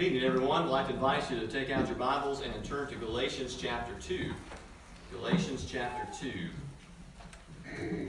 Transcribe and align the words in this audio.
Good 0.00 0.14
evening, 0.14 0.24
everyone. 0.24 0.62
I'd 0.62 0.70
like 0.70 0.86
to 1.28 1.34
you 1.34 1.40
to 1.40 1.46
take 1.46 1.68
out 1.68 1.86
your 1.86 1.96
Bibles 1.98 2.40
and 2.40 2.64
turn 2.64 2.88
to 2.88 2.94
Galatians 2.94 3.54
chapter 3.54 3.92
2. 4.00 4.32
Galatians 5.12 5.66
chapter 5.70 6.08
2. 6.18 8.08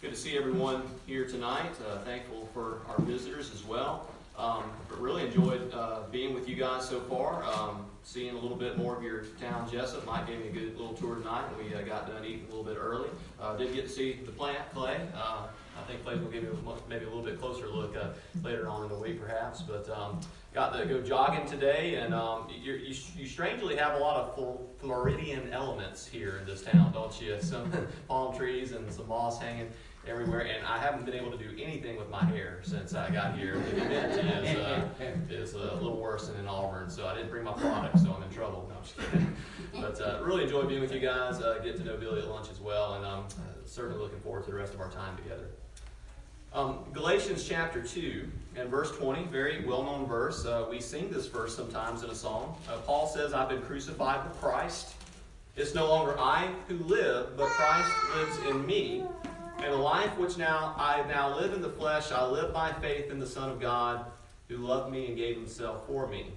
Good 0.00 0.10
to 0.10 0.16
see 0.16 0.34
everyone 0.38 0.84
here 1.06 1.26
tonight. 1.26 1.72
Uh, 1.86 1.98
thankful 2.04 2.48
for 2.54 2.80
our 2.88 2.98
visitors 3.02 3.52
as 3.52 3.66
well. 3.66 4.08
Um, 4.38 4.64
but 4.88 4.98
really 4.98 5.26
enjoyed 5.26 5.70
uh, 5.74 6.04
being 6.10 6.32
with 6.32 6.48
you 6.48 6.56
guys 6.56 6.88
so 6.88 7.00
far. 7.00 7.44
Um, 7.44 7.84
seeing 8.02 8.34
a 8.34 8.38
little 8.38 8.56
bit 8.56 8.78
more 8.78 8.96
of 8.96 9.02
your 9.02 9.24
town, 9.42 9.68
Jesup. 9.68 10.06
Mike 10.06 10.26
gave 10.26 10.40
me 10.40 10.48
a 10.48 10.52
good 10.52 10.78
little 10.78 10.94
tour 10.94 11.16
tonight. 11.16 11.44
We 11.62 11.74
uh, 11.74 11.82
got 11.82 12.06
done 12.06 12.24
eating 12.24 12.46
a 12.46 12.48
little 12.48 12.64
bit 12.64 12.78
early. 12.80 13.10
Uh, 13.38 13.58
did 13.58 13.74
get 13.74 13.88
to 13.88 13.92
see 13.92 14.20
the 14.24 14.32
plant, 14.32 14.62
Clay. 14.72 14.96
Uh, 15.80 15.84
I 15.84 15.86
think 15.86 16.04
Clay 16.04 16.16
will 16.16 16.30
give 16.30 16.42
you 16.42 16.56
maybe 16.88 17.04
a 17.04 17.08
little 17.08 17.22
bit 17.22 17.40
closer 17.40 17.68
look 17.68 17.96
uh, 17.96 18.08
later 18.42 18.68
on 18.68 18.84
in 18.84 18.88
the 18.88 18.98
week, 18.98 19.20
perhaps. 19.20 19.62
But 19.62 19.88
um, 19.90 20.20
got 20.54 20.76
to 20.76 20.86
go 20.86 21.00
jogging 21.00 21.46
today, 21.46 21.96
and 21.96 22.14
um, 22.14 22.48
you, 22.50 22.74
you 22.74 23.26
strangely 23.26 23.76
have 23.76 23.94
a 23.94 23.98
lot 23.98 24.16
of 24.16 24.70
Floridian 24.78 25.52
elements 25.52 26.06
here 26.06 26.38
in 26.40 26.46
this 26.46 26.62
town, 26.62 26.92
don't 26.92 27.20
you? 27.20 27.36
Some 27.40 27.70
palm 28.08 28.36
trees 28.36 28.72
and 28.72 28.90
some 28.92 29.08
moss 29.08 29.40
hanging 29.40 29.68
everywhere, 30.06 30.40
and 30.40 30.66
I 30.66 30.78
haven't 30.78 31.04
been 31.04 31.14
able 31.14 31.30
to 31.30 31.38
do 31.38 31.50
anything 31.60 31.96
with 31.96 32.08
my 32.08 32.24
hair 32.24 32.60
since 32.62 32.94
I 32.94 33.10
got 33.10 33.36
here. 33.38 33.58
The 33.58 33.80
humidity 33.80 34.28
is, 34.28 34.56
uh, 34.56 34.88
is 35.28 35.52
a 35.54 35.74
little 35.74 36.00
worse 36.00 36.28
than 36.28 36.40
in 36.40 36.48
Auburn, 36.48 36.88
so 36.88 37.06
I 37.06 37.14
didn't 37.14 37.30
bring 37.30 37.44
my 37.44 37.52
product, 37.52 37.98
so 37.98 38.12
I'm 38.12 38.22
in 38.22 38.30
trouble. 38.30 38.66
No, 38.68 38.76
I'm 38.76 38.82
just 38.82 38.96
kidding. 38.96 39.36
But 39.72 40.00
uh, 40.00 40.20
really 40.24 40.42
enjoyed 40.42 40.68
being 40.68 40.80
with 40.80 40.92
you 40.92 40.98
guys, 40.98 41.40
uh, 41.40 41.60
get 41.62 41.76
to 41.76 41.84
know 41.84 41.96
Billy 41.96 42.20
at 42.20 42.28
lunch 42.28 42.50
as 42.50 42.60
well, 42.60 42.94
and 42.94 43.06
I'm 43.06 43.20
um, 43.20 43.28
certainly 43.64 44.02
looking 44.02 44.18
forward 44.18 44.44
to 44.44 44.50
the 44.50 44.56
rest 44.56 44.74
of 44.74 44.80
our 44.80 44.90
time 44.90 45.16
together. 45.16 45.48
Um, 46.52 46.80
Galatians 46.92 47.46
chapter 47.46 47.80
2 47.80 48.26
and 48.56 48.68
verse 48.68 48.90
20, 48.96 49.24
very 49.26 49.64
well 49.64 49.84
known 49.84 50.06
verse. 50.06 50.44
Uh, 50.44 50.66
we 50.68 50.80
sing 50.80 51.08
this 51.08 51.28
verse 51.28 51.54
sometimes 51.54 52.02
in 52.02 52.10
a 52.10 52.14
song. 52.14 52.56
Uh, 52.68 52.76
Paul 52.78 53.06
says, 53.06 53.32
I've 53.32 53.48
been 53.48 53.62
crucified 53.62 54.28
with 54.28 54.36
Christ. 54.40 54.94
It's 55.54 55.76
no 55.76 55.88
longer 55.88 56.18
I 56.18 56.48
who 56.66 56.78
live, 56.78 57.36
but 57.36 57.46
Christ 57.46 57.90
lives 58.16 58.38
in 58.48 58.66
me. 58.66 59.04
And 59.58 59.72
the 59.72 59.76
life 59.76 60.16
which 60.18 60.38
now 60.38 60.74
I 60.76 61.04
now 61.06 61.38
live 61.38 61.52
in 61.52 61.62
the 61.62 61.68
flesh, 61.68 62.10
I 62.10 62.26
live 62.26 62.52
by 62.52 62.72
faith 62.72 63.12
in 63.12 63.20
the 63.20 63.26
Son 63.28 63.48
of 63.48 63.60
God 63.60 64.06
who 64.48 64.56
loved 64.56 64.92
me 64.92 65.06
and 65.06 65.16
gave 65.16 65.36
himself 65.36 65.86
for 65.86 66.08
me. 66.08 66.32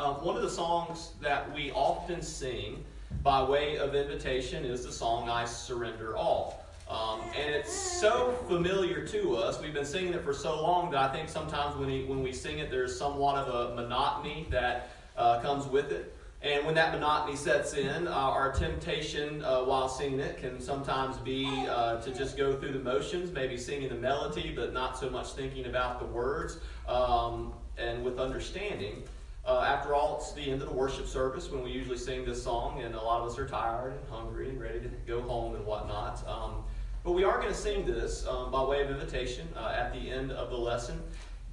Um, 0.00 0.14
one 0.24 0.34
of 0.34 0.42
the 0.42 0.50
songs 0.50 1.12
that 1.20 1.54
we 1.54 1.70
often 1.70 2.22
sing 2.22 2.82
by 3.22 3.44
way 3.44 3.76
of 3.76 3.94
invitation 3.94 4.64
is 4.64 4.84
the 4.84 4.90
song 4.90 5.28
I 5.28 5.44
Surrender 5.44 6.16
All. 6.16 6.61
Um, 6.92 7.20
and 7.34 7.54
it's 7.54 7.72
so 7.72 8.32
familiar 8.48 9.06
to 9.06 9.36
us. 9.36 9.60
We've 9.62 9.72
been 9.72 9.86
singing 9.86 10.12
it 10.12 10.22
for 10.22 10.34
so 10.34 10.62
long 10.62 10.90
that 10.90 11.00
I 11.00 11.10
think 11.10 11.30
sometimes 11.30 11.74
when 11.76 11.86
we, 11.86 12.04
when 12.04 12.22
we 12.22 12.32
sing 12.32 12.58
it, 12.58 12.70
there's 12.70 12.98
somewhat 12.98 13.36
of 13.36 13.70
a 13.70 13.74
monotony 13.74 14.46
that 14.50 14.90
uh, 15.16 15.40
comes 15.40 15.66
with 15.66 15.90
it. 15.90 16.14
And 16.42 16.66
when 16.66 16.74
that 16.74 16.92
monotony 16.92 17.36
sets 17.36 17.72
in, 17.72 18.08
uh, 18.08 18.10
our 18.10 18.52
temptation 18.52 19.42
uh, 19.42 19.60
while 19.60 19.88
singing 19.88 20.20
it 20.20 20.36
can 20.36 20.60
sometimes 20.60 21.16
be 21.18 21.46
uh, 21.70 22.00
to 22.02 22.12
just 22.12 22.36
go 22.36 22.54
through 22.54 22.72
the 22.72 22.80
motions, 22.80 23.32
maybe 23.32 23.56
singing 23.56 23.88
the 23.88 23.94
melody, 23.94 24.52
but 24.54 24.74
not 24.74 24.98
so 24.98 25.08
much 25.08 25.32
thinking 25.32 25.66
about 25.66 25.98
the 25.98 26.06
words 26.06 26.58
um, 26.88 27.54
and 27.78 28.04
with 28.04 28.18
understanding. 28.18 29.04
Uh, 29.46 29.64
after 29.66 29.94
all, 29.94 30.18
it's 30.18 30.32
the 30.32 30.42
end 30.42 30.60
of 30.60 30.68
the 30.68 30.74
worship 30.74 31.06
service 31.06 31.50
when 31.50 31.64
we 31.64 31.70
usually 31.70 31.98
sing 31.98 32.24
this 32.24 32.42
song, 32.42 32.82
and 32.82 32.94
a 32.94 33.00
lot 33.00 33.22
of 33.22 33.30
us 33.30 33.38
are 33.38 33.46
tired 33.46 33.92
and 33.92 34.08
hungry 34.10 34.50
and 34.50 34.60
ready 34.60 34.78
to 34.80 34.88
go 35.06 35.22
home 35.22 35.54
and 35.54 35.64
whatnot. 35.64 36.22
Um, 36.28 36.64
but 37.04 37.12
we 37.12 37.24
are 37.24 37.38
going 37.40 37.52
to 37.52 37.58
sing 37.58 37.84
this 37.84 38.26
um, 38.26 38.50
by 38.50 38.62
way 38.62 38.80
of 38.82 38.90
invitation 38.90 39.48
uh, 39.56 39.74
at 39.76 39.92
the 39.92 40.10
end 40.10 40.30
of 40.32 40.50
the 40.50 40.56
lesson. 40.56 41.00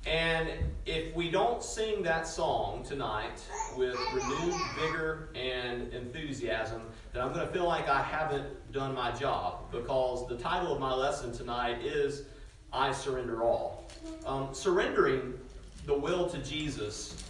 And 0.05 0.49
if 0.85 1.13
we 1.15 1.29
don't 1.29 1.61
sing 1.61 2.03
that 2.03 2.25
song 2.25 2.83
tonight 2.87 3.43
with 3.75 3.97
renewed 4.13 4.61
vigor 4.79 5.29
and 5.35 5.93
enthusiasm, 5.93 6.83
then 7.11 7.21
I'm 7.21 7.33
going 7.33 7.45
to 7.45 7.51
feel 7.51 7.67
like 7.67 7.89
I 7.89 8.01
haven't 8.01 8.71
done 8.71 8.95
my 8.95 9.11
job 9.11 9.71
because 9.71 10.27
the 10.27 10.37
title 10.37 10.73
of 10.73 10.79
my 10.79 10.93
lesson 10.93 11.33
tonight 11.33 11.81
is 11.83 12.23
I 12.71 12.91
Surrender 12.93 13.43
All. 13.43 13.89
Um, 14.25 14.49
surrendering 14.53 15.33
the 15.85 15.97
will 15.97 16.29
to 16.29 16.37
Jesus 16.39 17.23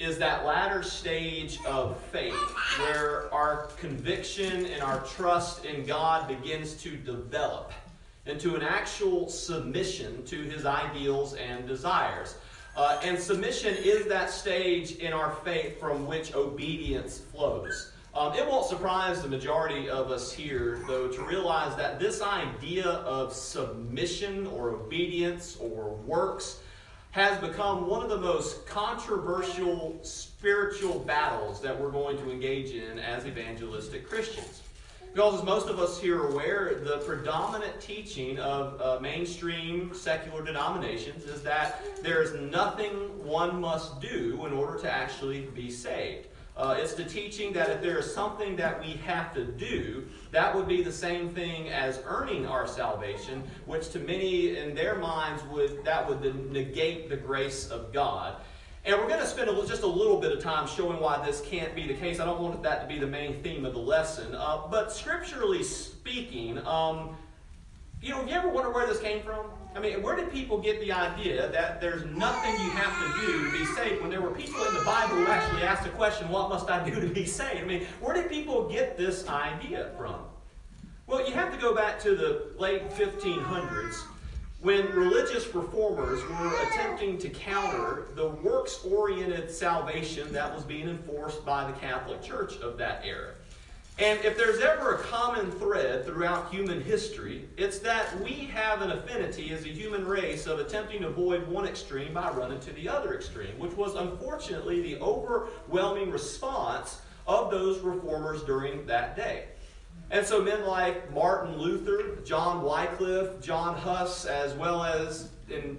is 0.00 0.16
that 0.16 0.46
latter 0.46 0.82
stage 0.82 1.58
of 1.66 2.00
faith 2.04 2.32
where 2.78 3.32
our 3.34 3.66
conviction 3.78 4.64
and 4.64 4.82
our 4.82 5.04
trust 5.04 5.66
in 5.66 5.84
God 5.84 6.26
begins 6.26 6.72
to 6.82 6.96
develop 6.96 7.72
into 8.24 8.56
an 8.56 8.62
actual 8.62 9.28
submission 9.28 10.24
to 10.24 10.42
his 10.42 10.64
ideals 10.64 11.34
and 11.34 11.68
desires. 11.68 12.36
Uh, 12.76 12.98
and 13.04 13.18
submission 13.18 13.76
is 13.76 14.06
that 14.06 14.30
stage 14.30 14.92
in 14.96 15.12
our 15.12 15.32
faith 15.44 15.78
from 15.78 16.06
which 16.06 16.34
obedience 16.34 17.18
flows. 17.18 17.92
Um, 18.14 18.32
it 18.34 18.46
won't 18.46 18.66
surprise 18.66 19.20
the 19.20 19.28
majority 19.28 19.90
of 19.90 20.10
us 20.10 20.32
here, 20.32 20.82
though, 20.88 21.08
to 21.08 21.22
realize 21.22 21.76
that 21.76 22.00
this 22.00 22.22
idea 22.22 22.86
of 22.86 23.34
submission 23.34 24.46
or 24.46 24.70
obedience 24.70 25.58
or 25.60 25.90
works 26.06 26.60
has 27.12 27.36
become 27.38 27.88
one 27.88 28.02
of 28.02 28.08
the 28.08 28.16
most 28.16 28.66
controversial 28.66 29.98
spiritual 30.02 31.00
battles 31.00 31.60
that 31.60 31.78
we're 31.78 31.90
going 31.90 32.16
to 32.18 32.30
engage 32.30 32.70
in 32.70 32.98
as 32.98 33.26
evangelistic 33.26 34.08
Christians. 34.08 34.62
Because, 35.12 35.40
as 35.40 35.44
most 35.44 35.68
of 35.68 35.80
us 35.80 36.00
here 36.00 36.22
are 36.22 36.28
aware, 36.28 36.80
the 36.84 36.98
predominant 36.98 37.80
teaching 37.80 38.38
of 38.38 38.80
uh, 38.80 39.00
mainstream 39.00 39.92
secular 39.92 40.44
denominations 40.44 41.24
is 41.24 41.42
that 41.42 41.82
there's 42.00 42.32
nothing 42.40 42.92
one 43.26 43.60
must 43.60 44.00
do 44.00 44.46
in 44.46 44.52
order 44.52 44.78
to 44.78 44.90
actually 44.90 45.40
be 45.52 45.68
saved. 45.68 46.28
Uh, 46.60 46.76
it's 46.78 46.92
the 46.92 47.04
teaching 47.04 47.54
that 47.54 47.70
if 47.70 47.80
there 47.80 47.96
is 47.96 48.14
something 48.14 48.54
that 48.54 48.78
we 48.82 48.92
have 49.06 49.32
to 49.32 49.46
do, 49.46 50.06
that 50.30 50.54
would 50.54 50.68
be 50.68 50.82
the 50.82 50.92
same 50.92 51.30
thing 51.30 51.70
as 51.70 52.02
earning 52.04 52.44
our 52.44 52.66
salvation, 52.66 53.42
which 53.64 53.88
to 53.88 53.98
many 53.98 54.58
in 54.58 54.74
their 54.74 54.96
minds 54.96 55.42
would 55.44 55.82
that 55.86 56.06
would 56.06 56.52
negate 56.52 57.08
the 57.08 57.16
grace 57.16 57.70
of 57.70 57.94
God. 57.94 58.36
And 58.84 58.94
we're 58.94 59.08
going 59.08 59.20
to 59.20 59.26
spend 59.26 59.48
a, 59.48 59.66
just 59.66 59.84
a 59.84 59.86
little 59.86 60.20
bit 60.20 60.32
of 60.32 60.42
time 60.42 60.68
showing 60.68 61.00
why 61.00 61.24
this 61.24 61.40
can't 61.40 61.74
be 61.74 61.86
the 61.86 61.94
case. 61.94 62.20
I 62.20 62.26
don't 62.26 62.40
want 62.40 62.62
that 62.62 62.82
to 62.82 62.86
be 62.86 62.98
the 62.98 63.06
main 63.06 63.42
theme 63.42 63.64
of 63.64 63.72
the 63.72 63.80
lesson. 63.80 64.34
Uh, 64.34 64.66
but 64.70 64.92
scripturally 64.92 65.62
speaking, 65.62 66.58
um, 66.66 67.16
you 68.02 68.10
know, 68.10 68.22
you 68.26 68.34
ever 68.34 68.50
wonder 68.50 68.70
where 68.70 68.86
this 68.86 69.00
came 69.00 69.22
from? 69.22 69.46
I 69.74 69.78
mean, 69.78 70.02
where 70.02 70.16
did 70.16 70.32
people 70.32 70.58
get 70.58 70.80
the 70.80 70.92
idea 70.92 71.48
that 71.50 71.80
there's 71.80 72.04
nothing 72.04 72.52
you 72.54 72.70
have 72.70 72.92
to 72.98 73.26
do 73.26 73.44
to 73.44 73.52
be 73.52 73.64
saved 73.64 74.00
when 74.00 74.10
there 74.10 74.20
were 74.20 74.32
people 74.32 74.64
in 74.64 74.74
the 74.74 74.84
Bible 74.84 75.16
who 75.16 75.26
actually 75.28 75.62
asked 75.62 75.84
the 75.84 75.90
question, 75.90 76.28
What 76.28 76.48
must 76.48 76.68
I 76.68 76.88
do 76.88 77.00
to 77.00 77.06
be 77.06 77.24
saved? 77.24 77.62
I 77.62 77.64
mean, 77.64 77.86
where 78.00 78.14
did 78.14 78.28
people 78.28 78.68
get 78.68 78.96
this 78.96 79.28
idea 79.28 79.90
from? 79.96 80.16
Well, 81.06 81.26
you 81.26 81.34
have 81.34 81.52
to 81.52 81.58
go 81.58 81.74
back 81.74 82.00
to 82.00 82.16
the 82.16 82.52
late 82.58 82.90
1500s 82.90 84.02
when 84.60 84.86
religious 84.92 85.54
reformers 85.54 86.20
were 86.28 86.62
attempting 86.62 87.16
to 87.18 87.28
counter 87.30 88.08
the 88.14 88.28
works 88.28 88.84
oriented 88.84 89.50
salvation 89.50 90.32
that 90.32 90.54
was 90.54 90.64
being 90.64 90.88
enforced 90.88 91.44
by 91.46 91.70
the 91.70 91.72
Catholic 91.78 92.22
Church 92.22 92.58
of 92.58 92.76
that 92.76 93.02
era. 93.04 93.32
And 93.98 94.22
if 94.24 94.36
there's 94.36 94.60
ever 94.60 94.89
common 95.10 95.50
thread 95.50 96.06
throughout 96.06 96.52
human 96.54 96.80
history, 96.80 97.48
it's 97.56 97.80
that 97.80 98.20
we 98.22 98.30
have 98.30 98.80
an 98.80 98.92
affinity 98.92 99.50
as 99.52 99.64
a 99.64 99.68
human 99.68 100.06
race 100.06 100.46
of 100.46 100.60
attempting 100.60 101.00
to 101.00 101.08
avoid 101.08 101.46
one 101.48 101.66
extreme 101.66 102.14
by 102.14 102.30
running 102.30 102.60
to 102.60 102.72
the 102.74 102.88
other 102.88 103.16
extreme, 103.16 103.58
which 103.58 103.72
was 103.72 103.96
unfortunately 103.96 104.80
the 104.80 105.00
overwhelming 105.00 106.12
response 106.12 107.00
of 107.26 107.50
those 107.50 107.80
reformers 107.80 108.44
during 108.44 108.86
that 108.86 109.16
day. 109.16 109.46
And 110.12 110.24
so 110.24 110.42
men 110.42 110.64
like 110.64 111.12
Martin 111.12 111.58
Luther, 111.58 112.20
John 112.24 112.62
Wycliffe, 112.62 113.40
John 113.40 113.76
Huss, 113.76 114.26
as 114.26 114.54
well 114.54 114.84
as 114.84 115.30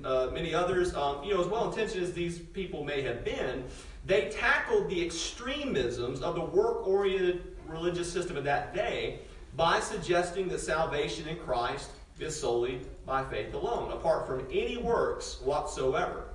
uh, 0.03 0.29
many 0.33 0.53
others, 0.53 0.93
um, 0.93 1.23
you 1.23 1.33
know, 1.33 1.39
as 1.39 1.47
well 1.47 1.69
intentioned 1.69 2.03
as 2.03 2.11
these 2.11 2.37
people 2.37 2.83
may 2.83 3.01
have 3.01 3.23
been, 3.23 3.63
they 4.05 4.29
tackled 4.29 4.89
the 4.89 5.05
extremisms 5.05 6.21
of 6.21 6.35
the 6.35 6.41
work 6.41 6.85
oriented 6.85 7.55
religious 7.71 8.11
system 8.11 8.35
of 8.35 8.43
that 8.43 8.73
day 8.73 9.21
by 9.55 9.79
suggesting 9.79 10.47
that 10.49 10.59
salvation 10.59 11.27
in 11.27 11.37
Christ 11.37 11.91
is 12.19 12.39
solely 12.39 12.81
by 13.05 13.23
faith 13.23 13.53
alone, 13.53 13.91
apart 13.91 14.27
from 14.27 14.45
any 14.51 14.77
works 14.77 15.41
whatsoever. 15.43 16.25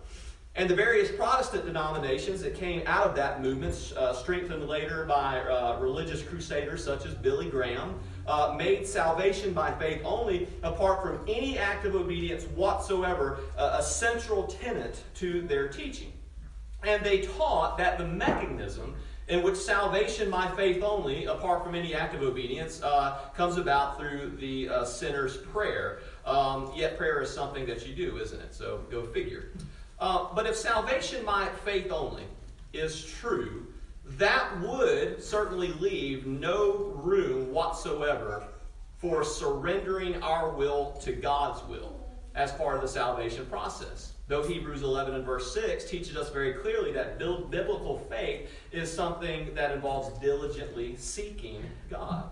And 0.57 0.71
the 0.71 0.75
various 0.75 1.13
Protestant 1.13 1.67
denominations 1.67 2.41
that 2.41 2.55
came 2.55 2.83
out 2.87 3.07
of 3.07 3.15
that 3.17 3.43
movement, 3.43 3.93
uh, 3.95 4.15
strengthened 4.15 4.67
later 4.67 5.05
by 5.05 5.41
uh, 5.41 5.79
religious 5.81 6.23
crusaders 6.23 6.83
such 6.83 7.05
as 7.05 7.15
Billy 7.15 7.51
Graham, 7.51 8.01
uh, 8.27 8.55
made 8.57 8.87
salvation 8.87 9.53
by 9.53 9.71
faith 9.73 10.01
only, 10.03 10.49
apart 10.63 11.03
from 11.03 11.21
any 11.29 11.59
act 11.59 11.85
of 11.85 11.95
obedience 11.95 12.45
whatsoever, 12.55 13.41
a 13.59 13.83
central 13.83 14.45
tenet 14.45 15.03
to 15.15 15.43
their 15.43 15.69
teaching. 15.69 16.13
And 16.83 17.05
they 17.05 17.21
taught 17.21 17.77
that 17.79 17.99
the 17.99 18.07
mechanism 18.07 18.95
in 19.29 19.43
which 19.43 19.57
salvation 19.57 20.31
by 20.31 20.49
faith 20.55 20.83
only, 20.83 21.25
apart 21.25 21.65
from 21.65 21.75
any 21.75 21.95
act 21.95 22.15
of 22.15 22.23
obedience, 22.23 22.81
uh, 22.83 23.19
comes 23.35 23.57
about 23.57 23.99
through 23.99 24.37
the 24.39 24.69
uh, 24.69 24.85
sinner's 24.85 25.37
prayer. 25.37 25.99
Um, 26.25 26.71
yet 26.75 26.97
prayer 26.97 27.21
is 27.23 27.31
something 27.31 27.67
that 27.67 27.87
you 27.87 27.95
do, 27.95 28.19
isn't 28.19 28.41
it? 28.41 28.55
So 28.55 28.81
go 28.91 29.05
figure. 29.05 29.51
Uh, 29.99 30.29
but 30.35 30.47
if 30.47 30.57
salvation 30.57 31.25
by 31.25 31.49
faith 31.65 31.91
only 31.91 32.25
is 32.73 33.05
true, 33.05 33.67
that 34.11 34.61
would 34.61 35.23
certainly 35.23 35.73
leave 35.75 36.27
no 36.27 36.93
room 36.97 37.53
whatsoever 37.53 38.45
for 38.99 39.25
surrendering 39.25 40.23
our 40.23 40.51
will 40.51 40.93
to 41.03 41.13
God's 41.13 41.63
will 41.69 41.96
as 42.37 42.53
part 42.53 42.77
of 42.77 42.83
the 42.83 42.89
salvation 42.89 43.47
process. 43.47 44.13
Though 44.29 44.47
Hebrews 44.47 44.83
11 44.83 45.15
and 45.15 45.25
verse 45.25 45.53
6 45.55 45.89
teaches 45.89 46.17
us 46.17 46.31
very 46.31 46.53
clearly 46.53 46.93
that 46.93 47.19
biblical 47.19 47.99
faith 48.11 48.51
is 48.73 48.93
something 48.93 49.55
that 49.55 49.73
involves 49.73 50.17
diligently 50.19 50.97
seeking 50.97 51.63
God. 51.91 52.31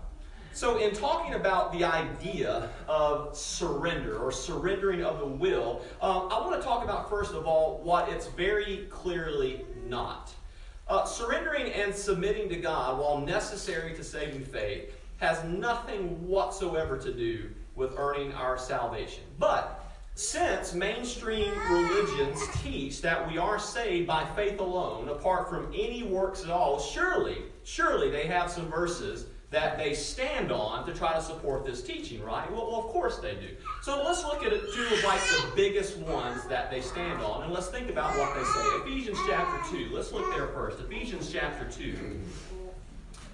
So, 0.53 0.77
in 0.77 0.95
talking 0.95 1.33
about 1.33 1.73
the 1.73 1.83
idea 1.83 2.69
of 2.87 3.35
surrender 3.35 4.17
or 4.17 4.31
surrendering 4.31 5.03
of 5.03 5.19
the 5.19 5.25
will, 5.25 5.81
um, 6.01 6.29
I 6.31 6.39
want 6.39 6.55
to 6.55 6.65
talk 6.65 6.81
about, 6.81 7.09
first 7.09 7.33
of 7.33 7.45
all, 7.45 7.81
what 7.83 8.07
it's 8.07 8.27
very 8.27 8.87
clearly 8.89 9.65
not. 9.85 10.33
Uh, 10.87 11.03
surrendering 11.03 11.73
and 11.73 11.93
submitting 11.93 12.47
to 12.47 12.55
God, 12.55 12.99
while 12.99 13.19
necessary 13.19 13.93
to 13.95 14.03
saving 14.03 14.45
faith, 14.45 14.93
has 15.17 15.43
nothing 15.43 16.25
whatsoever 16.25 16.97
to 16.99 17.13
do 17.13 17.49
with 17.75 17.97
earning 17.97 18.31
our 18.33 18.57
salvation. 18.57 19.23
But 19.37 19.84
since 20.15 20.73
mainstream 20.73 21.53
religions 21.69 22.41
teach 22.63 23.01
that 23.01 23.29
we 23.29 23.37
are 23.37 23.59
saved 23.59 24.07
by 24.07 24.25
faith 24.33 24.59
alone, 24.59 25.09
apart 25.09 25.49
from 25.49 25.67
any 25.73 26.03
works 26.03 26.43
at 26.43 26.49
all, 26.49 26.79
surely, 26.79 27.37
surely 27.63 28.09
they 28.09 28.25
have 28.25 28.49
some 28.49 28.69
verses 28.71 29.25
that 29.51 29.77
they 29.77 29.93
stand 29.93 30.51
on 30.51 30.85
to 30.85 30.93
try 30.93 31.13
to 31.13 31.21
support 31.21 31.65
this 31.65 31.83
teaching, 31.83 32.23
right? 32.23 32.49
Well, 32.51 32.67
well, 32.67 32.79
of 32.79 32.87
course 32.87 33.17
they 33.17 33.35
do. 33.35 33.49
So 33.81 34.03
let's 34.03 34.23
look 34.23 34.43
at 34.43 34.51
two 34.51 34.95
of 34.95 35.03
like 35.03 35.21
the 35.21 35.51
biggest 35.55 35.97
ones 35.97 36.45
that 36.45 36.71
they 36.71 36.81
stand 36.81 37.21
on, 37.21 37.43
and 37.43 37.53
let's 37.53 37.67
think 37.67 37.89
about 37.89 38.17
what 38.17 38.33
they 38.35 38.43
say. 38.43 38.91
Ephesians 38.91 39.19
chapter 39.27 39.77
2. 39.77 39.89
Let's 39.93 40.11
look 40.11 40.33
there 40.33 40.47
first. 40.47 40.79
Ephesians 40.79 41.31
chapter 41.31 41.69
2. 41.69 42.19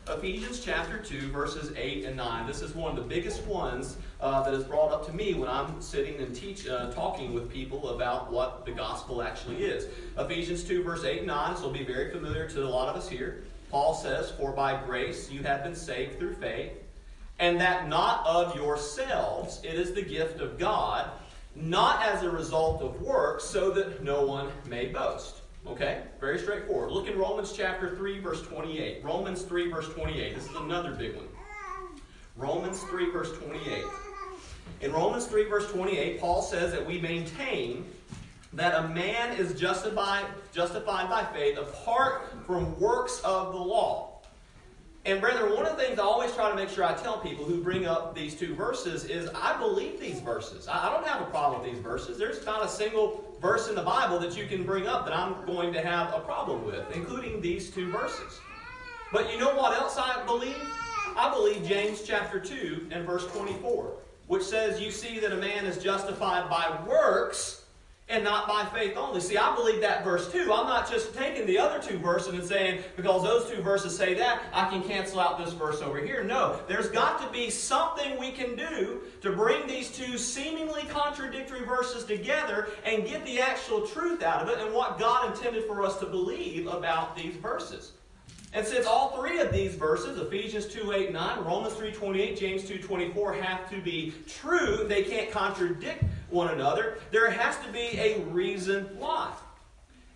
Ephesians 0.10 0.60
chapter 0.60 0.98
2, 0.98 1.30
verses 1.30 1.74
8 1.78 2.06
and 2.06 2.18
9. 2.18 2.48
This 2.48 2.64
is 2.64 2.74
one 2.74 2.90
of 2.90 2.96
the 2.98 3.08
biggest 3.08 3.46
ones 3.46 3.98
uh, 4.20 4.42
that 4.42 4.52
is 4.52 4.64
brought 4.64 4.92
up 4.92 5.06
to 5.06 5.14
me 5.14 5.36
when 5.36 5.48
I'm 5.48 5.80
sitting 5.80 6.20
and 6.20 6.36
teach, 6.36 6.68
uh, 6.68 6.92
talking 6.92 7.36
with 7.36 7.52
people 7.52 7.90
about 7.90 8.32
what 8.32 8.66
the 8.66 8.72
gospel 8.72 9.22
actually 9.22 9.58
is. 9.58 9.88
Ephesians 10.18 10.64
2, 10.64 10.84
verse 10.84 11.04
8 11.04 11.20
and 11.20 11.28
9. 11.28 11.54
This 11.54 11.62
will 11.62 11.72
be 11.72 11.84
very 11.84 12.10
familiar 12.12 12.50
to 12.50 12.64
a 12.64 12.68
lot 12.68 12.90
of 12.90 12.96
us 12.96 13.08
here. 13.08 13.44
Paul 13.70 13.94
says, 13.94 14.32
For 14.32 14.52
by 14.52 14.82
grace 14.84 15.30
you 15.30 15.44
have 15.44 15.64
been 15.64 15.76
saved 15.76 16.18
through 16.18 16.34
faith, 16.34 16.72
and 17.38 17.62
that 17.62 17.88
not 17.88 18.26
of 18.26 18.56
yourselves, 18.56 19.62
it 19.64 19.76
is 19.76 19.94
the 19.94 20.02
gift 20.02 20.42
of 20.42 20.58
God, 20.58 21.12
not 21.56 22.04
as 22.04 22.24
a 22.24 22.30
result 22.30 22.82
of 22.82 23.00
works, 23.04 23.44
so 23.44 23.70
that 23.70 24.04
no 24.04 24.26
one 24.26 24.50
may 24.68 24.88
boast. 24.88 25.41
Okay? 25.68 26.04
Very 26.20 26.40
straightforward. 26.40 26.92
Look 26.92 27.08
in 27.08 27.18
Romans 27.18 27.54
chapter 27.56 27.96
3, 27.96 28.20
verse 28.20 28.42
28. 28.42 29.04
Romans 29.04 29.44
3, 29.44 29.70
verse 29.72 29.88
28. 29.90 30.36
This 30.36 30.50
is 30.50 30.56
another 30.56 30.92
big 30.92 31.16
one. 31.16 31.28
Romans 32.36 32.82
3, 32.84 33.12
verse 33.12 33.32
28. 33.38 33.84
In 34.82 34.92
Romans 34.92 35.28
3, 35.28 35.46
verse 35.46 35.72
28, 35.72 36.20
Paul 36.20 36.42
says 36.42 36.72
that 36.72 36.86
we 36.86 37.00
maintain 37.00 37.86
that 38.54 38.84
a 38.84 38.88
man 38.90 39.38
is 39.38 39.58
justified, 39.60 40.26
justified 40.52 41.10
by 41.10 41.24
faith 41.34 41.58
apart 41.58 42.34
from 42.46 42.78
works 42.80 43.22
of 43.24 43.54
the 43.54 43.60
law. 43.60 44.11
And 45.04 45.20
brethren, 45.20 45.56
one 45.56 45.66
of 45.66 45.76
the 45.76 45.84
things 45.84 45.98
I 45.98 46.04
always 46.04 46.32
try 46.34 46.50
to 46.52 46.56
make 46.56 46.70
sure 46.70 46.84
I 46.84 46.94
tell 46.94 47.18
people 47.18 47.44
who 47.44 47.64
bring 47.64 47.88
up 47.88 48.14
these 48.14 48.36
two 48.36 48.54
verses 48.54 49.06
is 49.06 49.30
I 49.34 49.58
believe 49.58 50.00
these 50.00 50.20
verses. 50.20 50.68
I 50.68 50.92
don't 50.92 51.06
have 51.08 51.22
a 51.22 51.30
problem 51.32 51.62
with 51.62 51.74
these 51.74 51.82
verses. 51.82 52.20
There's 52.20 52.46
not 52.46 52.64
a 52.64 52.70
single 52.70 53.36
verse 53.42 53.68
in 53.68 53.74
the 53.74 53.82
Bible 53.82 54.20
that 54.20 54.38
you 54.38 54.46
can 54.46 54.64
bring 54.64 54.86
up 54.86 55.06
that 55.06 55.18
I'm 55.18 55.44
going 55.48 55.74
to 55.74 55.82
have 55.82 56.14
a 56.14 56.20
problem 56.20 56.66
with, 56.66 56.96
including 56.96 57.42
these 57.42 57.72
two 57.72 57.90
verses. 57.92 58.40
But 59.12 59.32
you 59.32 59.40
know 59.40 59.56
what 59.56 59.76
else 59.76 59.98
I 59.98 60.24
believe? 60.26 60.56
I 61.18 61.32
believe 61.34 61.68
James 61.68 62.04
chapter 62.04 62.40
2 62.40 62.90
and 62.92 63.04
verse 63.04 63.26
24, 63.28 63.94
which 64.28 64.44
says, 64.44 64.80
You 64.80 64.92
see 64.92 65.20
that 65.20 65.32
a 65.32 65.38
man 65.38 65.66
is 65.66 65.80
justified 65.80 66.48
by 66.48 66.80
works 66.88 67.61
and 68.12 68.24
not 68.24 68.48
by 68.48 68.66
faith 68.78 68.98
only. 68.98 69.22
See, 69.22 69.38
I 69.38 69.56
believe 69.56 69.82
that 69.82 70.04
verse 70.04 70.32
too. 70.32 70.52
I'm 70.54 70.68
not 70.68 70.90
just 70.92 71.16
taking 71.16 71.48
the 71.48 71.58
other 71.58 71.82
two 71.82 71.98
verses 71.98 72.34
and 72.34 72.44
saying, 72.44 72.84
because 72.98 73.24
those 73.24 73.50
two 73.50 73.62
verses 73.62 73.98
say 73.98 74.14
that, 74.16 74.44
I 74.54 74.70
can 74.70 74.84
cancel 74.84 75.20
out 75.20 75.44
this 75.44 75.54
verse 75.54 75.82
over 75.82 75.98
here. 75.98 76.24
No, 76.24 76.60
there's 76.68 76.90
got 76.90 77.22
to 77.22 77.32
be 77.32 77.50
something 77.50 78.20
we 78.20 78.32
can 78.32 78.56
do 78.56 79.02
to 79.22 79.32
bring 79.32 79.66
these 79.66 79.90
two 79.90 80.18
seemingly 80.18 80.84
contradictory 80.84 81.66
verses 81.66 82.04
together 82.04 82.68
and 82.86 83.06
get 83.06 83.26
the 83.26 83.40
actual 83.40 83.88
truth 83.88 84.22
out 84.22 84.42
of 84.42 84.50
it 84.50 84.60
and 84.60 84.74
what 84.74 85.00
God 85.00 85.34
intended 85.34 85.66
for 85.66 85.84
us 85.84 85.98
to 86.00 86.06
believe 86.06 86.68
about 86.68 87.16
these 87.16 87.36
verses. 87.36 87.94
And 88.54 88.68
since 88.68 88.86
all 88.86 89.16
three 89.18 89.40
of 89.40 89.54
these 89.54 89.76
verses, 89.76 90.20
Ephesians 90.20 90.66
2, 90.68 90.92
8, 90.92 91.14
9, 91.14 91.46
Romans 91.46 91.74
3, 91.76 91.94
28, 91.94 92.38
James 92.38 92.64
2, 92.66 92.80
24, 92.80 93.34
have 93.34 93.70
to 93.70 93.82
be 93.82 94.14
true, 94.28 94.86
they 94.90 95.04
can't 95.04 95.32
contradict 95.32 96.04
one 96.32 96.50
another, 96.50 96.98
there 97.12 97.30
has 97.30 97.58
to 97.66 97.72
be 97.72 97.98
a 98.00 98.20
reason 98.26 98.86
why. 98.98 99.32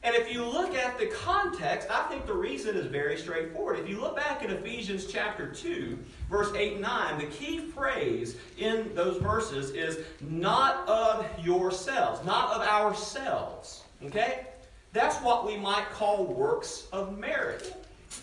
And 0.06 0.16
if 0.16 0.32
you 0.32 0.46
look 0.46 0.76
at 0.76 1.00
the 1.00 1.08
context, 1.08 1.88
I 1.90 2.04
think 2.04 2.28
the 2.28 2.34
reason 2.34 2.76
is 2.76 2.86
very 2.86 3.18
straightforward. 3.18 3.80
If 3.80 3.90
you 3.90 4.00
look 4.00 4.16
back 4.16 4.44
in 4.44 4.52
Ephesians 4.52 5.08
chapter 5.08 5.48
2, 5.48 5.98
verse 6.30 6.54
8 6.54 6.74
and 6.74 6.82
9, 6.82 7.18
the 7.18 7.26
key 7.26 7.58
phrase 7.58 8.38
in 8.60 8.94
those 8.94 9.18
verses 9.18 9.72
is 9.72 10.06
not 10.22 10.88
of 10.88 11.26
yourselves, 11.44 12.24
not 12.24 12.52
of 12.54 12.62
ourselves. 12.62 13.84
Okay? 14.04 14.46
That's 14.94 15.18
what 15.24 15.44
we 15.44 15.58
might 15.58 15.90
call 15.90 16.26
works 16.26 16.88
of 16.94 17.18
merit 17.18 17.76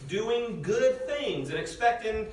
doing 0.09 0.63
good 0.63 1.07
things 1.07 1.51
and 1.51 1.59
expecting 1.59 2.27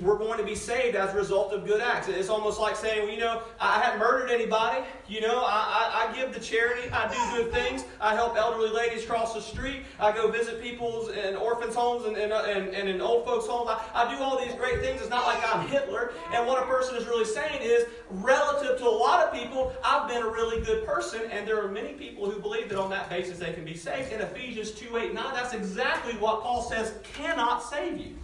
we're 0.00 0.18
going 0.18 0.38
to 0.38 0.44
be 0.44 0.56
saved 0.56 0.96
as 0.96 1.14
a 1.14 1.16
result 1.16 1.52
of 1.52 1.64
good 1.64 1.80
acts. 1.80 2.08
It's 2.08 2.28
almost 2.28 2.58
like 2.58 2.74
saying, 2.74 3.04
well, 3.04 3.14
you 3.14 3.20
know, 3.20 3.42
I 3.60 3.80
haven't 3.80 4.00
murdered 4.00 4.28
anybody. 4.28 4.84
You 5.06 5.20
know, 5.20 5.44
I, 5.46 6.08
I, 6.08 6.08
I, 6.08 6.16
give 6.16 6.34
the 6.34 6.40
charity. 6.40 6.90
I 6.90 7.06
do 7.06 7.42
good 7.42 7.52
things. 7.52 7.84
I 8.00 8.14
help 8.14 8.36
elderly 8.36 8.70
ladies 8.70 9.04
cross 9.04 9.34
the 9.34 9.40
street. 9.40 9.82
I 10.00 10.10
go 10.10 10.32
visit 10.32 10.60
people's 10.60 11.10
in 11.10 11.36
orphans' 11.36 11.76
homes 11.76 12.06
and, 12.06 12.16
and, 12.16 12.32
uh, 12.32 12.44
and, 12.48 12.70
and 12.70 12.88
in 12.88 13.00
old 13.00 13.24
folks' 13.24 13.46
homes. 13.46 13.70
I, 13.70 13.84
I 13.94 14.16
do 14.16 14.20
all 14.20 14.44
these 14.44 14.54
great 14.56 14.80
things. 14.80 15.00
It's 15.00 15.10
not 15.10 15.26
like 15.26 15.38
I'm 15.54 15.68
Hitler. 15.68 16.10
And 16.32 16.44
what 16.44 16.60
a 16.60 16.66
person 16.66 16.96
is 16.96 17.06
really 17.06 17.24
saying 17.24 17.60
is, 17.62 17.86
relative 18.10 18.78
to 18.78 18.84
a 18.84 18.88
lot 18.88 19.24
of 19.24 19.32
people, 19.32 19.72
I've 19.84 20.08
been 20.08 20.22
a 20.22 20.28
really 20.28 20.60
good 20.64 20.84
person. 20.84 21.20
And 21.30 21.46
there 21.46 21.64
are 21.64 21.70
many 21.70 21.92
people 21.92 22.28
who 22.28 22.40
believe 22.40 22.68
that 22.70 22.78
on 22.80 22.90
that 22.90 23.08
basis 23.08 23.38
they 23.38 23.52
can 23.52 23.64
be 23.64 23.76
saved. 23.76 24.12
In 24.12 24.20
Ephesians 24.20 24.72
2 24.72 24.96
8 24.96 25.14
9, 25.14 25.34
that's 25.34 25.54
exactly 25.54 26.14
what 26.14 26.42
Paul 26.42 26.62
says 26.62 26.94
cannot 27.04 27.62
save 27.62 27.98
you. 27.98 28.16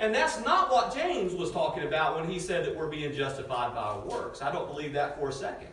And 0.00 0.14
that's 0.14 0.42
not 0.42 0.72
what 0.72 0.94
James 0.94 1.34
was 1.34 1.52
talking 1.52 1.82
about 1.84 2.18
when 2.18 2.28
he 2.28 2.38
said 2.38 2.64
that 2.64 2.74
we're 2.74 2.88
being 2.88 3.12
justified 3.12 3.74
by 3.74 3.98
works. 3.98 4.40
I 4.40 4.50
don't 4.50 4.66
believe 4.66 4.94
that 4.94 5.18
for 5.18 5.28
a 5.28 5.32
second. 5.32 5.68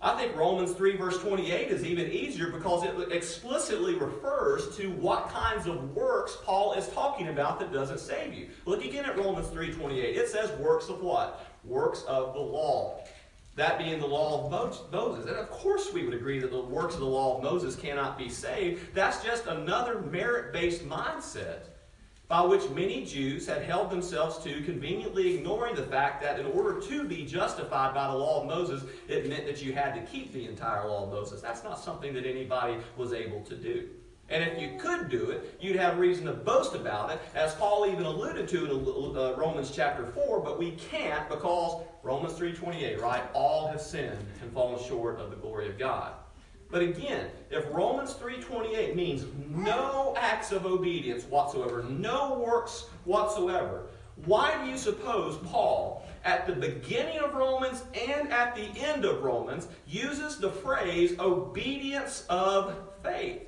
I 0.00 0.14
think 0.16 0.36
Romans 0.36 0.72
3, 0.72 0.96
verse 0.96 1.18
28 1.18 1.68
is 1.68 1.84
even 1.84 2.12
easier 2.12 2.50
because 2.50 2.84
it 2.84 3.10
explicitly 3.10 3.96
refers 3.96 4.76
to 4.76 4.90
what 4.92 5.30
kinds 5.30 5.66
of 5.66 5.96
works 5.96 6.36
Paul 6.44 6.74
is 6.74 6.88
talking 6.90 7.28
about 7.28 7.58
that 7.58 7.72
doesn't 7.72 7.98
save 7.98 8.34
you. 8.34 8.50
Look 8.66 8.84
again 8.84 9.04
at 9.04 9.18
Romans 9.18 9.48
3, 9.48 9.72
28. 9.72 10.16
It 10.16 10.28
says 10.28 10.52
works 10.60 10.88
of 10.88 11.00
what? 11.00 11.44
Works 11.64 12.04
of 12.04 12.34
the 12.34 12.40
law. 12.40 13.02
That 13.56 13.78
being 13.78 13.98
the 13.98 14.06
law 14.06 14.44
of 14.44 14.92
Moses. 14.92 15.26
And 15.26 15.36
of 15.36 15.50
course, 15.50 15.92
we 15.92 16.04
would 16.04 16.14
agree 16.14 16.38
that 16.38 16.52
the 16.52 16.60
works 16.60 16.94
of 16.94 17.00
the 17.00 17.06
law 17.06 17.38
of 17.38 17.42
Moses 17.42 17.74
cannot 17.74 18.16
be 18.16 18.28
saved. 18.28 18.94
That's 18.94 19.24
just 19.24 19.46
another 19.46 20.02
merit 20.02 20.52
based 20.52 20.86
mindset 20.86 21.62
by 22.34 22.40
which 22.40 22.68
many 22.70 23.04
Jews 23.04 23.46
had 23.46 23.62
held 23.62 23.90
themselves 23.90 24.38
to, 24.38 24.60
conveniently 24.62 25.36
ignoring 25.36 25.76
the 25.76 25.84
fact 25.84 26.20
that 26.20 26.40
in 26.40 26.46
order 26.46 26.80
to 26.80 27.04
be 27.04 27.24
justified 27.24 27.94
by 27.94 28.08
the 28.08 28.16
law 28.16 28.40
of 28.40 28.48
Moses, 28.48 28.82
it 29.06 29.28
meant 29.28 29.46
that 29.46 29.62
you 29.62 29.72
had 29.72 29.94
to 29.94 30.00
keep 30.00 30.32
the 30.32 30.44
entire 30.46 30.88
law 30.88 31.04
of 31.04 31.12
Moses. 31.12 31.40
That's 31.40 31.62
not 31.62 31.78
something 31.78 32.12
that 32.12 32.26
anybody 32.26 32.78
was 32.96 33.12
able 33.12 33.40
to 33.42 33.54
do. 33.54 33.88
And 34.30 34.42
if 34.42 34.60
you 34.60 34.76
could 34.80 35.10
do 35.10 35.30
it, 35.30 35.56
you'd 35.60 35.76
have 35.76 36.00
reason 36.00 36.26
to 36.26 36.32
boast 36.32 36.74
about 36.74 37.12
it, 37.12 37.20
as 37.36 37.54
Paul 37.54 37.86
even 37.86 38.04
alluded 38.04 38.48
to 38.48 38.64
in 38.64 39.16
uh, 39.16 39.36
Romans 39.36 39.70
chapter 39.70 40.04
4, 40.04 40.40
but 40.40 40.58
we 40.58 40.72
can't 40.72 41.28
because 41.28 41.84
Romans 42.02 42.32
3.28, 42.32 43.00
right? 43.00 43.22
All 43.32 43.68
have 43.68 43.80
sinned 43.80 44.18
and 44.42 44.52
fallen 44.52 44.82
short 44.84 45.20
of 45.20 45.30
the 45.30 45.36
glory 45.36 45.68
of 45.68 45.78
God. 45.78 46.14
But 46.74 46.82
again, 46.82 47.28
if 47.52 47.64
Romans 47.70 48.14
3.28 48.14 48.96
means 48.96 49.26
no 49.48 50.12
acts 50.18 50.50
of 50.50 50.66
obedience 50.66 51.22
whatsoever, 51.22 51.84
no 51.84 52.42
works 52.44 52.86
whatsoever, 53.04 53.86
why 54.24 54.60
do 54.60 54.68
you 54.68 54.76
suppose 54.76 55.36
Paul, 55.46 56.04
at 56.24 56.48
the 56.48 56.52
beginning 56.52 57.18
of 57.20 57.32
Romans 57.34 57.84
and 57.94 58.32
at 58.32 58.56
the 58.56 58.66
end 58.80 59.04
of 59.04 59.22
Romans, 59.22 59.68
uses 59.86 60.38
the 60.38 60.50
phrase 60.50 61.16
obedience 61.20 62.26
of 62.28 62.76
faith? 63.04 63.42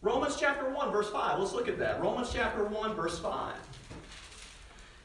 Romans 0.00 0.38
chapter 0.40 0.70
1, 0.70 0.90
verse 0.90 1.10
5. 1.10 1.40
Let's 1.40 1.52
look 1.52 1.68
at 1.68 1.78
that. 1.80 2.00
Romans 2.00 2.30
chapter 2.32 2.64
1, 2.64 2.94
verse 2.94 3.18
5. 3.18 3.56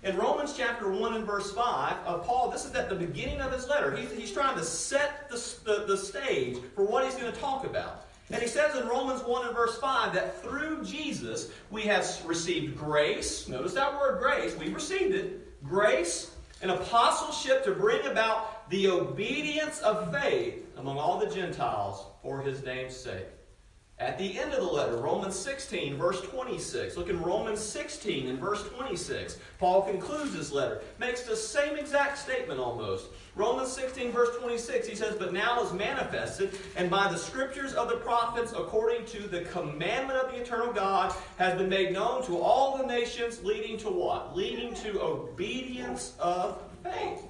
In 0.04 0.18
Romans 0.18 0.54
chapter 0.58 0.92
1 0.92 1.14
and 1.14 1.26
verse 1.26 1.54
5, 1.54 1.96
uh, 2.06 2.18
Paul, 2.18 2.50
this 2.50 2.66
is 2.66 2.76
at 2.76 2.90
the 2.90 2.96
beginning 2.96 3.40
of 3.40 3.54
his 3.54 3.70
letter. 3.70 3.96
He's, 3.96 4.12
he's 4.12 4.32
trying 4.34 4.58
to 4.58 4.64
set 4.64 5.30
the, 5.30 5.42
the, 5.64 5.86
the 5.86 5.98
stage 5.98 6.58
for 6.76 6.84
what 6.84 7.06
he's 7.06 7.16
going 7.16 7.32
to 7.32 7.40
talk 7.40 7.66
about. 7.66 8.06
And 8.30 8.42
he 8.42 8.50
says 8.50 8.76
in 8.76 8.86
Romans 8.86 9.22
1 9.22 9.48
and 9.48 9.56
verse 9.56 9.78
5 9.78 10.14
that 10.14 10.42
through 10.42 10.84
Jesus 10.84 11.52
we 11.72 11.84
have 11.84 12.06
received 12.26 12.78
grace. 12.78 13.48
Notice 13.48 13.74
that 13.76 13.94
word 13.98 14.20
grace. 14.22 14.58
We've 14.58 14.74
received 14.74 15.16
it. 15.16 15.64
Grace 15.64 16.32
and 16.62 16.72
apostleship 16.72 17.64
to 17.64 17.72
bring 17.72 18.06
about 18.06 18.70
the 18.70 18.90
obedience 18.90 19.80
of 19.80 20.12
faith 20.12 20.66
among 20.76 20.98
all 20.98 21.18
the 21.18 21.34
Gentiles 21.34 22.06
for 22.22 22.42
his 22.42 22.62
name's 22.66 22.96
sake. 22.96 23.28
At 24.04 24.18
the 24.18 24.38
end 24.38 24.52
of 24.52 24.60
the 24.60 24.70
letter, 24.70 24.98
Romans 24.98 25.34
16, 25.34 25.96
verse 25.96 26.20
26. 26.24 26.98
Look 26.98 27.08
in 27.08 27.22
Romans 27.22 27.62
16 27.62 28.28
and 28.28 28.38
verse 28.38 28.62
26. 28.68 29.38
Paul 29.60 29.84
concludes 29.84 30.36
this 30.36 30.52
letter, 30.52 30.82
makes 31.00 31.22
the 31.22 31.38
same 31.38 31.78
exact 31.78 32.18
statement 32.18 32.60
almost. 32.60 33.06
Romans 33.38 33.72
16, 33.72 34.12
verse 34.12 34.36
26, 34.38 34.90
he 34.90 34.96
says, 34.96 35.16
But 35.16 35.32
now 35.32 35.64
is 35.64 35.72
manifested, 35.72 36.52
and 36.76 36.90
by 36.90 37.10
the 37.10 37.18
scriptures 37.18 37.74
of 37.76 37.88
the 37.88 37.96
prophets, 37.96 38.52
according 38.52 39.06
to 39.06 39.26
the 39.26 39.44
commandment 39.46 40.20
of 40.20 40.32
the 40.34 40.42
eternal 40.42 40.74
God, 40.74 41.16
has 41.38 41.58
been 41.58 41.70
made 41.70 41.94
known 41.94 42.26
to 42.26 42.42
all 42.42 42.78
the 42.78 42.86
nations, 42.86 43.42
leading 43.42 43.78
to 43.78 43.90
what? 43.90 44.36
Leading 44.36 44.74
to 44.74 45.02
obedience 45.02 46.14
of 46.20 46.62
faith. 46.84 47.24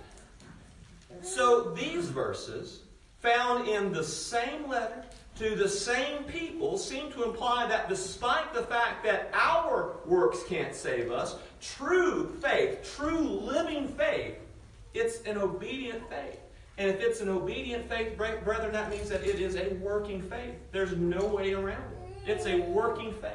So 1.22 1.70
these 1.70 2.08
verses, 2.08 2.80
found 3.24 3.70
in 3.70 3.94
the 3.94 4.04
same 4.04 4.68
letter, 4.68 5.06
to 5.36 5.56
the 5.56 5.68
same 5.68 6.24
people 6.26 6.78
seem 6.78 7.12
to 7.12 7.24
imply 7.24 7.68
that 7.68 7.90
despite 7.90 8.54
the 8.54 8.64
fact 8.64 9.04
that 9.04 9.32
our 9.34 9.96
works 10.06 10.44
can't 10.48 10.76
save 10.76 11.12
us, 11.12 11.36
true 11.60 12.36
faith, 12.42 12.96
true 12.96 13.22
living 13.22 13.88
faith, 13.88 14.36
it's 14.94 15.22
an 15.22 15.38
obedient 15.38 16.08
faith. 16.10 16.40
And 16.78 16.90
if 16.90 17.00
it's 17.00 17.22
an 17.22 17.30
obedient 17.30 17.90
faith, 17.90 18.18
brethren, 18.18 18.72
that 18.74 18.90
means 18.90 19.10
that 19.10 19.24
it 19.24 19.40
is 19.40 19.56
a 19.56 19.74
working 19.76 20.22
faith. 20.22 20.56
There's 20.72 20.96
no 20.98 21.26
way 21.26 21.54
around 21.54 21.84
it. 21.94 22.30
It's 22.30 22.46
a 22.46 22.62
working 22.62 23.14
faith. 23.14 23.32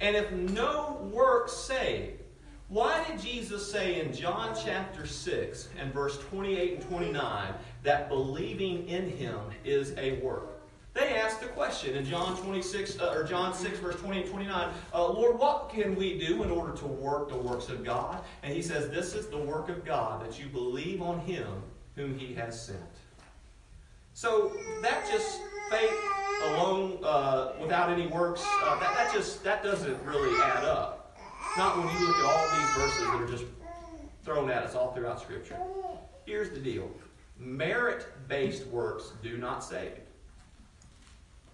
And 0.00 0.14
if 0.16 0.30
no 0.32 1.08
works 1.12 1.52
save, 1.52 2.20
why 2.68 3.04
did 3.04 3.20
Jesus 3.20 3.70
say 3.70 4.00
in 4.00 4.12
John 4.12 4.56
chapter 4.60 5.06
6 5.06 5.68
and 5.78 5.92
verse 5.92 6.18
28 6.18 6.74
and 6.74 6.88
29 6.88 7.54
that 7.84 8.08
believing 8.08 8.88
in 8.88 9.08
him 9.08 9.38
is 9.64 9.94
a 9.96 10.14
work? 10.20 10.55
They 10.96 11.14
asked 11.14 11.42
the 11.42 11.48
question 11.48 11.94
in 11.94 12.06
John 12.06 12.38
26 12.38 13.00
uh, 13.00 13.12
or 13.14 13.22
John 13.22 13.52
6 13.52 13.78
verse 13.80 13.96
20 13.96 14.22
and 14.22 14.30
29, 14.30 14.72
uh, 14.94 15.12
Lord, 15.12 15.38
what 15.38 15.68
can 15.68 15.94
we 15.94 16.18
do 16.18 16.42
in 16.42 16.50
order 16.50 16.72
to 16.72 16.86
work 16.86 17.28
the 17.28 17.36
works 17.36 17.68
of 17.68 17.84
God? 17.84 18.24
And 18.42 18.54
he 18.54 18.62
says, 18.62 18.88
this 18.88 19.12
is 19.12 19.28
the 19.28 19.36
work 19.36 19.68
of 19.68 19.84
God, 19.84 20.24
that 20.24 20.40
you 20.40 20.46
believe 20.46 21.02
on 21.02 21.20
him 21.20 21.46
whom 21.96 22.18
he 22.18 22.32
has 22.34 22.58
sent. 22.58 22.80
So 24.14 24.56
that 24.80 25.06
just 25.12 25.42
faith 25.70 25.92
alone 26.44 26.98
uh, 27.04 27.52
without 27.60 27.90
any 27.90 28.06
works, 28.06 28.42
uh, 28.62 28.80
that, 28.80 28.94
that 28.94 29.12
just 29.12 29.44
that 29.44 29.62
doesn't 29.62 30.02
really 30.02 30.34
add 30.40 30.64
up. 30.64 31.18
Not 31.58 31.76
when 31.76 31.88
you 31.94 32.06
look 32.06 32.16
at 32.16 32.24
all 32.24 32.58
these 32.58 32.70
verses 32.74 33.06
that 33.06 33.20
are 33.20 33.28
just 33.28 33.44
thrown 34.24 34.48
at 34.48 34.62
us 34.62 34.74
all 34.74 34.94
throughout 34.94 35.20
Scripture. 35.20 35.58
Here's 36.24 36.48
the 36.48 36.60
deal. 36.60 36.90
Merit-based 37.38 38.66
works 38.68 39.12
do 39.22 39.36
not 39.36 39.62
save. 39.62 40.05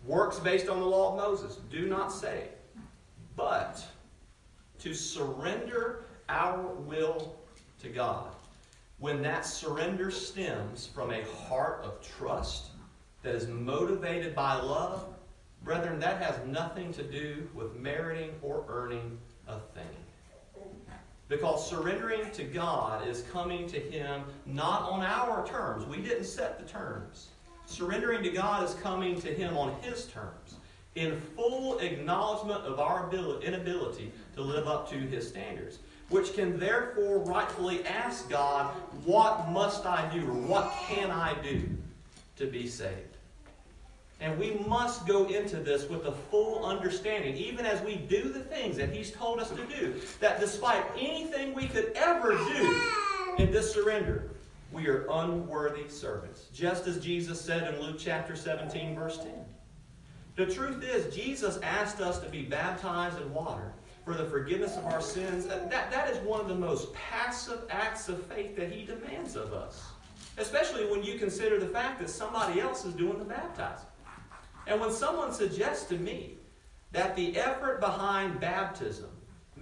Works 0.05 0.41
based 0.41 0.69
on 0.69 0.81
the 0.81 0.87
law 0.87 1.13
of 1.13 1.17
Moses 1.17 1.59
do 1.71 1.87
not 1.87 2.13
save, 2.13 2.49
but 3.37 3.85
to 4.81 4.95
surrender 4.95 6.05
our 6.29 6.61
will 6.61 7.37
to 7.81 7.89
God. 7.89 8.35
When 8.99 9.23
that 9.23 9.47
surrender 9.47 10.11
stems 10.11 10.87
from 10.87 11.13
a 11.13 11.25
heart 11.47 11.83
of 11.85 12.01
trust 12.19 12.71
that 13.23 13.35
is 13.35 13.47
motivated 13.49 14.35
by 14.35 14.55
love, 14.61 15.07
brethren, 15.65 16.01
that 16.01 16.21
has 16.21 16.35
nothing 16.47 16.93
to 16.95 17.03
do 17.03 17.49
with 17.55 17.77
meriting 17.77 18.31
or 18.43 18.65
earning 18.69 19.19
a 19.47 19.59
thing. 19.59 20.65
Because 21.29 21.69
surrendering 21.69 22.31
to 22.33 22.45
God 22.45 23.07
is 23.07 23.23
coming 23.33 23.67
to 23.69 23.79
Him 23.79 24.25
not 24.47 24.83
on 24.83 25.03
our 25.03 25.47
terms. 25.47 25.87
We 25.87 25.99
didn't 25.99 26.25
set 26.25 26.59
the 26.59 26.65
terms. 26.65 27.29
Surrendering 27.73 28.23
to 28.23 28.29
God 28.29 28.69
is 28.69 28.75
coming 28.75 29.19
to 29.23 29.29
Him 29.29 29.57
on 29.57 29.75
His 29.81 30.05
terms, 30.07 30.57
in 30.95 31.19
full 31.35 31.79
acknowledgement 31.79 32.65
of 32.65 32.79
our 32.79 33.11
inability 33.43 34.13
to 34.35 34.43
live 34.43 34.69
up 34.69 34.91
to 34.91 34.97
His 34.97 35.27
standards, 35.27 35.79
which 36.11 36.35
can 36.35 36.59
therefore 36.59 37.21
rightfully 37.21 37.83
ask 37.87 38.29
God, 38.29 38.75
What 39.07 39.49
must 39.49 39.87
I 39.87 40.07
do, 40.13 40.21
or 40.21 40.35
what 40.35 40.71
can 40.87 41.11
I 41.11 41.35
do 41.43 41.63
to 42.37 42.47
be 42.47 42.69
saved? 42.69 43.17
And 44.21 44.39
we 44.39 44.53
must 44.69 45.07
go 45.07 45.25
into 45.25 45.57
this 45.57 45.89
with 45.89 46.05
a 46.05 46.13
full 46.13 46.67
understanding, 46.67 47.35
even 47.37 47.65
as 47.65 47.81
we 47.81 47.97
do 47.97 48.25
the 48.31 48.41
things 48.41 48.77
that 48.77 48.91
He's 48.91 49.13
told 49.13 49.41
us 49.41 49.49
to 49.49 49.65
do, 49.79 49.95
that 50.21 50.41
despite 50.41 50.85
anything 50.99 51.55
we 51.55 51.69
could 51.69 51.91
ever 51.95 52.37
do 52.37 52.83
in 53.39 53.51
this 53.51 53.73
surrender, 53.73 54.29
we 54.73 54.89
are 54.89 55.07
unworthy 55.11 55.89
servants. 55.89 56.47
Just 56.53 56.87
as 56.87 56.99
Jesus 56.99 57.41
said 57.41 57.75
in 57.75 57.81
Luke 57.81 57.97
chapter 57.99 58.35
17, 58.35 58.95
verse 58.95 59.19
10. 59.19 59.29
The 60.35 60.47
truth 60.47 60.83
is, 60.83 61.15
Jesus 61.15 61.59
asked 61.63 62.01
us 62.01 62.19
to 62.21 62.29
be 62.29 62.43
baptized 62.43 63.21
in 63.21 63.33
water 63.35 63.73
for 64.05 64.15
the 64.15 64.25
forgiveness 64.25 64.77
of 64.77 64.87
our 64.87 65.03
sins. 65.03 65.47
That, 65.47 65.71
that 65.71 66.11
is 66.11 66.19
one 66.27 66.41
of 66.41 66.49
the 66.49 66.55
most 66.55 66.93
passive 66.95 67.63
acts 67.71 68.09
of 68.09 68.25
faith 68.27 68.57
that 68.57 68.73
He 68.73 68.85
demands 68.85 69.37
of 69.37 69.53
us. 69.53 69.85
Especially 70.39 70.87
when 70.87 71.03
you 71.03 71.19
consider 71.19 71.61
the 71.61 71.69
fact 71.69 72.01
that 72.01 72.09
somebody 72.09 72.61
else 72.61 72.87
is 72.87 72.95
doing 72.95 73.19
the 73.19 73.25
baptizing. 73.25 73.87
And 74.67 74.81
when 74.81 74.91
someone 74.91 75.33
suggests 75.33 75.85
to 75.91 75.99
me 75.99 76.39
that 76.93 77.15
the 77.15 77.37
effort 77.37 77.81
behind 77.81 78.41
baptism 78.41 79.11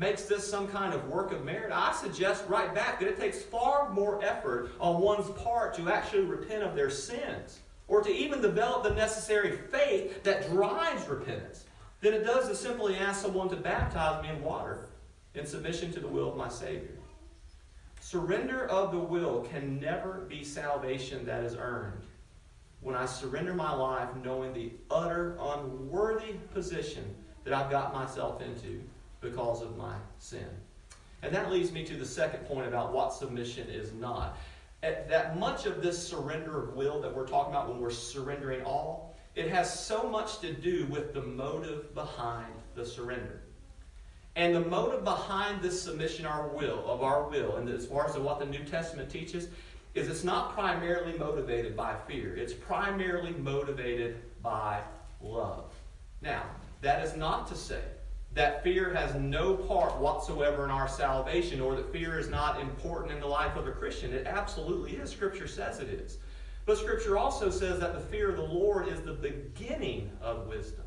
makes 0.00 0.22
this 0.22 0.50
some 0.50 0.66
kind 0.66 0.94
of 0.94 1.08
work 1.08 1.30
of 1.30 1.44
merit, 1.44 1.70
I 1.72 1.92
suggest 1.92 2.44
right 2.48 2.74
back 2.74 2.98
that 3.00 3.08
it 3.08 3.20
takes 3.20 3.42
far 3.42 3.90
more 3.90 4.24
effort 4.24 4.70
on 4.80 5.02
one's 5.02 5.28
part 5.42 5.74
to 5.74 5.90
actually 5.90 6.22
repent 6.22 6.62
of 6.62 6.74
their 6.74 6.88
sins 6.88 7.60
or 7.86 8.02
to 8.02 8.10
even 8.10 8.40
develop 8.40 8.82
the 8.82 8.94
necessary 8.94 9.58
faith 9.70 10.22
that 10.22 10.48
drives 10.48 11.06
repentance 11.06 11.66
than 12.00 12.14
it 12.14 12.24
does 12.24 12.48
to 12.48 12.54
simply 12.54 12.96
ask 12.96 13.20
someone 13.20 13.50
to 13.50 13.56
baptize 13.56 14.22
me 14.22 14.30
in 14.30 14.42
water 14.42 14.88
in 15.34 15.44
submission 15.44 15.92
to 15.92 16.00
the 16.00 16.08
will 16.08 16.30
of 16.30 16.36
my 16.36 16.48
Savior. 16.48 16.96
Surrender 18.00 18.66
of 18.68 18.92
the 18.92 18.98
will 18.98 19.42
can 19.42 19.78
never 19.78 20.24
be 20.30 20.42
salvation 20.42 21.26
that 21.26 21.44
is 21.44 21.56
earned. 21.56 22.00
When 22.80 22.96
I 22.96 23.04
surrender 23.04 23.52
my 23.52 23.74
life 23.74 24.08
knowing 24.24 24.54
the 24.54 24.72
utter 24.90 25.36
unworthy 25.38 26.32
position 26.54 27.04
that 27.44 27.52
I've 27.52 27.70
got 27.70 27.92
myself 27.92 28.40
into 28.40 28.82
because 29.20 29.62
of 29.62 29.76
my 29.76 29.94
sin. 30.18 30.46
And 31.22 31.34
that 31.34 31.50
leads 31.50 31.72
me 31.72 31.84
to 31.84 31.94
the 31.94 32.06
second 32.06 32.46
point 32.46 32.66
about 32.66 32.92
what 32.92 33.12
submission 33.12 33.68
is 33.68 33.92
not. 33.92 34.38
That 34.80 35.38
much 35.38 35.66
of 35.66 35.82
this 35.82 36.08
surrender 36.08 36.62
of 36.62 36.74
will 36.74 37.00
that 37.02 37.14
we're 37.14 37.26
talking 37.26 37.52
about 37.52 37.68
when 37.68 37.78
we're 37.78 37.90
surrendering 37.90 38.62
all, 38.62 39.14
it 39.34 39.48
has 39.50 39.78
so 39.78 40.08
much 40.08 40.38
to 40.40 40.52
do 40.52 40.86
with 40.86 41.12
the 41.12 41.22
motive 41.22 41.94
behind 41.94 42.52
the 42.74 42.86
surrender. 42.86 43.42
And 44.36 44.54
the 44.54 44.60
motive 44.60 45.04
behind 45.04 45.60
this 45.60 45.82
submission 45.82 46.24
our 46.24 46.48
will, 46.48 46.88
of 46.88 47.02
our 47.02 47.28
will, 47.28 47.56
and 47.56 47.68
as 47.68 47.86
far 47.86 48.08
as 48.08 48.16
what 48.16 48.38
the 48.38 48.46
New 48.46 48.64
Testament 48.64 49.10
teaches, 49.10 49.48
is 49.94 50.08
it's 50.08 50.24
not 50.24 50.54
primarily 50.54 51.18
motivated 51.18 51.76
by 51.76 51.94
fear. 52.06 52.36
It's 52.36 52.54
primarily 52.54 53.32
motivated 53.32 54.20
by 54.42 54.80
love. 55.20 55.74
Now, 56.22 56.44
that 56.80 57.04
is 57.04 57.16
not 57.16 57.48
to 57.48 57.56
say 57.56 57.82
that 58.32 58.62
fear 58.62 58.94
has 58.94 59.14
no 59.16 59.54
part 59.54 59.98
whatsoever 59.98 60.64
in 60.64 60.70
our 60.70 60.86
salvation 60.86 61.60
or 61.60 61.74
that 61.74 61.92
fear 61.92 62.18
is 62.18 62.28
not 62.28 62.60
important 62.60 63.12
in 63.12 63.20
the 63.20 63.26
life 63.26 63.56
of 63.56 63.66
a 63.66 63.72
Christian. 63.72 64.12
It 64.12 64.26
absolutely 64.26 64.92
is. 64.92 65.10
Scripture 65.10 65.48
says 65.48 65.80
it 65.80 65.88
is. 65.88 66.18
But 66.64 66.78
Scripture 66.78 67.18
also 67.18 67.50
says 67.50 67.80
that 67.80 67.94
the 67.94 68.00
fear 68.00 68.30
of 68.30 68.36
the 68.36 68.42
Lord 68.42 68.86
is 68.86 69.00
the 69.00 69.14
beginning 69.14 70.10
of 70.20 70.46
wisdom. 70.46 70.84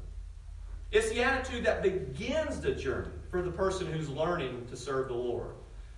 It's 0.92 1.10
the 1.10 1.24
attitude 1.24 1.66
that 1.66 1.84
begins 1.84 2.62
the 2.62 2.72
journey 2.72 3.10
for 3.30 3.42
the 3.42 3.52
person 3.52 3.92
who's 3.92 4.08
learning 4.08 4.68
to 4.70 4.78
serve 4.78 5.08
the 5.08 5.16
Lord. 5.16 5.56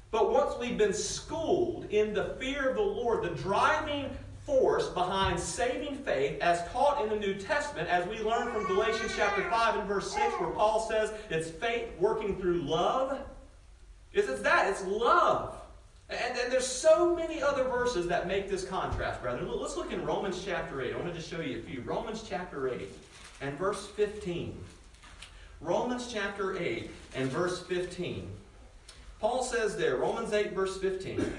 But 0.10 0.32
once 0.32 0.56
we've 0.58 0.78
been 0.78 0.94
schooled 0.94 1.86
in 1.90 2.14
the 2.14 2.36
fear 2.40 2.70
of 2.70 2.76
the 2.76 2.82
Lord, 2.82 3.22
the 3.22 3.36
driving 3.36 4.10
force 4.46 4.90
behind 4.90 5.40
saving 5.40 5.96
faith 5.98 6.40
as 6.42 6.68
taught 6.70 7.04
in 7.04 7.10
the 7.10 7.16
New 7.16 7.34
Testament, 7.34 7.90
as 7.90 8.08
we 8.08 8.20
learn 8.20 8.52
from 8.52 8.66
Galatians 8.66 9.12
chapter 9.16 9.42
5 9.50 9.80
and 9.80 9.88
verse 9.88 10.12
6, 10.14 10.34
where 10.36 10.52
Paul 10.52 10.88
says 10.88 11.12
it's 11.30 11.50
faith 11.50 11.90
working 12.00 12.40
through 12.40 12.62
love. 12.62 13.20
Is 14.14 14.30
it's 14.30 14.42
that, 14.44 14.70
it's 14.70 14.86
love. 14.86 15.56
And, 16.10 16.38
and 16.38 16.52
there's 16.52 16.68
so 16.68 17.16
many 17.16 17.42
other 17.42 17.64
verses 17.64 18.08
that 18.08 18.28
make 18.28 18.50
this 18.50 18.64
contrast, 18.64 19.22
brethren. 19.22 19.50
Let's 19.52 19.76
look 19.76 19.92
in 19.92 20.06
Romans 20.06 20.42
chapter 20.46 20.82
8. 20.82 20.94
I 20.94 20.98
want 20.98 21.10
to 21.10 21.14
just 21.14 21.30
show 21.30 21.42
you 21.42 21.60
a 21.60 21.62
few. 21.62 21.82
Romans 21.82 22.24
chapter 22.28 22.70
8 22.74 22.88
and 23.42 23.58
verse 23.58 23.88
15. 23.88 24.56
Romans 25.62 26.12
chapter 26.12 26.58
8 26.58 26.92
and 27.16 27.30
verse 27.30 27.62
15. 27.64 28.30
Paul 29.20 29.44
says 29.44 29.76
there, 29.76 29.96
Romans 29.96 30.34
8, 30.34 30.54
verse 30.54 30.78
15, 30.78 31.34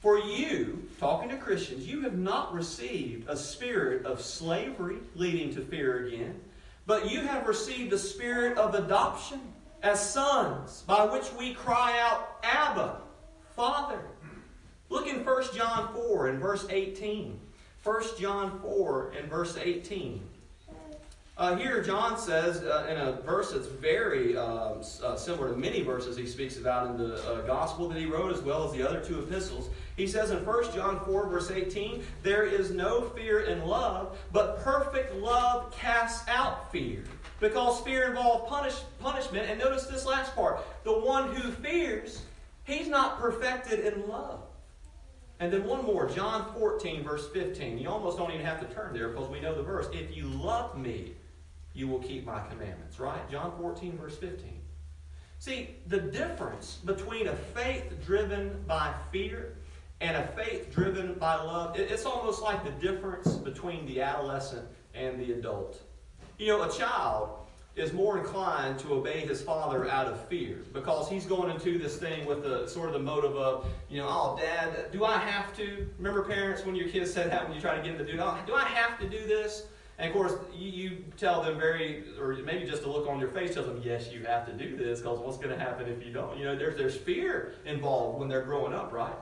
For 0.00 0.18
you 0.18 0.88
talking 1.00 1.30
to 1.30 1.36
Christians, 1.36 1.86
you 1.86 2.02
have 2.02 2.16
not 2.16 2.52
received 2.52 3.28
a 3.28 3.36
spirit 3.36 4.04
of 4.04 4.20
slavery 4.20 4.98
leading 5.14 5.54
to 5.54 5.62
fear 5.62 6.06
again, 6.06 6.40
but 6.86 7.10
you 7.10 7.20
have 7.20 7.46
received 7.46 7.92
a 7.92 7.98
spirit 7.98 8.58
of 8.58 8.74
adoption 8.74 9.40
as 9.82 10.10
sons, 10.10 10.84
by 10.86 11.04
which 11.06 11.32
we 11.38 11.54
cry 11.54 11.98
out, 12.00 12.38
Abba, 12.42 13.00
Father. 13.54 14.00
Look 14.88 15.06
in 15.06 15.24
1 15.24 15.44
John 15.54 15.92
4 15.94 16.28
and 16.28 16.40
verse 16.40 16.66
18. 16.68 17.40
1 17.82 18.02
John 18.18 18.60
4 18.60 19.12
and 19.18 19.30
verse 19.30 19.56
18. 19.56 20.22
Uh, 21.38 21.54
here, 21.54 21.82
John 21.82 22.18
says 22.18 22.62
uh, 22.62 22.86
in 22.88 22.96
a 22.96 23.20
verse 23.20 23.52
that's 23.52 23.66
very 23.66 24.38
um, 24.38 24.80
uh, 25.04 25.16
similar 25.16 25.50
to 25.50 25.56
many 25.56 25.82
verses 25.82 26.16
he 26.16 26.26
speaks 26.26 26.56
about 26.56 26.86
in 26.86 26.96
the 26.96 27.16
uh, 27.30 27.42
gospel 27.42 27.88
that 27.90 27.98
he 27.98 28.06
wrote, 28.06 28.32
as 28.32 28.40
well 28.40 28.64
as 28.64 28.72
the 28.72 28.82
other 28.82 29.04
two 29.04 29.18
epistles. 29.18 29.68
He 29.98 30.06
says 30.06 30.30
in 30.30 30.46
1 30.46 30.74
John 30.74 30.98
4, 31.04 31.28
verse 31.28 31.50
18, 31.50 32.02
There 32.22 32.44
is 32.44 32.70
no 32.70 33.02
fear 33.10 33.40
in 33.40 33.66
love, 33.66 34.18
but 34.32 34.64
perfect 34.64 35.14
love 35.16 35.70
casts 35.76 36.26
out 36.26 36.72
fear. 36.72 37.04
Because 37.38 37.82
fear 37.82 38.08
involves 38.08 38.48
punish, 38.48 38.76
punishment. 38.98 39.50
And 39.50 39.60
notice 39.60 39.84
this 39.84 40.06
last 40.06 40.34
part 40.34 40.60
the 40.84 40.98
one 40.98 41.34
who 41.34 41.52
fears, 41.52 42.22
he's 42.64 42.88
not 42.88 43.20
perfected 43.20 43.80
in 43.80 44.08
love. 44.08 44.40
And 45.38 45.52
then 45.52 45.66
one 45.66 45.84
more, 45.84 46.08
John 46.08 46.50
14, 46.54 47.04
verse 47.04 47.28
15. 47.28 47.76
You 47.76 47.90
almost 47.90 48.16
don't 48.16 48.32
even 48.32 48.46
have 48.46 48.66
to 48.66 48.74
turn 48.74 48.94
there 48.94 49.10
because 49.10 49.28
we 49.28 49.38
know 49.38 49.54
the 49.54 49.62
verse. 49.62 49.86
If 49.92 50.16
you 50.16 50.24
love 50.28 50.78
me, 50.78 51.12
you 51.76 51.86
will 51.86 51.98
keep 51.98 52.24
my 52.24 52.40
commandments, 52.48 52.98
right? 52.98 53.30
John 53.30 53.52
14, 53.58 53.98
verse 53.98 54.16
15. 54.16 54.60
See, 55.38 55.76
the 55.86 56.00
difference 56.00 56.78
between 56.84 57.28
a 57.28 57.36
faith 57.36 57.92
driven 58.04 58.64
by 58.66 58.94
fear 59.12 59.58
and 60.00 60.16
a 60.16 60.26
faith 60.28 60.74
driven 60.74 61.14
by 61.14 61.34
love, 61.34 61.78
it's 61.78 62.06
almost 62.06 62.40
like 62.42 62.64
the 62.64 62.70
difference 62.70 63.36
between 63.36 63.84
the 63.86 64.00
adolescent 64.00 64.66
and 64.94 65.20
the 65.20 65.32
adult. 65.32 65.82
You 66.38 66.48
know, 66.48 66.62
a 66.62 66.72
child 66.72 67.40
is 67.76 67.92
more 67.92 68.16
inclined 68.16 68.78
to 68.78 68.94
obey 68.94 69.20
his 69.20 69.42
father 69.42 69.86
out 69.90 70.06
of 70.06 70.18
fear 70.28 70.62
because 70.72 71.10
he's 71.10 71.26
going 71.26 71.50
into 71.50 71.78
this 71.78 71.98
thing 71.98 72.24
with 72.24 72.42
the 72.42 72.66
sort 72.66 72.88
of 72.88 72.94
the 72.94 72.98
motive 72.98 73.36
of, 73.36 73.66
you 73.90 73.98
know, 73.98 74.08
oh, 74.08 74.38
dad, 74.40 74.90
do 74.92 75.04
I 75.04 75.18
have 75.18 75.54
to? 75.58 75.86
Remember, 75.98 76.22
parents, 76.22 76.64
when 76.64 76.74
your 76.74 76.88
kids 76.88 77.12
said 77.12 77.30
that 77.30 77.44
when 77.44 77.54
you 77.54 77.60
try 77.60 77.76
to 77.76 77.82
get 77.82 77.98
them 77.98 78.06
to 78.06 78.12
do, 78.12 78.18
oh, 78.18 78.38
do 78.46 78.54
I 78.54 78.64
have 78.64 78.98
to 79.00 79.08
do 79.08 79.26
this? 79.26 79.66
And 79.98 80.08
of 80.08 80.14
course, 80.14 80.34
you, 80.54 80.70
you, 80.70 81.04
tell 81.16 81.42
them 81.42 81.58
very, 81.58 82.04
or 82.20 82.34
maybe 82.44 82.66
just 82.66 82.82
a 82.82 82.90
look 82.90 83.08
on 83.08 83.18
your 83.18 83.30
face 83.30 83.54
tells 83.54 83.66
them, 83.66 83.80
yes, 83.82 84.12
you 84.12 84.24
have 84.24 84.44
to 84.46 84.52
do 84.52 84.76
this 84.76 85.00
because 85.00 85.18
what's 85.18 85.38
going 85.38 85.50
to 85.50 85.58
happen 85.58 85.88
if 85.88 86.04
you 86.04 86.12
don't? 86.12 86.36
You 86.38 86.44
know, 86.44 86.56
there's, 86.56 86.76
there's 86.76 86.96
fear 86.96 87.54
involved 87.64 88.18
when 88.20 88.28
they're 88.28 88.42
growing 88.42 88.74
up, 88.74 88.92
right? 88.92 89.14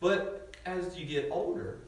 But 0.00 0.54
as 0.66 0.98
you 0.98 1.06
get 1.06 1.28
older 1.30 1.78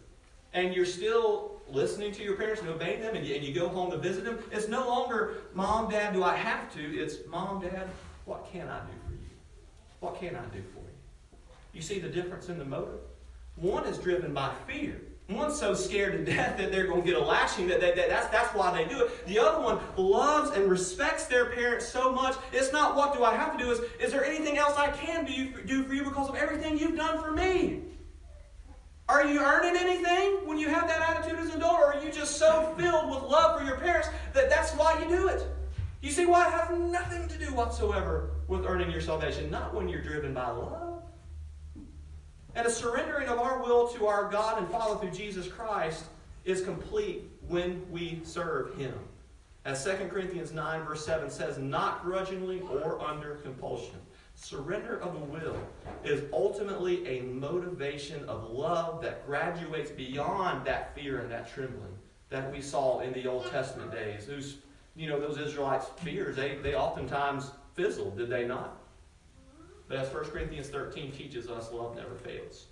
and 0.55 0.75
you're 0.75 0.87
still 0.87 1.61
listening 1.71 2.12
to 2.12 2.23
your 2.23 2.37
parents 2.37 2.62
and 2.62 2.71
obeying 2.71 3.03
them 3.03 3.17
and 3.17 3.26
you, 3.26 3.35
and 3.35 3.45
you 3.45 3.53
go 3.53 3.69
home 3.69 3.91
to 3.91 3.99
visit 3.99 4.25
them, 4.25 4.38
it's 4.50 4.69
no 4.69 4.88
longer, 4.88 5.43
Mom, 5.53 5.91
Dad, 5.91 6.14
do 6.14 6.25
I 6.25 6.37
have 6.37 6.73
to? 6.75 6.81
It's, 6.81 7.17
Mom, 7.29 7.61
Dad, 7.61 7.87
what 8.25 8.50
can 8.50 8.69
I 8.69 8.81
do 8.81 8.93
for 9.07 9.12
you? 9.12 9.19
What 10.00 10.19
can 10.19 10.37
I 10.37 10.45
do 10.55 10.62
for 10.73 10.79
you? 10.79 11.38
You 11.75 11.83
see 11.83 11.99
the 11.99 12.09
difference 12.09 12.49
in 12.49 12.59
the 12.59 12.64
motive? 12.64 13.00
One 13.57 13.85
is 13.85 13.99
driven 13.99 14.33
by 14.33 14.53
fear. 14.67 15.00
One's 15.28 15.59
so 15.59 15.73
scared 15.73 16.12
to 16.12 16.33
death 16.33 16.59
that 16.59 16.71
they're 16.71 16.87
going 16.87 17.00
to 17.00 17.07
get 17.07 17.16
a 17.16 17.25
lashing 17.25 17.66
that, 17.69 17.81
that, 17.81 17.97
that, 17.97 18.11
that's, 18.11 18.26
that's 18.28 18.54
why 18.54 18.71
they 18.76 18.87
do 18.88 19.04
it. 19.04 19.26
The 19.26 19.38
other 19.38 19.62
one 19.62 19.78
loves 19.97 20.54
and 20.54 20.71
respects 20.71 21.25
their 21.25 21.47
parents 21.47 21.88
so 21.88 22.12
much. 22.12 22.37
It's 22.52 22.73
not 22.73 22.95
what 22.95 23.14
do 23.14 23.25
I 23.25 23.35
have 23.35 23.57
to 23.57 23.64
do, 23.64 23.71
is, 23.71 23.81
is 23.99 24.12
there 24.12 24.23
anything 24.23 24.59
else 24.59 24.76
I 24.76 24.88
can 24.88 25.25
do, 25.25 25.62
do 25.62 25.85
for 25.85 25.95
you 25.95 26.04
because 26.04 26.28
of 26.28 26.37
everything 26.37 26.78
you've 26.78 26.97
done 26.97 27.23
for 27.23 27.33
me? 27.33 27.85
Are 29.09 29.25
you 29.26 29.40
earning 29.40 29.76
anything 29.81 30.47
when 30.47 30.59
you 30.59 30.69
have 30.69 30.88
that 30.88 31.00
attitude 31.00 31.38
as 31.38 31.51
an 31.51 31.57
adult, 31.57 31.79
or 31.79 31.94
are 31.94 32.05
you 32.05 32.12
just 32.12 32.37
so 32.37 32.75
filled 32.77 33.11
with 33.11 33.22
love 33.22 33.59
for 33.59 33.66
your 33.66 33.77
parents 33.79 34.09
that 34.35 34.51
that's 34.51 34.72
why 34.72 34.99
you 34.99 35.09
do 35.09 35.29
it? 35.29 35.46
You 36.03 36.11
see 36.11 36.27
why 36.27 36.46
it 36.46 36.53
has 36.53 36.79
nothing 36.79 37.29
to 37.29 37.38
do 37.38 37.46
whatsoever 37.55 38.31
with 38.46 38.66
earning 38.66 38.90
your 38.90 39.01
salvation, 39.01 39.51
not 39.51 39.75
when 39.75 39.88
you're 39.88 40.03
driven 40.03 40.35
by 40.35 40.51
love. 40.51 40.84
And 42.55 42.67
a 42.67 42.71
surrendering 42.71 43.29
of 43.29 43.38
our 43.38 43.62
will 43.62 43.88
to 43.88 44.07
our 44.07 44.31
God 44.31 44.59
and 44.59 44.69
Father 44.69 45.01
through 45.01 45.17
Jesus 45.17 45.49
Christ 45.49 46.05
is 46.45 46.62
complete 46.62 47.25
when 47.49 47.85
we 47.90 48.21
serve 48.25 48.77
Him. 48.77 48.95
As 49.64 49.83
2 49.83 50.09
Corinthians 50.11 50.53
9, 50.53 50.85
verse 50.85 51.05
7 51.05 51.31
says, 51.31 51.59
not 51.59 52.05
grudgingly 52.05 52.61
or 52.61 53.01
under 53.01 53.37
compulsion. 53.37 53.97
Surrender 54.35 54.99
of 54.99 55.14
the 55.14 55.25
will 55.27 55.57
is 56.05 56.25
ultimately 56.33 57.07
a 57.07 57.23
motivation 57.23 58.25
of 58.29 58.51
love 58.51 59.01
that 59.03 59.27
graduates 59.27 59.90
beyond 59.90 60.67
that 60.67 60.95
fear 60.95 61.21
and 61.21 61.31
that 61.31 61.53
trembling 61.53 61.97
that 62.29 62.53
we 62.53 62.61
saw 62.61 63.01
in 63.01 63.12
the 63.12 63.27
Old 63.27 63.51
Testament 63.51 63.93
days. 63.93 64.27
Whose, 64.27 64.59
you 64.97 65.09
know, 65.09 65.21
those 65.21 65.38
Israelites' 65.38 65.87
fears, 65.99 66.37
they, 66.37 66.57
they 66.57 66.75
oftentimes 66.75 67.53
fizzled, 67.75 68.19
did 68.19 68.29
they 68.29 68.47
not? 68.47 68.77
But 69.88 69.99
as 69.99 70.12
1 70.12 70.25
Corinthians 70.27 70.68
13 70.68 71.12
teaches 71.12 71.49
us, 71.49 71.73
love 71.73 71.97
never 71.97 72.14
fails. 72.14 72.66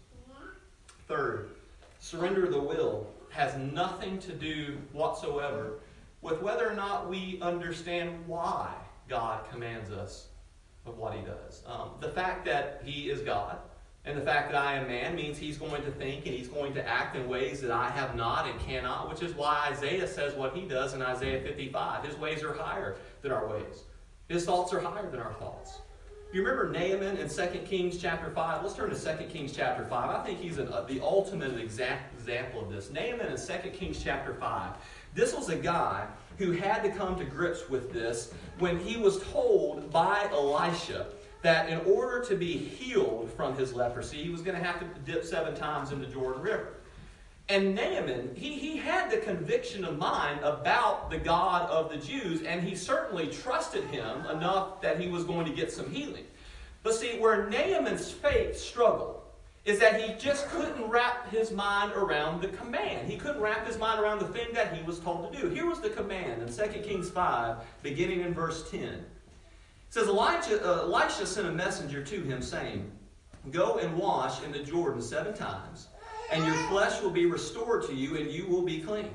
Third, 1.09 1.51
surrender 1.99 2.49
the 2.49 2.61
will 2.61 3.07
has 3.31 3.57
nothing 3.57 4.19
to 4.19 4.33
do 4.33 4.79
whatsoever 4.93 5.79
with 6.21 6.41
whether 6.41 6.69
or 6.69 6.75
not 6.75 7.09
we 7.09 7.39
understand 7.43 8.27
why 8.27 8.73
God 9.09 9.45
commands 9.51 9.91
us 9.91 10.29
of 10.87 10.97
what 10.97 11.15
He 11.15 11.21
does. 11.23 11.63
Um, 11.67 11.91
the 12.01 12.09
fact 12.09 12.45
that 12.47 12.83
He 12.85 13.11
is 13.11 13.21
God 13.21 13.59
and 14.05 14.17
the 14.17 14.23
fact 14.23 14.51
that 14.51 14.61
I 14.61 14.75
am 14.75 14.89
man 14.89 15.15
means 15.15 15.39
He's 15.39 15.59
going 15.59 15.83
to 15.83 15.91
think 15.91 16.27
and 16.27 16.35
He's 16.35 16.49
going 16.49 16.75
to 16.75 16.89
act 16.89 17.17
in 17.17 17.29
ways 17.29 17.61
that 17.61 17.71
I 17.71 17.91
have 17.91 18.17
not 18.17 18.49
and 18.49 18.59
cannot, 18.61 19.11
which 19.11 19.23
is 19.23 19.35
why 19.35 19.69
Isaiah 19.71 20.09
says 20.09 20.35
what 20.35 20.55
he 20.57 20.63
does 20.63 20.95
in 20.95 21.03
Isaiah 21.03 21.41
55. 21.43 22.05
His 22.05 22.17
ways 22.17 22.43
are 22.43 22.55
higher 22.55 22.97
than 23.21 23.33
our 23.33 23.47
ways, 23.49 23.83
His 24.29 24.45
thoughts 24.45 24.73
are 24.73 24.81
higher 24.81 25.11
than 25.11 25.21
our 25.21 25.35
thoughts. 25.35 25.81
You 26.33 26.43
remember 26.43 26.73
Naaman 26.73 27.19
in 27.19 27.29
2 27.29 27.59
Kings 27.67 27.99
chapter 27.99 28.31
5? 28.31 28.63
Let's 28.63 28.75
turn 28.75 28.89
to 28.89 28.97
2 28.97 29.25
Kings 29.27 29.53
chapter 29.55 29.85
5. 29.85 30.09
I 30.09 30.25
think 30.25 30.41
he's 30.41 30.57
an, 30.57 30.69
uh, 30.69 30.81
the 30.89 30.99
ultimate 31.03 31.59
exact 31.61 32.15
example 32.15 32.63
of 32.63 32.73
this. 32.73 32.91
Naaman 32.91 33.27
in 33.27 33.37
2 33.37 33.69
Kings 33.69 34.03
chapter 34.03 34.33
5. 34.33 34.73
This 35.15 35.35
was 35.35 35.51
a 35.51 35.57
guy 35.57 36.07
who 36.39 36.53
had 36.53 36.83
to 36.85 36.91
come 36.91 37.19
to 37.19 37.25
grips 37.27 37.69
with 37.69 37.93
this 37.93 38.33
when 38.59 38.79
he 38.79 38.97
was 38.97 39.23
told 39.25 39.93
by 39.93 40.27
Elisha 40.33 41.09
that 41.43 41.69
in 41.69 41.81
order 41.81 42.25
to 42.25 42.35
be 42.35 42.57
healed 42.57 43.31
from 43.37 43.55
his 43.55 43.75
leprosy, 43.75 44.23
he 44.23 44.31
was 44.31 44.41
going 44.41 44.57
to 44.57 44.65
have 44.65 44.81
to 44.81 44.87
dip 45.05 45.27
seven 45.27 45.55
times 45.55 45.93
in 45.93 46.01
the 46.01 46.07
Jordan 46.07 46.41
River. 46.41 46.77
And 47.53 47.75
Naaman, 47.75 48.31
he, 48.35 48.55
he 48.55 48.79
had 48.79 49.11
the 49.11 49.19
conviction 49.19 49.85
of 49.85 49.99
mind 49.99 50.41
about 50.41 51.11
the 51.11 51.19
God 51.19 51.69
of 51.69 51.91
the 51.91 51.99
Jews, 51.99 52.41
and 52.45 52.63
he 52.63 52.75
certainly 52.75 53.27
trusted 53.27 53.85
him 53.85 54.25
enough 54.25 54.81
that 54.81 54.99
he 54.99 55.09
was 55.09 55.25
going 55.25 55.45
to 55.45 55.53
get 55.53 55.71
some 55.71 55.91
healing. 55.91 56.25
But 56.83 56.95
see, 56.95 57.19
where 57.19 57.51
Naaman's 57.51 58.11
faith 58.11 58.59
struggled 58.59 59.21
is 59.67 59.79
that 59.81 60.01
he 60.01 60.15
just 60.15 60.49
couldn't 60.49 60.83
wrap 60.89 61.31
his 61.31 61.51
mind 61.51 61.93
around 61.93 62.41
the 62.41 62.49
command. 62.49 63.07
He 63.07 63.19
couldn't 63.19 63.43
wrap 63.43 63.67
his 63.67 63.77
mind 63.77 64.01
around 64.01 64.21
the 64.21 64.29
thing 64.29 64.49
that 64.55 64.75
he 64.75 64.83
was 64.85 64.99
told 64.99 65.31
to 65.31 65.39
do. 65.39 65.51
Here 65.51 65.67
was 65.67 65.81
the 65.81 65.91
command 65.91 66.41
in 66.41 66.51
2 66.51 66.79
Kings 66.79 67.11
5, 67.11 67.59
beginning 67.83 68.23
in 68.23 68.33
verse 68.33 68.71
10. 68.71 68.83
It 68.83 69.05
says, 69.91 70.09
uh, 70.09 70.13
Elisha 70.15 71.27
sent 71.27 71.49
a 71.49 71.53
messenger 71.53 72.03
to 72.03 72.23
him, 72.23 72.41
saying, 72.41 72.91
Go 73.51 73.77
and 73.77 73.95
wash 73.95 74.43
in 74.43 74.53
the 74.53 74.61
Jordan 74.61 75.03
seven 75.03 75.35
times 75.35 75.89
and 76.33 76.45
your 76.45 76.57
flesh 76.69 77.01
will 77.03 77.11
be 77.11 77.27
restored 77.27 77.87
to 77.87 77.95
you, 77.95 78.17
and 78.17 78.31
you 78.31 78.47
will 78.47 78.63
be 78.63 78.81
clean. 78.81 79.11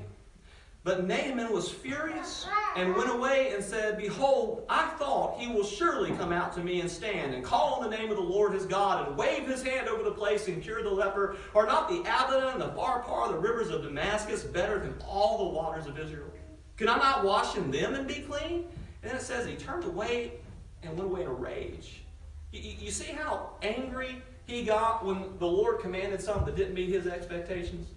But 0.84 1.06
Naaman 1.06 1.52
was 1.52 1.68
furious 1.68 2.46
and 2.76 2.94
went 2.94 3.10
away 3.10 3.52
and 3.52 3.62
said, 3.62 3.98
Behold, 3.98 4.64
I 4.70 4.86
thought 4.90 5.38
he 5.38 5.48
will 5.48 5.64
surely 5.64 6.12
come 6.12 6.32
out 6.32 6.54
to 6.54 6.60
me 6.60 6.80
and 6.80 6.90
stand 6.90 7.34
and 7.34 7.44
call 7.44 7.74
on 7.74 7.90
the 7.90 7.94
name 7.94 8.10
of 8.10 8.16
the 8.16 8.22
Lord 8.22 8.54
his 8.54 8.64
God 8.64 9.06
and 9.06 9.18
wave 9.18 9.46
his 9.46 9.62
hand 9.62 9.88
over 9.88 10.02
the 10.02 10.12
place 10.12 10.46
and 10.48 10.62
cure 10.62 10.82
the 10.82 10.88
leper. 10.88 11.36
Are 11.54 11.66
not 11.66 11.88
the 11.88 12.00
Abana 12.00 12.52
and 12.52 12.60
the 12.60 12.68
Pharpar, 12.68 13.28
the 13.28 13.38
rivers 13.38 13.70
of 13.70 13.82
Damascus, 13.82 14.44
better 14.44 14.78
than 14.78 14.94
all 15.06 15.38
the 15.38 15.54
waters 15.54 15.86
of 15.86 15.98
Israel? 15.98 16.30
Can 16.76 16.88
I 16.88 16.96
not 16.96 17.24
wash 17.24 17.56
in 17.56 17.70
them 17.70 17.94
and 17.94 18.06
be 18.06 18.20
clean? 18.20 18.64
And 19.02 19.10
then 19.10 19.16
it 19.16 19.22
says 19.22 19.46
he 19.46 19.56
turned 19.56 19.84
away 19.84 20.34
and 20.82 20.96
went 20.96 21.10
away 21.10 21.22
in 21.22 21.26
a 21.26 21.32
rage. 21.32 22.02
You, 22.52 22.60
you 22.78 22.90
see 22.92 23.12
how 23.12 23.50
angry 23.62 24.22
he 24.48 24.62
got 24.64 25.04
when 25.04 25.38
the 25.38 25.46
Lord 25.46 25.78
commanded 25.78 26.20
something 26.20 26.46
that 26.46 26.56
didn't 26.56 26.74
meet 26.74 26.88
his 26.88 27.06
expectations? 27.06 27.88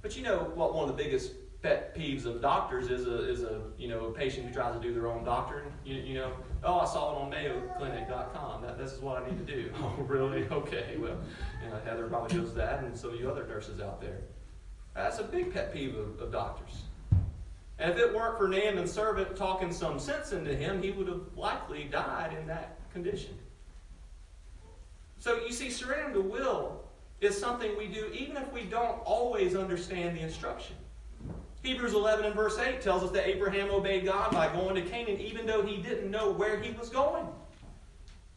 But 0.00 0.16
you 0.16 0.22
know 0.22 0.52
what 0.54 0.74
one 0.74 0.88
of 0.88 0.96
the 0.96 1.02
biggest 1.02 1.32
pet 1.62 1.96
peeves 1.96 2.26
of 2.26 2.40
doctors 2.40 2.88
is 2.90 3.06
a, 3.06 3.28
is 3.28 3.42
a 3.42 3.62
you 3.76 3.88
know 3.88 4.06
a 4.06 4.12
patient 4.12 4.46
who 4.46 4.54
tries 4.54 4.74
to 4.74 4.80
do 4.80 4.94
their 4.94 5.08
own 5.08 5.24
doctoring. 5.24 5.72
You, 5.84 5.96
you 5.96 6.14
know, 6.14 6.32
oh, 6.62 6.80
I 6.80 6.84
saw 6.84 7.12
it 7.12 7.22
on 7.22 7.32
MayoClinic.com. 7.32 8.62
That 8.62 8.78
this 8.78 8.92
is 8.92 9.00
what 9.00 9.22
I 9.22 9.28
need 9.28 9.46
to 9.46 9.52
do. 9.52 9.70
Oh, 9.82 9.94
really? 10.04 10.46
Okay. 10.50 10.96
Well, 10.98 11.18
you 11.62 11.70
know, 11.70 11.80
Heather 11.84 12.06
probably 12.06 12.38
does 12.38 12.54
that, 12.54 12.84
and 12.84 12.96
some 12.96 13.10
of 13.10 13.16
you 13.16 13.28
other 13.28 13.46
nurses 13.46 13.80
out 13.80 14.00
there. 14.00 14.20
That's 14.94 15.18
a 15.18 15.24
big 15.24 15.52
pet 15.52 15.72
peeve 15.72 15.96
of, 15.96 16.20
of 16.20 16.30
doctors. 16.30 16.82
And 17.80 17.90
if 17.90 17.98
it 17.98 18.14
weren't 18.14 18.38
for 18.38 18.46
Naaman's 18.46 18.92
servant 18.92 19.34
talking 19.34 19.72
some 19.72 19.98
sense 19.98 20.32
into 20.32 20.54
him, 20.54 20.80
he 20.80 20.92
would 20.92 21.08
have 21.08 21.22
likely 21.36 21.84
died 21.84 22.36
in 22.38 22.46
that 22.46 22.78
condition. 22.92 23.36
See, 25.54 25.70
surrendering 25.70 26.12
the 26.14 26.20
will 26.20 26.82
is 27.20 27.38
something 27.38 27.78
we 27.78 27.86
do 27.86 28.06
even 28.12 28.36
if 28.36 28.52
we 28.52 28.64
don't 28.64 28.98
always 29.04 29.54
understand 29.54 30.16
the 30.16 30.20
instruction. 30.20 30.74
Hebrews 31.62 31.94
11 31.94 32.24
and 32.24 32.34
verse 32.34 32.58
8 32.58 32.80
tells 32.80 33.04
us 33.04 33.12
that 33.12 33.28
Abraham 33.28 33.70
obeyed 33.70 34.04
God 34.04 34.32
by 34.32 34.52
going 34.52 34.74
to 34.74 34.82
Canaan 34.82 35.20
even 35.20 35.46
though 35.46 35.62
he 35.62 35.76
didn't 35.76 36.10
know 36.10 36.32
where 36.32 36.60
he 36.60 36.72
was 36.72 36.88
going. 36.88 37.24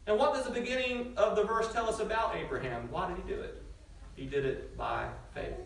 And 0.06 0.16
what 0.16 0.32
does 0.32 0.44
the 0.44 0.52
beginning 0.52 1.12
of 1.16 1.34
the 1.34 1.42
verse 1.42 1.72
tell 1.72 1.88
us 1.88 1.98
about 1.98 2.36
Abraham? 2.36 2.88
Why 2.92 3.08
did 3.08 3.16
he 3.16 3.24
do 3.24 3.40
it? 3.40 3.62
He 4.14 4.24
did 4.26 4.44
it 4.44 4.76
by 4.76 5.08
faith. 5.34 5.56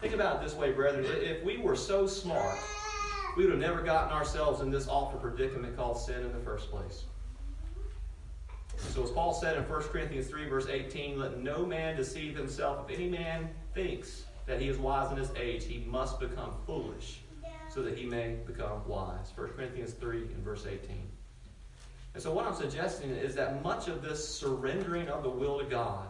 Think 0.00 0.12
about 0.12 0.36
it 0.36 0.44
this 0.44 0.54
way, 0.54 0.72
brethren. 0.72 1.06
If 1.08 1.44
we 1.44 1.58
were 1.58 1.76
so 1.76 2.08
smart, 2.08 2.58
we 3.36 3.44
would 3.44 3.52
have 3.52 3.60
never 3.60 3.80
gotten 3.80 4.12
ourselves 4.12 4.60
in 4.60 4.72
this 4.72 4.88
awful 4.88 5.20
predicament 5.20 5.76
called 5.76 6.00
sin 6.00 6.24
in 6.24 6.32
the 6.32 6.40
first 6.40 6.68
place. 6.68 7.04
So, 8.90 9.02
as 9.02 9.10
Paul 9.10 9.32
said 9.32 9.56
in 9.56 9.62
1 9.62 9.82
Corinthians 9.84 10.28
3, 10.28 10.48
verse 10.48 10.66
18, 10.66 11.18
let 11.18 11.38
no 11.38 11.64
man 11.64 11.96
deceive 11.96 12.36
himself. 12.36 12.90
If 12.90 12.98
any 12.98 13.08
man 13.08 13.48
thinks 13.74 14.24
that 14.46 14.60
he 14.60 14.68
is 14.68 14.78
wise 14.78 15.10
in 15.10 15.16
his 15.16 15.30
age, 15.36 15.64
he 15.64 15.84
must 15.88 16.20
become 16.20 16.54
foolish 16.66 17.20
so 17.70 17.82
that 17.82 17.96
he 17.96 18.04
may 18.04 18.36
become 18.46 18.86
wise. 18.86 19.32
1 19.34 19.48
Corinthians 19.48 19.92
3 19.92 20.18
and 20.18 20.44
verse 20.44 20.66
18. 20.66 21.08
And 22.14 22.22
so, 22.22 22.32
what 22.32 22.46
I'm 22.46 22.54
suggesting 22.54 23.10
is 23.10 23.34
that 23.34 23.62
much 23.62 23.88
of 23.88 24.02
this 24.02 24.26
surrendering 24.26 25.08
of 25.08 25.22
the 25.22 25.30
will 25.30 25.58
to 25.58 25.64
God 25.64 26.08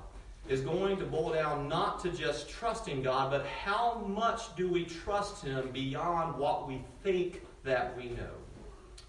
is 0.48 0.60
going 0.60 0.96
to 0.96 1.04
boil 1.04 1.32
down 1.32 1.68
not 1.68 2.02
to 2.02 2.10
just 2.10 2.48
trusting 2.48 3.02
God, 3.02 3.30
but 3.30 3.46
how 3.46 4.04
much 4.08 4.56
do 4.56 4.68
we 4.68 4.84
trust 4.84 5.44
Him 5.44 5.70
beyond 5.72 6.36
what 6.36 6.66
we 6.66 6.82
think 7.04 7.42
that 7.64 7.96
we 7.96 8.10
know. 8.10 8.30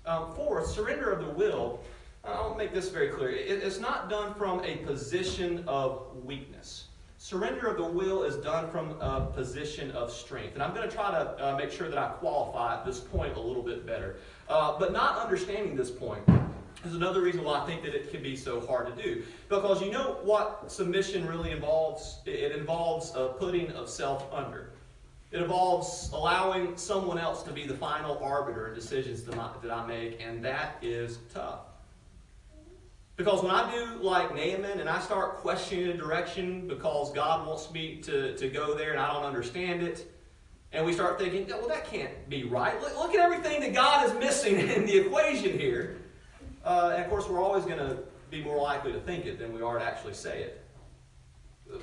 Um, 0.06 0.34
fourth, 0.36 0.68
surrender 0.68 1.12
of 1.12 1.26
the 1.26 1.32
will. 1.32 1.80
I'll 2.26 2.56
make 2.56 2.74
this 2.74 2.90
very 2.90 3.10
clear. 3.10 3.32
It's 3.32 3.80
not 3.80 4.10
done 4.10 4.34
from 4.36 4.64
a 4.64 4.78
position 4.78 5.64
of 5.68 6.08
weakness. 6.24 6.86
Surrender 7.18 7.68
of 7.68 7.78
the 7.78 7.84
will 7.84 8.24
is 8.24 8.38
done 8.38 8.70
from 8.70 8.92
a 9.02 9.26
position 9.34 9.92
of 9.92 10.12
strength. 10.12 10.54
And 10.54 10.64
I'm 10.64 10.74
going 10.74 10.88
to 10.88 10.94
try 10.94 11.12
to 11.12 11.46
uh, 11.46 11.58
make 11.58 11.72
sure 11.72 11.90
that 11.90 11.98
I 11.98 12.10
qualify 12.10 12.84
this 12.86 13.00
point 13.00 13.36
a 13.36 13.40
little 13.40 13.64
bit 13.64 13.86
better. 13.86 14.18
Uh, 14.48 14.78
but 14.80 14.94
not 14.94 15.20
understanding 15.20 15.76
this 15.76 15.92
point 15.92 16.24
is 16.86 16.96
another 16.96 17.22
reason 17.22 17.44
why 17.44 17.60
I 17.60 17.66
think 17.66 17.82
that 17.84 17.94
it 17.94 18.10
can 18.10 18.24
be 18.24 18.38
so 18.38 18.66
hard 18.66 18.96
to 18.96 19.04
do. 19.04 19.24
Because 19.50 19.82
you 19.82 19.92
know 19.92 20.20
what 20.24 20.72
submission 20.72 21.28
really 21.28 21.52
involves? 21.52 22.20
It 22.26 22.54
involves 22.54 23.14
a 23.16 23.30
putting 23.38 23.70
of 23.72 23.90
self 23.90 24.32
under. 24.32 24.70
It 25.32 25.42
involves 25.42 26.10
allowing 26.14 26.78
someone 26.78 27.18
else 27.18 27.44
to 27.44 27.52
be 27.52 27.66
the 27.66 27.76
final 27.76 28.18
arbiter 28.20 28.68
in 28.70 28.76
decisions 28.76 29.24
that 29.24 29.72
I 29.72 29.88
make, 29.88 30.22
and 30.22 30.46
that 30.46 30.78
is 30.82 31.18
tough. 31.34 31.73
Because 33.16 33.44
when 33.44 33.52
I 33.52 33.72
do 33.72 34.02
like 34.02 34.36
Naaman 34.36 34.80
and 34.80 34.90
I 34.90 35.00
start 35.00 35.38
questioning 35.38 35.88
the 35.88 35.94
direction 35.94 36.68
because 36.68 37.14
God 37.14 37.48
wants 37.48 37.72
me 37.72 37.98
to, 38.04 38.36
to 38.36 38.50
go 38.50 38.74
there 38.76 38.92
and 38.92 39.00
I 39.00 39.14
don't 39.14 39.24
understand 39.24 39.84
it, 39.84 40.10
and 40.72 40.84
we 40.84 40.94
start 40.94 41.20
thinking, 41.20 41.48
well, 41.48 41.68
that 41.68 41.86
can't 41.86 42.28
be 42.28 42.44
right. 42.44 42.80
Look, 42.82 42.98
look 42.98 43.14
at 43.14 43.20
everything 43.20 43.62
that 43.62 43.74
God 43.74 44.08
is 44.08 44.14
missing 44.16 44.56
in 44.70 44.88
the 44.88 44.98
equation 44.98 45.58
here. 45.60 45.98
Uh, 46.66 46.94
and 46.96 47.04
of 47.04 47.10
course, 47.10 47.28
we're 47.30 47.42
always 47.42 47.66
going 47.66 47.78
to 47.78 48.00
be 48.32 48.42
more 48.42 48.60
likely 48.60 48.92
to 48.92 49.00
think 49.00 49.26
it 49.28 49.38
than 49.38 49.54
we 49.54 49.62
are 49.62 49.78
to 49.78 49.86
actually 49.86 50.16
say 50.16 50.42
it. 50.42 50.66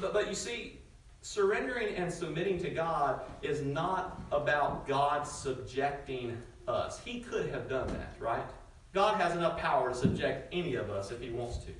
But, 0.00 0.12
but 0.12 0.28
you 0.28 0.34
see, 0.34 0.80
surrendering 1.22 1.94
and 1.94 2.12
submitting 2.12 2.58
to 2.62 2.70
God 2.70 3.20
is 3.42 3.62
not 3.62 4.20
about 4.32 4.88
God 4.88 5.24
subjecting 5.26 6.36
us. 6.66 7.00
He 7.04 7.20
could 7.20 7.50
have 7.50 7.68
done 7.68 7.86
that, 7.88 8.14
right? 8.18 8.42
God 8.92 9.20
has 9.20 9.34
enough 9.36 9.58
power 9.58 9.90
to 9.90 9.94
subject 9.94 10.52
any 10.52 10.74
of 10.74 10.90
us 10.90 11.10
if 11.10 11.20
He 11.20 11.30
wants 11.30 11.58
to. 11.58 11.72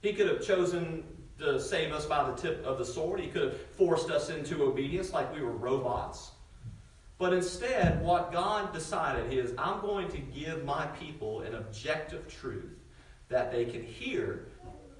He 0.00 0.12
could 0.12 0.28
have 0.28 0.44
chosen 0.44 1.04
to 1.38 1.60
save 1.60 1.92
us 1.92 2.04
by 2.04 2.28
the 2.28 2.36
tip 2.36 2.64
of 2.64 2.78
the 2.78 2.84
sword, 2.84 3.20
He 3.20 3.28
could 3.28 3.42
have 3.42 3.60
forced 3.60 4.10
us 4.10 4.28
into 4.28 4.64
obedience 4.64 5.12
like 5.12 5.32
we 5.34 5.40
were 5.40 5.52
robots. 5.52 6.32
But 7.18 7.32
instead, 7.32 8.02
what 8.02 8.32
God 8.32 8.72
decided 8.72 9.32
is 9.32 9.52
I'm 9.58 9.80
going 9.80 10.08
to 10.10 10.18
give 10.18 10.64
my 10.64 10.86
people 10.86 11.40
an 11.40 11.54
objective 11.54 12.28
truth 12.28 12.78
that 13.28 13.52
they 13.52 13.64
can 13.64 13.82
hear, 13.82 14.46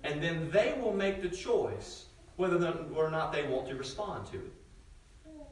and 0.03 0.23
then 0.23 0.51
they 0.51 0.77
will 0.81 0.93
make 0.93 1.23
the 1.23 1.29
choice 1.29 2.07
whether 2.37 2.57
or 2.95 3.11
not 3.11 3.33
they 3.33 3.47
want 3.47 3.69
to 3.69 3.75
respond 3.75 4.27
to 4.33 4.37
it. 4.37 4.53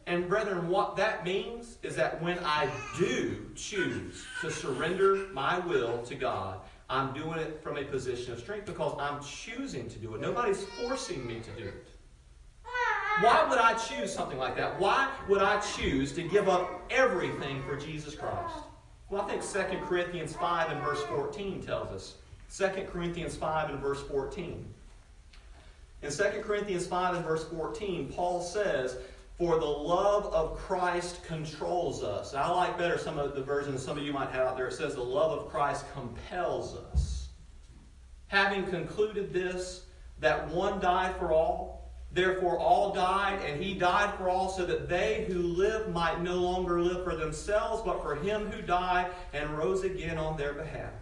And, 0.07 0.29
brethren, 0.29 0.69
what 0.69 0.97
that 0.97 1.25
means 1.25 1.79
is 1.83 1.97
that 1.97 2.23
when 2.23 2.39
I 2.45 2.71
do 2.97 3.45
choose 3.57 4.25
to 4.41 4.51
surrender 4.51 5.27
my 5.33 5.59
will 5.59 6.03
to 6.05 6.15
God, 6.15 6.61
I'm 6.89 7.13
doing 7.13 7.39
it 7.41 7.61
from 7.63 7.77
a 7.77 7.85
position 7.85 8.33
of 8.33 8.39
strength 8.39 8.67
because 8.67 8.95
I'm 9.01 9.21
choosing 9.21 9.89
to 9.89 9.99
do 9.99 10.15
it. 10.15 10.21
Nobody's 10.21 10.65
forcing 10.81 11.27
me 11.27 11.41
to 11.41 11.51
do 11.61 11.69
it. 11.69 11.89
Why 13.21 13.47
would 13.49 13.59
I 13.59 13.75
choose 13.75 14.13
something 14.13 14.39
like 14.39 14.57
that? 14.57 14.79
Why 14.79 15.11
would 15.29 15.43
I 15.43 15.59
choose 15.61 16.13
to 16.13 16.23
give 16.23 16.49
up 16.49 16.85
everything 16.91 17.63
for 17.65 17.77
Jesus 17.77 18.15
Christ? 18.15 18.55
Well, 19.09 19.23
I 19.23 19.37
think 19.37 19.43
2 19.43 19.79
Corinthians 19.87 20.35
5 20.35 20.71
and 20.71 20.83
verse 20.83 21.03
14 21.05 21.63
tells 21.63 21.89
us. 21.89 22.15
2 22.57 22.85
Corinthians 22.85 23.35
5 23.35 23.71
and 23.71 23.81
verse 23.81 24.03
14. 24.03 24.65
In 26.03 26.11
2 26.11 26.25
Corinthians 26.43 26.87
5 26.87 27.17
and 27.17 27.25
verse 27.25 27.45
14, 27.45 28.13
Paul 28.13 28.43
says, 28.43 28.99
For 29.39 29.59
the 29.59 29.67
love 29.67 30.27
of 30.33 30.57
Christ 30.57 31.23
controls 31.25 32.03
us. 32.03 32.33
I 32.33 32.49
like 32.49 32.79
better 32.79 32.97
some 32.97 33.19
of 33.19 33.35
the 33.35 33.43
versions 33.43 33.83
some 33.83 33.99
of 33.99 34.05
you 34.05 34.13
might 34.13 34.31
have 34.31 34.47
out 34.47 34.57
there. 34.57 34.69
It 34.69 34.73
says, 34.73 34.95
The 34.95 35.03
love 35.03 35.39
of 35.39 35.51
Christ 35.51 35.85
compels 35.93 36.77
us. 36.93 37.29
Having 38.29 38.67
concluded 38.69 39.33
this, 39.33 39.85
that 40.21 40.49
one 40.49 40.81
died 40.81 41.17
for 41.19 41.33
all, 41.33 41.77
Therefore, 42.17 42.59
all 42.59 42.95
died, 42.95 43.41
and 43.45 43.63
he 43.63 43.75
died 43.75 44.15
for 44.17 44.31
all, 44.31 44.49
so 44.49 44.65
that 44.65 44.89
they 44.89 45.27
who 45.29 45.35
live 45.35 45.93
might 45.93 46.23
no 46.23 46.37
longer 46.37 46.81
live 46.81 47.05
for 47.05 47.15
themselves, 47.15 47.83
but 47.85 48.03
for 48.03 48.15
him 48.15 48.51
who 48.51 48.63
died 48.63 49.11
and 49.35 49.51
rose 49.51 49.85
again 49.85 50.17
on 50.17 50.39
their 50.39 50.55
behalf. 50.55 50.93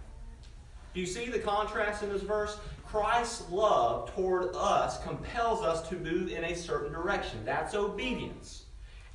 Do 0.93 0.99
you 0.99 1.07
see 1.07 1.27
the 1.27 1.39
contrast 1.39 2.03
in 2.03 2.09
this 2.09 2.23
verse? 2.23 2.59
Christ's 2.95 3.51
love 3.51 4.15
toward 4.15 4.55
us 4.55 5.03
compels 5.03 5.63
us 5.63 5.89
to 5.89 5.97
move 5.97 6.31
in 6.31 6.45
a 6.45 6.55
certain 6.55 6.93
direction. 6.93 7.41
That's 7.45 7.75
obedience. 7.75 8.67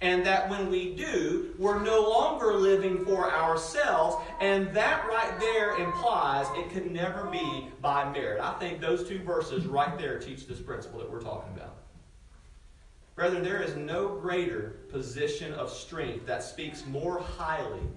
And 0.01 0.25
that 0.25 0.49
when 0.49 0.69
we 0.69 0.95
do, 0.95 1.55
we're 1.57 1.81
no 1.81 2.01
longer 2.01 2.55
living 2.55 3.05
for 3.05 3.31
ourselves. 3.31 4.17
And 4.41 4.67
that 4.75 5.07
right 5.07 5.39
there 5.39 5.77
implies 5.77 6.47
it 6.57 6.69
can 6.71 6.91
never 6.91 7.27
be 7.27 7.69
by 7.81 8.11
merit. 8.11 8.41
I 8.41 8.51
think 8.59 8.81
those 8.81 9.07
two 9.07 9.19
verses 9.19 9.65
right 9.65 9.97
there 9.97 10.19
teach 10.19 10.45
this 10.45 10.59
principle 10.59 10.99
that 10.99 11.09
we're 11.09 11.21
talking 11.21 11.53
about. 11.55 11.77
Brethren, 13.15 13.43
there 13.43 13.61
is 13.61 13.77
no 13.77 14.09
greater 14.09 14.75
position 14.89 15.53
of 15.53 15.71
strength 15.71 16.25
that 16.25 16.43
speaks 16.43 16.85
more 16.85 17.21
highly 17.21 17.87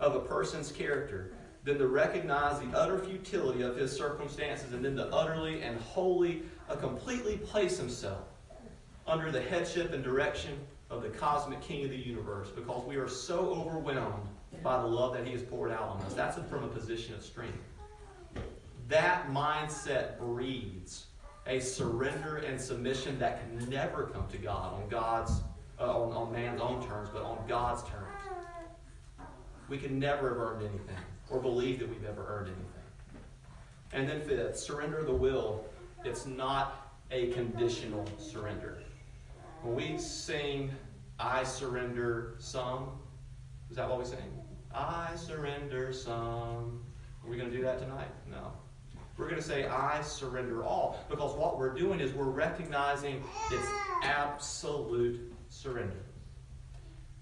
of 0.00 0.16
a 0.16 0.20
person's 0.20 0.72
character 0.72 1.34
than 1.64 1.78
to 1.78 1.86
recognize 1.86 2.60
the 2.60 2.76
utter 2.76 2.98
futility 2.98 3.62
of 3.62 3.76
his 3.76 3.92
circumstances 3.92 4.72
and 4.72 4.84
then 4.84 4.96
to 4.96 5.06
utterly 5.08 5.62
and 5.62 5.78
wholly, 5.80 6.42
uh, 6.68 6.76
completely 6.76 7.36
place 7.36 7.76
himself 7.76 8.24
under 9.06 9.30
the 9.30 9.40
headship 9.40 9.92
and 9.92 10.02
direction 10.02 10.58
of 10.88 11.02
the 11.02 11.08
cosmic 11.08 11.60
king 11.60 11.84
of 11.84 11.90
the 11.90 11.96
universe 11.96 12.48
because 12.48 12.84
we 12.86 12.96
are 12.96 13.08
so 13.08 13.50
overwhelmed 13.50 14.28
by 14.62 14.80
the 14.80 14.86
love 14.86 15.14
that 15.14 15.26
he 15.26 15.32
has 15.32 15.42
poured 15.42 15.70
out 15.70 15.82
on 15.82 16.00
us. 16.02 16.14
That's 16.14 16.38
from 16.48 16.64
a 16.64 16.68
position 16.68 17.14
of 17.14 17.22
strength. 17.22 17.58
That 18.88 19.30
mindset 19.30 20.18
breeds 20.18 21.06
a 21.46 21.60
surrender 21.60 22.38
and 22.38 22.60
submission 22.60 23.18
that 23.18 23.40
can 23.40 23.68
never 23.70 24.04
come 24.04 24.26
to 24.28 24.38
God 24.38 24.74
on 24.74 24.88
God's 24.88 25.40
uh, 25.78 25.84
on, 25.84 26.12
on 26.12 26.32
man's 26.32 26.60
own 26.60 26.86
terms, 26.86 27.08
but 27.10 27.22
on 27.22 27.38
God's 27.48 27.82
terms. 27.84 28.06
We 29.68 29.78
can 29.78 29.98
never 29.98 30.28
have 30.30 30.38
earned 30.38 30.62
anything 30.62 30.96
or 31.30 31.40
believe 31.40 31.78
that 31.78 31.88
we've 31.88 32.04
ever 32.04 32.26
earned 32.28 32.48
anything. 32.48 32.66
And 33.92 34.08
then 34.08 34.20
fifth, 34.20 34.58
surrender 34.58 35.02
the 35.02 35.14
will. 35.14 35.64
It's 36.04 36.26
not 36.26 36.94
a 37.10 37.28
conditional 37.28 38.06
surrender. 38.18 38.82
When 39.62 39.74
we 39.74 39.98
sing, 39.98 40.70
I 41.18 41.44
surrender 41.44 42.34
some, 42.38 42.90
is 43.70 43.76
that 43.76 43.88
what 43.88 43.98
we 43.98 44.04
sing? 44.04 44.18
I 44.74 45.14
surrender 45.16 45.92
some. 45.92 46.82
Are 47.22 47.28
we 47.28 47.36
going 47.36 47.50
to 47.50 47.56
do 47.56 47.62
that 47.62 47.78
tonight? 47.78 48.08
No. 48.30 48.52
We're 49.18 49.26
going 49.26 49.40
to 49.40 49.46
say, 49.46 49.66
I 49.66 50.00
surrender 50.00 50.64
all. 50.64 51.04
Because 51.10 51.36
what 51.36 51.58
we're 51.58 51.74
doing 51.74 52.00
is 52.00 52.12
we're 52.14 52.24
recognizing 52.24 53.22
its 53.50 53.66
absolute 54.02 55.32
surrender. 55.48 56.00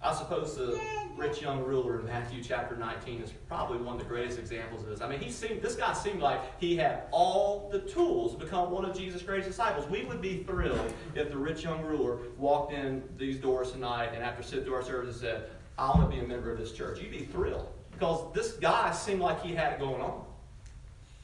I 0.00 0.14
suppose 0.14 0.56
the 0.56 0.80
rich 1.16 1.42
young 1.42 1.64
ruler 1.64 1.98
in 1.98 2.06
Matthew 2.06 2.42
chapter 2.42 2.76
19 2.76 3.20
is 3.20 3.32
probably 3.48 3.78
one 3.78 3.96
of 3.96 4.00
the 4.00 4.08
greatest 4.08 4.38
examples 4.38 4.82
of 4.82 4.90
this. 4.90 5.00
I 5.00 5.08
mean, 5.08 5.18
he 5.18 5.30
seemed, 5.30 5.60
this 5.60 5.74
guy 5.74 5.92
seemed 5.92 6.20
like 6.20 6.40
he 6.60 6.76
had 6.76 7.04
all 7.10 7.68
the 7.72 7.80
tools 7.80 8.34
to 8.34 8.38
become 8.38 8.70
one 8.70 8.84
of 8.84 8.96
Jesus' 8.96 9.22
greatest 9.22 9.48
disciples. 9.48 9.88
We 9.88 10.04
would 10.04 10.22
be 10.22 10.44
thrilled 10.44 10.92
if 11.16 11.30
the 11.30 11.36
rich 11.36 11.64
young 11.64 11.82
ruler 11.84 12.18
walked 12.36 12.72
in 12.72 13.02
these 13.16 13.38
doors 13.38 13.72
tonight 13.72 14.10
and 14.14 14.22
after 14.22 14.42
sitting 14.42 14.64
through 14.64 14.74
our 14.74 14.84
service 14.84 15.14
and 15.14 15.20
said, 15.20 15.50
I 15.76 15.88
want 15.88 16.08
to 16.08 16.16
be 16.16 16.22
a 16.22 16.28
member 16.28 16.52
of 16.52 16.58
this 16.58 16.72
church. 16.72 17.00
You'd 17.00 17.10
be 17.10 17.24
thrilled 17.24 17.68
because 17.90 18.32
this 18.32 18.52
guy 18.52 18.92
seemed 18.92 19.20
like 19.20 19.42
he 19.42 19.52
had 19.52 19.72
it 19.72 19.80
going 19.80 20.00
on. 20.00 20.24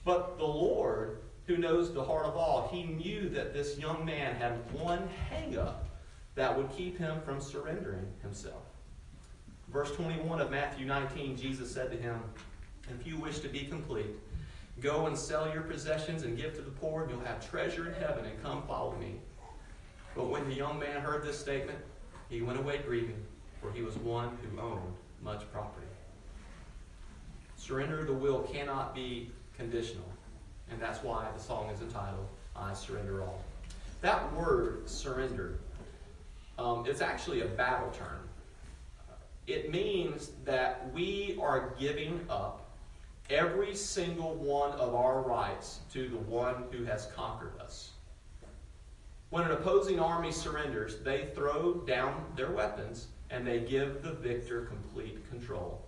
But 0.05 0.37
the 0.37 0.45
Lord 0.45 1.19
who 1.47 1.59
knows 1.59 1.93
the 1.93 2.03
heart 2.03 2.27
of 2.27 2.37
all, 2.37 2.69
he 2.73 2.85
knew 2.85 3.29
that 3.31 3.53
this 3.53 3.79
young 3.79 4.05
man 4.05 4.35
had 4.35 4.53
one 4.73 5.09
hangup 5.31 5.75
that 6.35 6.57
would 6.57 6.71
keep 6.71 6.99
him 6.99 7.21
from 7.25 7.41
surrendering 7.41 8.07
himself. 8.23 8.64
Verse 9.75 9.91
21 9.91 10.41
of 10.41 10.53
Matthew 10.53 10.87
19, 10.87 11.37
Jesus 11.37 11.69
said 11.69 11.91
to 11.91 11.97
him, 11.97 12.21
If 12.89 13.05
you 13.05 13.19
wish 13.19 13.41
to 13.41 13.49
be 13.49 13.65
complete, 13.65 14.07
go 14.81 15.07
and 15.07 15.19
sell 15.19 15.53
your 15.53 15.63
possessions 15.63 16.23
and 16.23 16.37
give 16.37 16.55
to 16.55 16.63
the 16.63 16.71
poor, 16.71 17.03
and 17.03 17.11
you'll 17.11 17.25
have 17.25 17.51
treasure 17.51 17.89
in 17.89 17.95
heaven, 17.95 18.25
and 18.25 18.41
come 18.41 18.63
follow 18.69 18.95
me. 18.95 19.17
But 20.15 20.29
when 20.29 20.49
the 20.49 20.55
young 20.55 20.79
man 20.79 21.01
heard 21.01 21.25
this 21.25 21.37
statement, 21.37 21.77
he 22.31 22.41
went 22.41 22.57
away 22.57 22.83
grieving, 22.87 23.21
for 23.61 23.73
he 23.73 23.83
was 23.83 23.97
one 23.97 24.39
who 24.43 24.61
owned 24.61 24.95
much 25.21 25.43
property. 25.53 25.89
Surrender 27.57 27.99
of 27.99 28.07
the 28.07 28.13
will 28.13 28.43
cannot 28.43 28.95
be 28.95 29.33
conditional, 29.57 30.07
and 30.71 30.81
that's 30.81 31.03
why 31.03 31.27
the 31.37 31.43
song 31.43 31.69
is 31.71 31.81
entitled, 31.81 32.29
I 32.55 32.75
Surrender 32.75 33.25
All. 33.25 33.43
That 34.03 34.33
word, 34.35 34.89
surrender, 34.89 35.59
um, 36.61 36.85
it's 36.87 37.01
actually 37.01 37.41
a 37.41 37.47
battle 37.47 37.91
term. 37.91 38.24
It 39.47 39.71
means 39.71 40.31
that 40.45 40.91
we 40.93 41.37
are 41.41 41.75
giving 41.79 42.21
up 42.31 42.71
every 43.31 43.75
single 43.75 44.35
one 44.35 44.73
of 44.73 44.95
our 44.95 45.21
rights 45.23 45.81
to 45.93 46.09
the 46.09 46.17
one 46.17 46.65
who 46.71 46.85
has 46.85 47.07
conquered 47.15 47.53
us. 47.61 47.91
When 49.31 49.45
an 49.45 49.51
opposing 49.51 49.99
army 49.99 50.33
surrenders, 50.33 50.99
they 51.01 51.27
throw 51.35 51.75
down 51.87 52.25
their 52.37 52.53
weapons 52.53 53.09
and 53.31 53.47
they 53.47 53.61
give 53.61 54.03
the 54.03 54.13
victor 54.13 54.63
complete 54.63 55.29
control. 55.29 55.85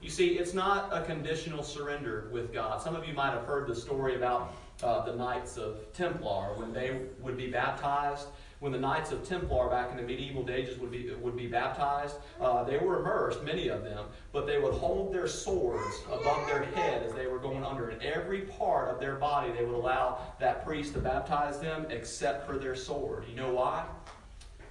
You 0.00 0.10
see, 0.10 0.38
it's 0.38 0.54
not 0.54 0.90
a 0.92 1.02
conditional 1.02 1.62
surrender 1.62 2.28
with 2.32 2.52
God. 2.52 2.82
Some 2.82 2.96
of 2.96 3.06
you 3.06 3.14
might 3.14 3.30
have 3.30 3.44
heard 3.44 3.68
the 3.68 3.74
story 3.74 4.16
about 4.16 4.54
uh, 4.82 5.04
the 5.04 5.14
Knights 5.14 5.56
of 5.56 5.92
Templar 5.92 6.54
when 6.54 6.72
they 6.72 7.02
would 7.20 7.36
be 7.36 7.48
baptized 7.48 8.26
when 8.62 8.70
the 8.70 8.78
Knights 8.78 9.10
of 9.10 9.28
Templar 9.28 9.68
back 9.68 9.90
in 9.90 9.96
the 9.96 10.04
medieval 10.04 10.48
ages 10.48 10.78
would 10.78 10.92
be, 10.92 11.10
would 11.20 11.36
be 11.36 11.48
baptized, 11.48 12.14
uh, 12.40 12.62
they 12.62 12.78
were 12.78 13.00
immersed, 13.00 13.42
many 13.42 13.66
of 13.66 13.82
them, 13.82 14.04
but 14.30 14.46
they 14.46 14.60
would 14.60 14.72
hold 14.74 15.12
their 15.12 15.26
swords 15.26 15.96
above 16.06 16.46
their 16.46 16.62
head 16.62 17.02
as 17.02 17.12
they 17.12 17.26
were 17.26 17.40
going 17.40 17.64
under. 17.64 17.88
And 17.88 18.00
every 18.04 18.42
part 18.42 18.88
of 18.88 19.00
their 19.00 19.16
body, 19.16 19.50
they 19.50 19.64
would 19.64 19.74
allow 19.74 20.20
that 20.38 20.64
priest 20.64 20.94
to 20.94 21.00
baptize 21.00 21.58
them 21.58 21.86
except 21.90 22.46
for 22.46 22.56
their 22.56 22.76
sword. 22.76 23.24
You 23.28 23.34
know 23.34 23.52
why? 23.52 23.84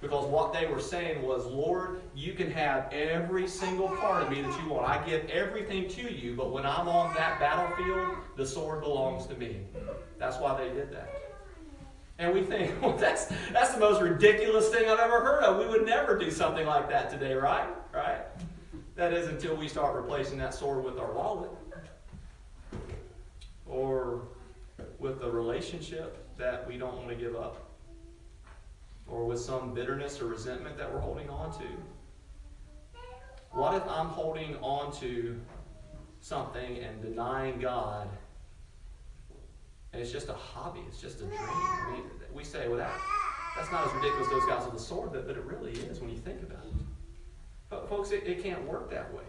Because 0.00 0.24
what 0.24 0.54
they 0.54 0.64
were 0.64 0.80
saying 0.80 1.20
was, 1.20 1.44
Lord, 1.44 2.00
you 2.14 2.32
can 2.32 2.50
have 2.50 2.90
every 2.94 3.46
single 3.46 3.88
part 3.88 4.22
of 4.22 4.30
me 4.30 4.40
that 4.40 4.58
you 4.62 4.70
want. 4.70 4.88
I 4.88 5.06
give 5.06 5.28
everything 5.28 5.86
to 5.90 6.10
you, 6.10 6.34
but 6.34 6.50
when 6.50 6.64
I'm 6.64 6.88
on 6.88 7.12
that 7.12 7.38
battlefield, 7.38 8.16
the 8.38 8.46
sword 8.46 8.80
belongs 8.80 9.26
to 9.26 9.36
me. 9.36 9.60
That's 10.18 10.38
why 10.38 10.56
they 10.56 10.72
did 10.72 10.90
that. 10.92 11.21
And 12.18 12.32
we 12.32 12.42
think, 12.42 12.70
well, 12.82 12.96
that's, 12.96 13.26
that's 13.52 13.74
the 13.74 13.80
most 13.80 14.00
ridiculous 14.00 14.68
thing 14.68 14.88
I've 14.88 14.98
ever 14.98 15.20
heard 15.20 15.42
of. 15.42 15.58
We 15.58 15.66
would 15.66 15.86
never 15.86 16.18
do 16.18 16.30
something 16.30 16.66
like 16.66 16.88
that 16.88 17.10
today, 17.10 17.34
right? 17.34 17.68
Right? 17.92 18.22
That 18.94 19.12
is 19.12 19.28
until 19.28 19.56
we 19.56 19.68
start 19.68 19.96
replacing 19.96 20.38
that 20.38 20.54
sword 20.54 20.84
with 20.84 20.98
our 20.98 21.12
wallet 21.12 21.50
or 23.66 24.22
with 24.98 25.22
a 25.22 25.30
relationship 25.30 26.18
that 26.36 26.66
we 26.68 26.76
don't 26.76 26.96
want 26.96 27.08
to 27.08 27.14
give 27.14 27.34
up 27.34 27.70
or 29.08 29.24
with 29.24 29.40
some 29.40 29.74
bitterness 29.74 30.20
or 30.20 30.26
resentment 30.26 30.76
that 30.76 30.92
we're 30.92 31.00
holding 31.00 31.28
on 31.30 31.52
to. 31.52 31.64
What 33.50 33.74
if 33.74 33.86
I'm 33.88 34.06
holding 34.06 34.56
on 34.56 34.92
to 35.00 35.38
something 36.20 36.78
and 36.78 37.02
denying 37.02 37.60
God 37.60 38.08
and 39.92 40.00
it's 40.00 40.12
just 40.12 40.28
a 40.28 40.34
hobby. 40.34 40.80
It's 40.88 41.00
just 41.00 41.20
a 41.20 41.24
dream. 41.24 41.38
I 41.40 41.92
mean, 41.92 42.02
we 42.32 42.44
say, 42.44 42.68
well, 42.68 42.78
that, 42.78 42.92
that's 43.56 43.70
not 43.70 43.86
as 43.86 43.92
ridiculous 43.94 44.26
as 44.26 44.32
those 44.32 44.46
guys 44.46 44.64
with 44.64 44.74
the 44.74 44.80
sword, 44.80 45.12
but, 45.12 45.26
but 45.26 45.36
it 45.36 45.44
really 45.44 45.72
is 45.72 46.00
when 46.00 46.10
you 46.10 46.16
think 46.16 46.42
about 46.42 46.64
it. 46.64 46.72
But 47.68 47.88
folks, 47.88 48.10
it, 48.10 48.24
it 48.26 48.42
can't 48.42 48.66
work 48.66 48.90
that 48.90 49.12
way. 49.12 49.24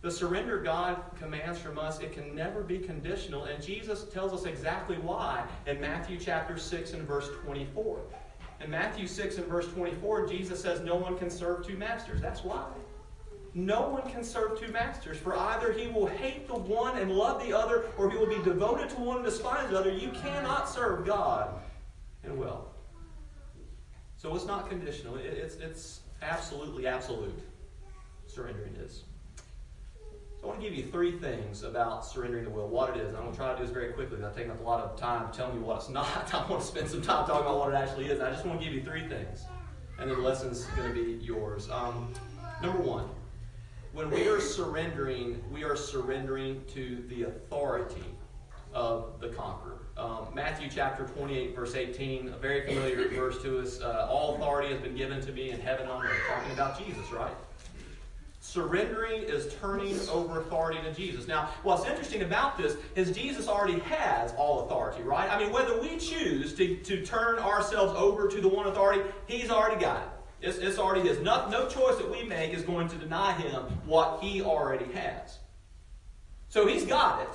The 0.00 0.10
surrender 0.10 0.60
God 0.60 1.00
commands 1.16 1.60
from 1.60 1.78
us, 1.78 2.00
it 2.00 2.12
can 2.12 2.34
never 2.34 2.62
be 2.62 2.78
conditional, 2.78 3.44
and 3.44 3.62
Jesus 3.62 4.04
tells 4.04 4.32
us 4.32 4.46
exactly 4.46 4.96
why 4.96 5.44
in 5.66 5.80
Matthew 5.80 6.18
chapter 6.18 6.58
6 6.58 6.94
and 6.94 7.06
verse 7.06 7.28
24. 7.44 8.00
In 8.64 8.70
Matthew 8.70 9.06
6 9.06 9.38
and 9.38 9.46
verse 9.46 9.68
24, 9.68 10.26
Jesus 10.26 10.60
says, 10.60 10.80
No 10.80 10.96
one 10.96 11.16
can 11.16 11.30
serve 11.30 11.64
two 11.64 11.76
masters. 11.76 12.20
That's 12.20 12.42
why. 12.42 12.66
No 13.54 13.88
one 13.88 14.10
can 14.10 14.24
serve 14.24 14.58
two 14.58 14.72
masters, 14.72 15.18
for 15.18 15.36
either 15.36 15.72
he 15.72 15.86
will 15.88 16.06
hate 16.06 16.48
the 16.48 16.54
one 16.54 16.98
and 16.98 17.12
love 17.12 17.42
the 17.42 17.52
other, 17.52 17.84
or 17.98 18.10
he 18.10 18.16
will 18.16 18.26
be 18.26 18.42
devoted 18.42 18.88
to 18.90 18.96
one 18.96 19.16
and 19.16 19.24
despise 19.26 19.68
the 19.70 19.78
other. 19.78 19.92
You 19.92 20.10
cannot 20.10 20.68
serve 20.68 21.04
God 21.04 21.60
and 22.24 22.38
wealth. 22.38 22.68
So 24.16 24.34
it's 24.34 24.46
not 24.46 24.70
conditional, 24.70 25.16
it's, 25.16 25.56
it's 25.56 26.00
absolutely 26.22 26.86
absolute. 26.86 27.42
Surrendering 28.26 28.74
is. 28.76 29.02
So 30.40 30.44
I 30.44 30.46
want 30.46 30.60
to 30.60 30.66
give 30.66 30.76
you 30.76 30.84
three 30.84 31.18
things 31.18 31.62
about 31.62 32.06
surrendering 32.06 32.44
the 32.44 32.50
will, 32.50 32.68
what 32.68 32.96
it 32.96 33.00
is. 33.02 33.14
I'm 33.14 33.22
going 33.22 33.32
to 33.32 33.36
try 33.36 33.52
to 33.52 33.58
do 33.58 33.64
this 33.64 33.72
very 33.72 33.92
quickly. 33.92 34.24
I've 34.24 34.34
taken 34.34 34.50
up 34.50 34.60
a 34.60 34.62
lot 34.62 34.80
of 34.80 34.98
time 34.98 35.30
telling 35.32 35.56
you 35.56 35.60
what 35.60 35.76
it's 35.76 35.88
not. 35.90 36.32
I 36.32 36.48
want 36.48 36.62
to 36.62 36.66
spend 36.66 36.88
some 36.88 37.02
time 37.02 37.26
talking 37.26 37.44
about 37.44 37.58
what 37.58 37.74
it 37.74 37.76
actually 37.76 38.06
is. 38.06 38.20
I 38.20 38.30
just 38.30 38.46
want 38.46 38.60
to 38.60 38.64
give 38.64 38.74
you 38.74 38.82
three 38.82 39.06
things. 39.08 39.44
And 39.98 40.10
then 40.10 40.16
the 40.16 40.24
lesson's 40.24 40.64
going 40.76 40.88
to 40.88 40.94
be 40.94 41.22
yours. 41.22 41.68
Um, 41.70 42.12
number 42.62 42.78
one, 42.78 43.08
when 43.92 44.10
we 44.10 44.26
are 44.28 44.40
surrendering, 44.40 45.42
we 45.52 45.64
are 45.64 45.76
surrendering 45.76 46.62
to 46.74 47.04
the 47.08 47.24
authority 47.24 48.04
of 48.72 49.20
the 49.20 49.28
conqueror. 49.28 49.78
Um, 49.98 50.28
Matthew 50.34 50.68
chapter 50.74 51.04
28, 51.04 51.54
verse 51.54 51.74
18, 51.74 52.28
a 52.30 52.38
very 52.38 52.66
familiar 52.66 53.08
verse 53.14 53.42
to 53.42 53.60
us. 53.60 53.80
Uh, 53.82 54.08
All 54.10 54.36
authority 54.36 54.72
has 54.72 54.80
been 54.80 54.96
given 54.96 55.20
to 55.20 55.32
me 55.32 55.50
in 55.50 55.60
heaven 55.60 55.82
and 55.82 55.92
on 55.92 56.06
earth. 56.06 56.16
Talking 56.28 56.52
about 56.52 56.78
Jesus, 56.78 57.12
right? 57.12 57.34
Surrendering 58.40 59.22
is 59.22 59.54
turning 59.60 59.96
over 60.08 60.40
authority 60.40 60.80
to 60.82 60.92
Jesus. 60.92 61.28
Now, 61.28 61.50
what's 61.62 61.84
interesting 61.86 62.22
about 62.22 62.56
this 62.56 62.76
is 62.96 63.12
Jesus 63.12 63.46
already 63.46 63.78
has 63.80 64.32
all 64.36 64.64
authority, 64.64 65.02
right? 65.02 65.30
I 65.30 65.38
mean, 65.38 65.52
whether 65.52 65.80
we 65.80 65.98
choose 65.98 66.54
to, 66.54 66.76
to 66.76 67.04
turn 67.04 67.38
ourselves 67.38 67.94
over 67.96 68.26
to 68.26 68.40
the 68.40 68.48
one 68.48 68.66
authority, 68.66 69.02
He's 69.26 69.50
already 69.50 69.80
got 69.80 70.02
it. 70.02 70.08
It's, 70.42 70.58
it's 70.58 70.78
already 70.78 71.08
his. 71.08 71.20
No, 71.20 71.48
no 71.48 71.68
choice 71.68 71.96
that 71.96 72.10
we 72.10 72.24
make 72.24 72.52
is 72.52 72.62
going 72.62 72.88
to 72.88 72.96
deny 72.96 73.32
him 73.32 73.62
what 73.86 74.20
he 74.20 74.42
already 74.42 74.92
has. 74.92 75.38
So 76.48 76.66
he's 76.66 76.84
got 76.84 77.22
it. 77.22 77.28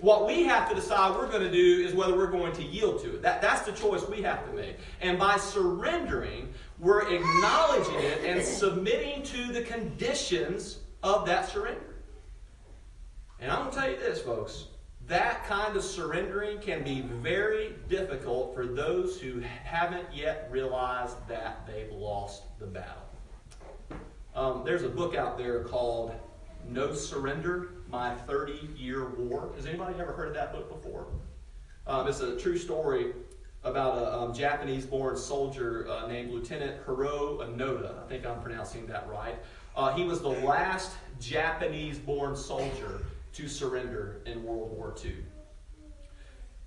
What 0.00 0.26
we 0.26 0.44
have 0.44 0.68
to 0.70 0.74
decide 0.74 1.14
we're 1.14 1.28
going 1.28 1.42
to 1.42 1.52
do 1.52 1.84
is 1.84 1.92
whether 1.92 2.16
we're 2.16 2.30
going 2.30 2.54
to 2.54 2.62
yield 2.62 3.02
to 3.02 3.16
it. 3.16 3.22
That, 3.22 3.42
that's 3.42 3.62
the 3.62 3.72
choice 3.72 4.08
we 4.08 4.22
have 4.22 4.46
to 4.48 4.52
make. 4.56 4.76
And 5.02 5.18
by 5.18 5.36
surrendering, 5.36 6.48
we're 6.78 7.02
acknowledging 7.02 8.00
it 8.00 8.24
and 8.24 8.42
submitting 8.42 9.22
to 9.24 9.52
the 9.52 9.60
conditions 9.60 10.78
of 11.02 11.26
that 11.26 11.50
surrender. 11.50 11.96
And 13.38 13.52
I'm 13.52 13.64
going 13.64 13.70
to 13.74 13.80
tell 13.80 13.90
you 13.90 13.98
this, 13.98 14.22
folks 14.22 14.64
that 15.10 15.44
kind 15.44 15.76
of 15.76 15.82
surrendering 15.82 16.60
can 16.60 16.84
be 16.84 17.00
very 17.00 17.74
difficult 17.88 18.54
for 18.54 18.64
those 18.64 19.20
who 19.20 19.40
haven't 19.40 20.06
yet 20.14 20.48
realized 20.52 21.16
that 21.28 21.66
they've 21.66 21.90
lost 21.90 22.44
the 22.60 22.66
battle. 22.66 23.02
Um, 24.36 24.62
there's 24.64 24.84
a 24.84 24.88
book 24.88 25.16
out 25.16 25.36
there 25.36 25.64
called 25.64 26.14
No 26.68 26.94
Surrender 26.94 27.70
My 27.90 28.14
30 28.14 28.68
Year 28.76 29.08
War. 29.08 29.50
Has 29.56 29.66
anybody 29.66 29.98
ever 29.98 30.12
heard 30.12 30.28
of 30.28 30.34
that 30.34 30.52
book 30.52 30.80
before? 30.80 31.08
Um, 31.88 32.06
it's 32.06 32.20
a 32.20 32.36
true 32.36 32.56
story 32.56 33.06
about 33.64 33.98
a 33.98 34.16
um, 34.16 34.32
Japanese 34.32 34.86
born 34.86 35.16
soldier 35.16 35.88
uh, 35.90 36.06
named 36.06 36.30
Lieutenant 36.30 36.86
Hiroo 36.86 37.38
Onoda. 37.40 38.00
I 38.00 38.08
think 38.08 38.24
I'm 38.24 38.40
pronouncing 38.40 38.86
that 38.86 39.08
right. 39.08 39.34
Uh, 39.74 39.92
he 39.92 40.04
was 40.04 40.20
the 40.20 40.28
last 40.28 40.92
Japanese 41.18 41.98
born 41.98 42.36
soldier 42.36 43.00
to 43.34 43.48
surrender 43.48 44.20
in 44.26 44.42
World 44.44 44.70
War 44.76 44.94
II. 45.04 45.16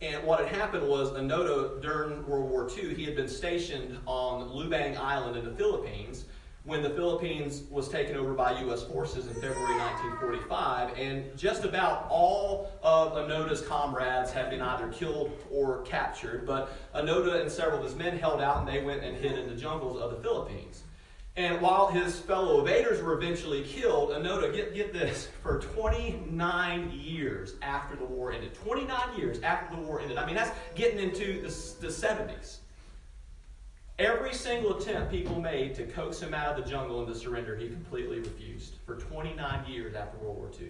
And 0.02 0.23
what 0.26 0.39
had 0.39 0.49
happened 0.49 0.88
was 0.88 1.12
Onoda, 1.12 1.82
during 1.82 2.28
World 2.28 2.49
War 2.49 2.69
II, 2.69 2.93
he 2.93 3.06
had 3.06 3.15
been 3.15 3.30
stationed 3.30 3.97
on 4.06 4.49
Lubang 4.49 4.97
Island 4.97 5.38
in 5.38 5.45
the 5.45 5.56
Philippines 5.56 6.26
when 6.65 6.82
the 6.82 6.89
Philippines 6.89 7.63
was 7.69 7.89
taken 7.89 8.15
over 8.15 8.34
by 8.34 8.60
U.S. 8.62 8.84
forces 8.84 9.28
in 9.28 9.34
February 9.34 9.78
1945. 9.78 10.97
And 10.97 11.38
just 11.38 11.65
about 11.65 12.08
all 12.10 12.69
of 12.82 13.13
Onoda's 13.13 13.62
comrades 13.62 14.32
had 14.32 14.49
been 14.49 14.62
either 14.62 14.88
killed 14.89 15.32
or 15.52 15.82
captured. 15.82 16.45
But 16.45 16.71
Onoda 16.95 17.41
and 17.41 17.52
several 17.52 17.80
of 17.80 17.86
his 17.86 17.95
men 17.95 18.17
held 18.17 18.41
out 18.41 18.60
and 18.60 18.67
they 18.67 18.82
went 18.82 19.04
and 19.04 19.15
hid 19.15 19.38
in 19.38 19.49
the 19.49 19.56
jungles 19.56 20.02
of 20.02 20.12
the 20.12 20.17
Philippines. 20.17 20.84
And 21.36 21.62
while 21.62 21.88
his 21.88 22.19
fellow 22.19 22.63
evaders 22.63 23.02
were 23.02 23.13
eventually 23.13 23.63
killed, 23.63 24.12
Onoda, 24.12 24.54
get, 24.54 24.76
get 24.76 24.93
this, 24.93 25.30
for 25.41 25.60
29 25.60 26.91
years 26.91 27.56
after 27.63 27.96
the 27.96 28.06
war 28.06 28.32
ended. 28.32 28.54
29 28.54 29.17
years 29.17 29.41
after 29.41 29.76
the 29.76 29.82
war 29.82 30.00
ended. 30.00 30.17
I 30.17 30.28
mean, 30.28 30.36
that's 30.36 30.52
getting 30.76 31.00
into 31.00 31.41
the, 31.41 31.48
the 31.82 31.88
70s. 31.88 32.58
Every 33.98 34.34
single 34.34 34.78
attempt 34.78 35.12
people 35.12 35.39
made 35.39 35.74
to 35.76 35.86
coax 35.86 36.19
him 36.19 36.34
out 36.36 36.58
of 36.58 36.63
the 36.63 36.69
jungle 36.69 37.00
and 37.04 37.08
to 37.12 37.19
surrender, 37.19 37.56
he 37.56 37.67
completely 37.67 38.19
refused 38.19 38.76
for 38.86 38.96
29 38.96 39.72
years 39.72 39.96
after 39.96 40.17
World 40.19 40.38
War 40.38 40.52
II. 40.60 40.69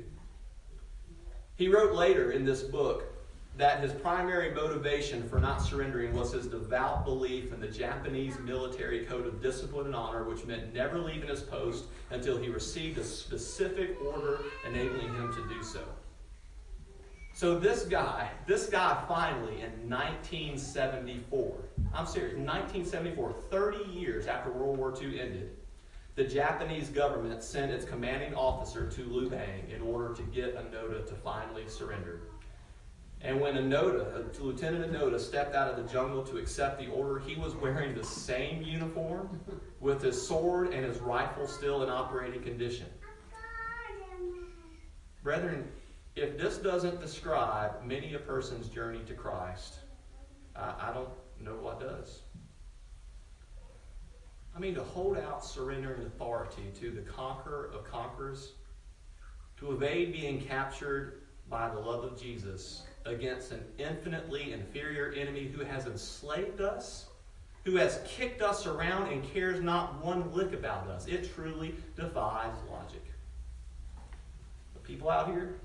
He 1.56 1.68
wrote 1.68 1.94
later 1.94 2.32
in 2.32 2.46
this 2.46 2.64
book 2.64 3.13
that 3.56 3.82
his 3.82 3.92
primary 3.92 4.54
motivation 4.54 5.28
for 5.30 5.40
not 5.40 5.60
surrendering 5.60 6.14
was 6.14 6.34
his 6.34 6.48
devout 6.48 7.06
belief 7.06 7.54
in 7.54 7.60
the 7.60 7.68
Japanese 7.68 8.40
military 8.40 9.06
code 9.06 9.28
of 9.28 9.42
discipline 9.42 9.86
and 9.86 9.96
honor, 9.96 10.24
which 10.24 10.46
meant 10.46 10.74
never 10.74 10.98
leaving 10.98 11.30
his 11.30 11.42
post 11.42 11.86
until 12.10 12.38
he 12.38 12.50
received 12.50 12.98
a 12.98 13.04
specific 13.04 13.96
order 14.04 14.40
enabling 14.68 15.14
him 15.14 15.32
to 15.34 15.54
do 15.54 15.62
so. 15.62 15.84
So 17.36 17.60
this 17.60 17.86
guy, 17.86 18.30
this 18.48 18.68
guy 18.68 19.04
finally 19.08 19.62
in 19.62 19.90
1974, 19.90 21.56
I'm 21.94 22.06
serious, 22.06 22.36
1974, 22.36 23.36
30 23.50 23.92
years 23.92 24.28
after 24.28 24.52
World 24.52 24.78
War 24.78 24.94
II 25.00 25.20
ended, 25.20 25.58
the 26.16 26.24
Japanese 26.24 26.90
government 26.90 27.44
sent 27.44 27.72
its 27.72 27.86
commanding 27.86 28.36
officer 28.36 28.88
to 28.88 29.02
Lubang 29.02 29.74
in 29.76 29.82
order 29.82 30.14
to 30.14 30.22
get 30.24 30.56
Onoda 30.56 31.08
to 31.08 31.16
finally 31.16 31.68
surrender. 31.68 32.22
And 33.24 33.40
when 33.40 33.56
Onoda, 33.56 34.16
uh, 34.18 34.44
Lieutenant 34.44 34.92
Onoda, 34.92 35.18
stepped 35.18 35.56
out 35.56 35.70
of 35.70 35.78
the 35.78 35.92
jungle 35.92 36.24
to 36.24 36.38
accept 36.38 36.78
the 36.78 36.88
order, 36.88 37.20
he 37.20 37.36
was 37.36 37.56
wearing 37.56 37.96
the 37.96 38.04
same 38.04 38.62
uniform 38.62 39.40
with 39.80 40.02
his 40.02 40.28
sword 40.28 40.74
and 40.74 40.86
his 40.86 41.00
rifle 41.00 41.48
still 41.48 41.84
in 41.84 41.90
operating 41.90 42.44
condition. 42.44 42.88
Brethren, 45.24 45.72
if 46.18 46.38
this 46.38 46.58
doesn't 46.58 47.00
describe 47.00 47.86
many 47.86 48.14
a 48.14 48.20
person's 48.20 48.68
journey 48.68 49.00
to 49.08 49.14
Christ, 49.14 49.80
I, 50.54 50.90
I 50.90 50.94
don't 50.94 51.10
know 51.40 51.56
what 51.56 51.80
does. 51.80 52.24
I 54.54 54.60
mean, 54.60 54.76
to 54.76 54.84
hold 54.84 55.18
out 55.18 55.46
surrendering 55.46 56.06
authority 56.06 56.72
to 56.82 56.92
the 56.92 57.02
conqueror 57.02 57.72
of 57.74 57.90
conquerors, 57.90 58.52
to 59.58 59.72
evade 59.72 60.12
being 60.12 60.42
captured 60.42 61.22
by 61.50 61.70
the 61.70 61.80
love 61.80 62.04
of 62.04 62.22
Jesus 62.22 62.84
against 63.06 63.52
an 63.52 63.64
infinitely 63.78 64.54
inferior 64.54 65.14
enemy 65.16 65.52
who 65.54 65.64
has 65.64 65.86
enslaved 65.86 66.62
us, 66.62 67.08
who 67.66 67.76
has 67.76 68.02
kicked 68.08 68.42
us 68.42 68.66
around 68.66 69.12
and 69.12 69.24
cares 69.34 69.62
not 69.62 70.04
one 70.04 70.32
lick 70.34 70.54
about 70.54 70.88
us. 70.88 71.08
It 71.08 71.34
truly 71.34 71.76
defies 71.96 72.56
logic. 72.70 73.04
The 74.74 74.80
people 74.80 75.10
out 75.10 75.28
here, 75.28 75.60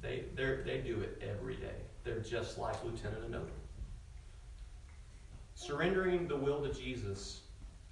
they, 0.00 0.24
they 0.36 0.78
do 0.78 1.00
it 1.00 1.22
every 1.22 1.56
day. 1.56 1.74
They're 2.04 2.20
just 2.20 2.58
like 2.58 2.82
Lieutenant 2.84 3.30
Onoda. 3.30 3.50
Surrendering 5.54 6.26
the 6.26 6.36
will 6.36 6.62
to 6.62 6.72
Jesus 6.72 7.42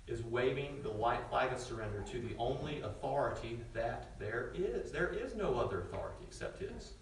is 0.09 0.25
waving 0.25 0.83
the 0.83 0.91
white 0.91 1.29
flag 1.31 1.53
of 1.53 1.61
surrender 1.61 2.03
to 2.11 2.21
the 2.21 2.35
only 2.37 2.81
authority 2.81 3.61
that 3.73 4.19
there 4.19 4.51
is. 4.55 4.91
There 4.91 5.11
is 5.11 5.37
no 5.37 5.55
other 5.55 5.83
authority 5.83 6.25
except 6.27 6.61
His. 6.61 6.95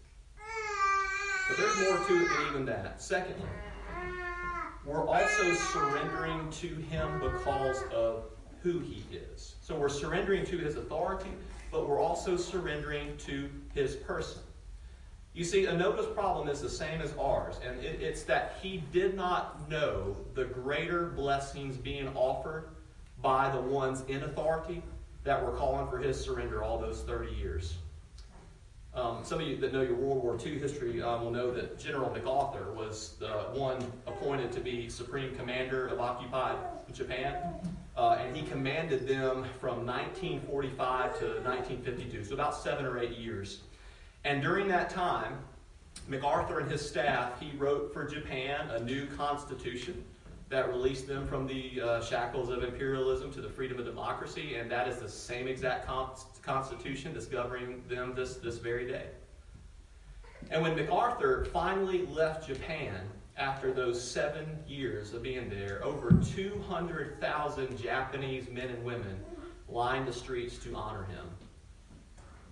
But 1.49 1.57
there's 1.57 1.77
more 1.81 1.99
to 2.07 2.25
it 2.25 2.29
than 2.29 2.47
even 2.49 2.65
that. 2.67 3.01
Secondly, 3.01 3.49
we're 4.85 5.07
also 5.07 5.55
surrendering 5.55 6.51
to 6.51 6.69
Him 6.69 7.21
because 7.21 7.83
of 7.93 8.25
who 8.63 8.81
He 8.81 9.05
is. 9.17 9.57
So 9.61 9.79
we're 9.79 9.89
surrendering 9.89 10.45
to 10.47 10.59
His 10.59 10.77
authority, 10.77 11.31
but 11.73 11.89
we're 11.89 12.01
also 12.01 12.37
surrendering 12.37 13.17
to 13.19 13.49
His 13.75 13.97
person. 13.97 14.43
You 15.39 15.45
see, 15.45 15.67
Onoda's 15.67 16.07
problem 16.15 16.49
is 16.49 16.61
the 16.61 16.69
same 16.69 17.01
as 17.01 17.15
ours, 17.17 17.61
and 17.65 17.79
it, 17.79 18.03
it's 18.03 18.25
that 18.25 18.57
he 18.61 18.83
did 18.93 19.15
not 19.15 19.71
know 19.71 20.17
the 20.35 20.45
greater 20.45 21.07
blessings 21.07 21.77
being 21.77 22.09
offered 22.17 22.71
by 23.23 23.49
the 23.51 23.61
ones 23.61 24.03
in 24.09 24.25
authority 24.25 24.83
that 25.23 25.41
were 25.45 25.53
calling 25.53 25.89
for 25.89 25.99
his 25.99 26.21
surrender 26.21 26.65
all 26.65 26.79
those 26.79 27.03
30 27.03 27.35
years. 27.37 27.77
Um, 28.95 29.19
some 29.23 29.41
of 29.41 29.47
you 29.47 29.57
that 29.59 29.73
know 29.73 29.83
your 29.83 29.95
World 29.95 30.23
War 30.23 30.37
II 30.45 30.59
history 30.59 31.01
um, 31.03 31.23
will 31.23 31.31
know 31.31 31.53
that 31.53 31.79
General 31.79 32.11
MacArthur 32.11 32.73
was 32.73 33.15
the 33.21 33.29
one 33.53 33.79
appointed 34.09 34.51
to 34.53 34.61
be 34.61 34.89
Supreme 34.89 35.37
Commander 35.37 35.87
of 35.87 36.01
occupied 36.01 36.57
Japan. 36.93 37.37
Uh, 37.97 38.19
and 38.21 38.37
he 38.37 38.43
commanded 38.47 39.07
them 39.07 39.45
from 39.61 39.87
1945 39.87 41.19
to 41.19 41.27
1952, 41.27 42.25
so 42.25 42.35
about 42.35 42.57
seven 42.57 42.87
or 42.87 42.99
eight 42.99 43.17
years. 43.17 43.61
And 44.25 44.43
during 44.43 44.67
that 44.69 44.91
time, 44.91 45.39
MacArthur 46.09 46.61
and 46.61 46.71
his 46.71 46.87
staff, 46.87 47.41
he 47.41 47.57
wrote 47.57 47.93
for 47.93 48.05
Japan 48.05 48.69
a 48.71 48.81
new 48.81 49.07
constitution 49.07 50.05
that 50.49 50.69
released 50.71 51.07
them 51.07 51.27
from 51.27 51.47
the 51.47 51.81
uh, 51.81 52.01
shackles 52.03 52.49
of 52.49 52.65
imperialism 52.65 53.33
to 53.33 53.41
the 53.41 53.49
freedom 53.49 53.79
of 53.79 53.85
democracy, 53.85 54.55
and 54.55 54.71
that 54.71 54.89
is 54.89 54.99
the 54.99 55.09
same 55.09 55.47
exact 55.47 55.89
constitution 56.43 57.13
that's 57.13 57.27
governing 57.27 57.83
them 57.89 58.15
this, 58.15 58.37
this 58.37 58.57
very 58.59 58.87
day. 58.87 59.07
And 60.51 60.63
when 60.63 60.75
MacArthur 60.75 61.45
finally 61.53 62.07
left 62.07 62.47
Japan 62.47 62.95
after 63.37 63.73
those 63.73 64.03
seven 64.03 64.47
years 64.67 65.13
of 65.13 65.23
being 65.23 65.51
there, 65.51 65.85
over 65.85 66.11
200,000 66.35 67.79
Japanese 67.79 68.49
men 68.49 68.71
and 68.71 68.85
women 68.85 69.21
lined 69.69 70.09
the 70.09 70.13
streets 70.13 70.57
to 70.59 70.75
honor 70.75 71.05
him. 71.05 71.27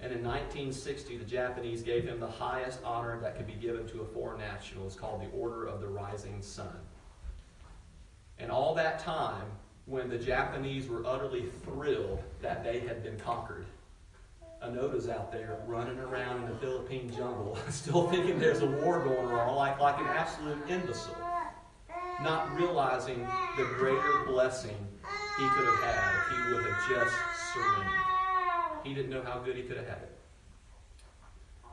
And 0.01 0.13
in 0.13 0.23
1960, 0.23 1.17
the 1.17 1.25
Japanese 1.25 1.83
gave 1.83 2.05
him 2.05 2.21
the 2.21 2.27
highest 2.27 2.81
honor 2.85 3.19
that 3.21 3.37
could 3.37 3.47
be 3.47 3.55
given 3.55 3.87
to 3.89 4.03
a 4.03 4.05
foreign 4.05 4.39
national. 4.39 4.87
It's 4.87 4.95
called 4.95 5.23
the 5.23 5.31
Order 5.35 5.67
of 5.67 5.81
the 5.81 5.89
Rising 5.89 6.43
Sun. 6.43 6.77
And 8.39 8.51
all 8.51 8.75
that 8.75 8.99
time, 8.99 9.47
when 9.87 10.09
the 10.09 10.19
Japanese 10.19 10.89
were 10.89 11.05
utterly 11.07 11.47
thrilled 11.65 12.23
that 12.43 12.65
they 12.65 12.81
had 12.81 13.03
been 13.03 13.19
conquered, 13.19 13.65
Onoda's 14.63 15.09
out 15.09 15.31
there 15.33 15.59
running 15.67 15.99
around 15.99 16.43
in 16.43 16.51
the 16.51 16.57
Philippine 16.57 17.11
jungle, 17.11 17.57
still 17.71 18.09
thinking 18.11 18.39
there's 18.39 18.63
a 18.63 18.67
war 18.67 19.01
going 19.01 19.27
on, 19.27 19.55
like, 19.55 19.79
like 19.79 19.99
an 19.99 20.07
absolute 20.07 20.59
imbecile, 20.69 21.15
not 22.23 22.55
realizing 22.57 23.17
the 23.57 23.65
greater 23.79 24.25
blessing 24.27 24.77
he 25.39 25.51
could 25.51 25.67
have 25.67 25.81
had 25.83 26.15
if 26.17 26.51
he 26.51 26.55
would 26.55 26.65
have 26.65 26.89
just 26.89 27.15
surrendered. 27.55 28.05
He 28.83 28.95
didn't 28.95 29.11
know 29.11 29.23
how 29.23 29.39
good 29.39 29.57
he 29.57 29.63
could 29.63 29.77
have 29.77 29.87
had 29.87 29.99
it. 29.99 30.16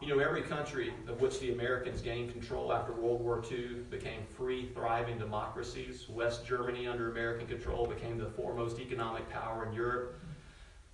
You 0.03 0.17
know, 0.17 0.21
every 0.21 0.41
country 0.41 0.93
of 1.07 1.21
which 1.21 1.39
the 1.39 1.53
Americans 1.53 2.01
gained 2.01 2.33
control 2.33 2.73
after 2.73 2.91
World 2.91 3.21
War 3.21 3.41
II 3.49 3.83
became 3.89 4.25
free, 4.35 4.69
thriving 4.73 5.17
democracies. 5.17 6.09
West 6.09 6.45
Germany, 6.45 6.87
under 6.87 7.09
American 7.09 7.47
control, 7.47 7.85
became 7.85 8.17
the 8.17 8.25
foremost 8.25 8.79
economic 8.79 9.29
power 9.29 9.65
in 9.65 9.71
Europe. 9.71 10.19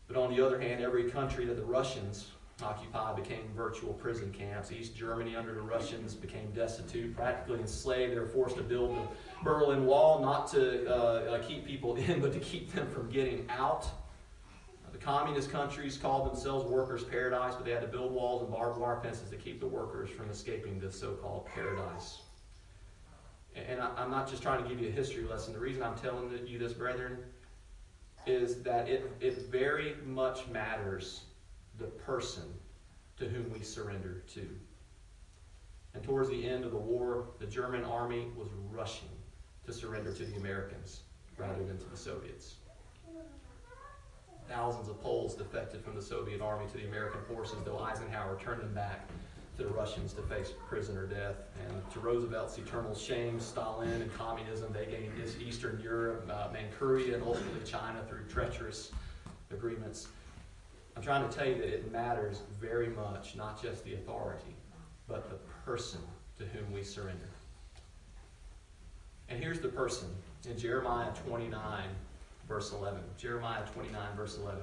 But 0.07 0.15
on 0.15 0.29
the 0.29 0.45
other 0.45 0.59
hand, 0.59 0.83
every 0.83 1.09
country 1.09 1.45
that 1.45 1.55
the 1.55 1.63
Russians 1.63 2.27
occupied 2.61 3.15
became 3.15 3.49
virtual 3.55 3.93
prison 3.93 4.31
camps. 4.31 4.71
East 4.71 4.95
Germany, 4.95 5.35
under 5.35 5.55
the 5.55 5.61
Russians, 5.61 6.13
became 6.13 6.51
destitute, 6.51 7.15
practically 7.15 7.61
enslaved. 7.61 8.13
They 8.13 8.19
were 8.19 8.27
forced 8.27 8.57
to 8.57 8.63
build 8.63 8.95
the 8.95 9.07
Berlin 9.43 9.87
Wall, 9.87 10.21
not 10.21 10.47
to 10.51 10.87
uh, 10.87 10.93
uh, 10.93 11.41
keep 11.41 11.65
people 11.65 11.95
in, 12.07 12.21
but 12.21 12.31
to 12.33 12.39
keep 12.39 12.71
them 12.73 12.87
from 12.91 13.09
getting 13.09 13.47
out. 13.49 13.87
The 14.99 15.05
communist 15.05 15.49
countries 15.49 15.97
called 15.97 16.29
themselves 16.29 16.69
workers' 16.69 17.05
paradise, 17.05 17.55
but 17.55 17.63
they 17.63 17.71
had 17.71 17.81
to 17.81 17.88
build 17.88 18.12
walls 18.12 18.41
and 18.41 18.51
barbed 18.51 18.77
wire 18.77 18.99
fences 19.01 19.29
to 19.29 19.38
keep 19.38 19.62
the 19.62 19.67
workers 19.67 20.09
from 20.09 20.29
escaping 20.29 20.77
this 20.77 20.99
so 20.99 21.12
called 21.13 21.45
paradise. 21.45 22.19
And 23.55 23.79
I, 23.79 24.03
am 24.03 24.12
not 24.12 24.29
just 24.29 24.43
trying 24.43 24.62
to 24.62 24.67
give 24.67 24.81
you 24.81 24.89
a 24.89 24.91
history 24.91 25.23
lesson. 25.23 25.53
The 25.53 25.59
reason 25.59 25.83
I'm 25.83 25.97
telling 25.97 26.38
you 26.45 26.59
this, 26.59 26.73
brethren, 26.73 27.19
is 28.27 28.62
that 28.63 28.89
it, 28.89 29.09
it 29.21 29.49
very 29.49 29.95
much 30.05 30.47
matters 30.49 31.21
the 31.77 31.85
person 31.85 32.43
to 33.19 33.25
whom 33.25 33.49
we 33.53 33.63
surrender 33.63 34.23
to. 34.33 34.45
And 35.93 36.03
towards 36.03 36.29
the 36.29 36.45
end 36.45 36.65
of 36.65 36.71
the 36.71 36.77
war, 36.77 37.29
the 37.39 37.45
German 37.47 37.85
army 37.85 38.27
was 38.35 38.49
rushing 38.69 39.09
to 39.65 39.71
surrender 39.71 40.12
to 40.12 40.25
the 40.25 40.35
Americans 40.35 41.03
rather 41.38 41.63
than 41.63 41.77
to 41.77 41.85
the 41.85 41.97
Soviets. 41.97 42.55
Thousands 44.49 44.89
of 44.89 44.99
Poles 45.01 45.35
defected 45.35 45.83
from 45.83 45.95
the 45.95 46.01
Soviet 46.01 46.41
army 46.41 46.65
to 46.71 46.77
the 46.77 46.88
American 46.88 47.21
forces, 47.27 47.57
though 47.63 47.77
Eisenhower 47.77 48.35
turned 48.41 48.62
them 48.62 48.73
back 48.73 49.08
to 49.58 49.63
the 49.63 49.69
Russians 49.69 50.12
to 50.13 50.23
face 50.23 50.54
prison 50.67 50.97
or 50.97 51.06
death. 51.06 51.35
And 51.67 51.91
to 51.91 52.00
Roosevelt's 52.00 52.58
eternal 52.58 52.95
shame, 52.95 53.39
Stalin 53.39 54.02
and 54.02 54.12
communism, 54.15 54.73
they 54.73 54.87
gained 54.87 55.12
Eastern 55.39 55.79
Europe, 55.83 56.27
uh, 56.33 56.47
Manchuria, 56.52 57.13
and 57.13 57.23
ultimately 57.23 57.62
China 57.63 58.04
through 58.10 58.23
treacherous 58.27 58.91
agreements. 59.52 60.08
I'm 60.97 61.04
trying 61.04 61.29
to 61.29 61.37
tell 61.37 61.47
you 61.47 61.56
that 61.56 61.67
it 61.67 61.91
matters 61.91 62.41
very 62.60 62.87
much, 62.87 63.35
not 63.35 63.62
just 63.62 63.83
the 63.83 63.93
authority, 63.93 64.56
but 65.08 65.29
the 65.29 65.35
person 65.63 66.02
to 66.39 66.45
whom 66.45 66.71
we 66.73 66.83
surrender. 66.83 67.29
And 69.29 69.41
here's 69.41 69.60
the 69.60 69.69
person 69.69 70.08
in 70.50 70.58
Jeremiah 70.58 71.12
29, 71.27 71.83
verse 72.50 72.73
11. 72.73 73.00
Jeremiah 73.17 73.63
29, 73.73 74.02
verse 74.17 74.37
11. 74.37 74.60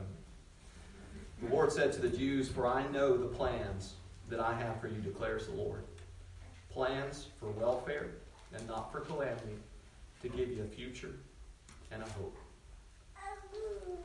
The 1.43 1.49
Lord 1.49 1.73
said 1.73 1.93
to 1.93 2.01
the 2.01 2.15
Jews, 2.15 2.49
For 2.49 2.67
I 2.67 2.87
know 2.89 3.17
the 3.17 3.27
plans 3.27 3.95
that 4.29 4.41
I 4.41 4.53
have 4.55 4.81
for 4.81 4.89
you, 4.89 5.01
declares 5.01 5.47
the 5.47 5.55
Lord. 5.55 5.85
Plans 6.71 7.29
for 7.39 7.47
welfare 7.51 8.09
and 8.55 8.67
not 8.69 8.93
for 8.93 9.01
calamity, 9.01 9.57
to 10.23 10.29
give 10.29 10.51
you 10.51 10.63
a 10.63 10.67
future 10.67 11.13
and 11.93 12.03
a 12.03 12.07
hope. 12.11 12.37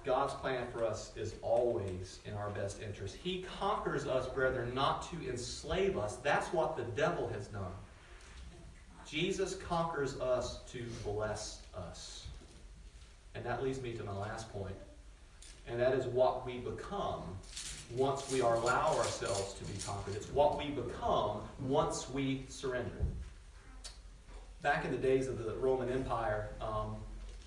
God's 0.03 0.33
plan 0.35 0.65
for 0.71 0.83
us 0.83 1.11
is 1.15 1.35
always 1.41 2.19
in 2.25 2.33
our 2.33 2.49
best 2.49 2.81
interest. 2.81 3.15
He 3.21 3.45
conquers 3.59 4.07
us, 4.07 4.27
brethren, 4.27 4.73
not 4.73 5.09
to 5.11 5.29
enslave 5.29 5.97
us. 5.97 6.15
That's 6.17 6.47
what 6.47 6.75
the 6.75 6.83
devil 6.83 7.29
has 7.33 7.47
done. 7.47 7.71
Jesus 9.07 9.55
conquers 9.55 10.19
us 10.19 10.61
to 10.71 10.83
bless 11.03 11.61
us. 11.75 12.27
And 13.35 13.45
that 13.45 13.63
leads 13.63 13.81
me 13.81 13.93
to 13.93 14.03
my 14.03 14.15
last 14.15 14.51
point, 14.51 14.75
and 15.67 15.79
that 15.79 15.93
is 15.93 16.05
what 16.05 16.45
we 16.45 16.57
become 16.59 17.23
once 17.95 18.31
we 18.31 18.41
allow 18.41 18.95
ourselves 18.97 19.53
to 19.53 19.65
be 19.65 19.77
conquered. 19.79 20.15
It's 20.15 20.29
what 20.31 20.57
we 20.57 20.65
become 20.69 21.41
once 21.61 22.09
we 22.09 22.45
surrender. 22.49 22.91
Back 24.61 24.85
in 24.85 24.91
the 24.91 24.97
days 24.97 25.27
of 25.27 25.43
the 25.43 25.55
Roman 25.55 25.89
Empire, 25.89 26.49
um, 26.61 26.97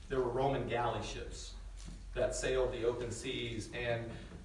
there 0.08 0.20
were 0.20 0.30
Roman 0.30 0.68
galley 0.68 1.02
ships 1.02 1.52
that 2.14 2.34
sailed 2.34 2.72
the 2.72 2.84
open 2.84 3.10
seas, 3.10 3.68
and 3.74 4.04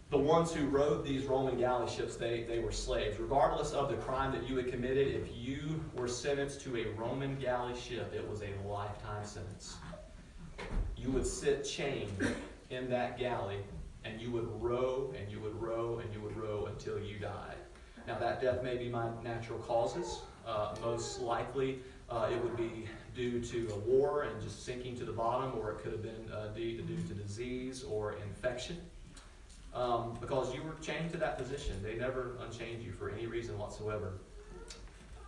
the 0.09 0.17
ones 0.17 0.51
who 0.51 0.65
rode 0.67 1.05
these 1.05 1.25
Roman 1.25 1.57
galley 1.57 1.89
ships, 1.89 2.15
they, 2.15 2.43
they 2.43 2.59
were 2.59 2.71
slaves. 2.71 3.19
Regardless 3.19 3.73
of 3.73 3.89
the 3.89 3.95
crime 3.97 4.31
that 4.31 4.49
you 4.49 4.57
had 4.57 4.71
committed, 4.71 5.07
if 5.07 5.29
you 5.35 5.79
were 5.95 6.07
sentenced 6.07 6.61
to 6.61 6.77
a 6.77 6.89
Roman 6.99 7.37
galley 7.39 7.79
ship, 7.79 8.11
it 8.13 8.27
was 8.27 8.41
a 8.41 8.67
lifetime 8.67 9.23
sentence. 9.23 9.77
You 10.97 11.11
would 11.11 11.25
sit 11.25 11.63
chained 11.63 12.35
in 12.69 12.89
that 12.89 13.17
galley, 13.17 13.57
and 14.03 14.21
you 14.21 14.31
would 14.31 14.61
row, 14.61 15.13
and 15.17 15.31
you 15.31 15.39
would 15.39 15.59
row, 15.61 15.99
and 16.03 16.13
you 16.13 16.21
would 16.21 16.35
row 16.37 16.67
until 16.67 16.99
you 16.99 17.17
died. 17.19 17.57
Now, 18.07 18.17
that 18.19 18.41
death 18.41 18.63
may 18.63 18.77
be 18.77 18.89
my 18.89 19.09
natural 19.23 19.59
causes. 19.59 20.21
Uh, 20.45 20.75
most 20.81 21.21
likely, 21.21 21.79
uh, 22.09 22.29
it 22.31 22.43
would 22.43 22.57
be 22.57 22.87
due 23.15 23.39
to 23.41 23.73
a 23.73 23.77
war 23.79 24.23
and 24.23 24.41
just 24.41 24.65
sinking 24.65 24.97
to 24.97 25.05
the 25.05 25.11
bottom, 25.11 25.57
or 25.59 25.71
it 25.71 25.83
could 25.83 25.91
have 25.91 26.01
been 26.01 26.31
uh, 26.33 26.47
due, 26.47 26.81
due 26.81 27.03
to 27.07 27.13
disease 27.13 27.83
or 27.83 28.15
infection. 28.25 28.77
Um, 29.73 30.17
because 30.19 30.53
you 30.55 30.63
were 30.63 30.75
chained 30.81 31.11
to 31.11 31.17
that 31.17 31.37
position. 31.37 31.75
They 31.83 31.95
never 31.95 32.37
unchained 32.43 32.81
you 32.81 32.91
for 32.91 33.11
any 33.11 33.27
reason 33.27 33.57
whatsoever. 33.59 34.13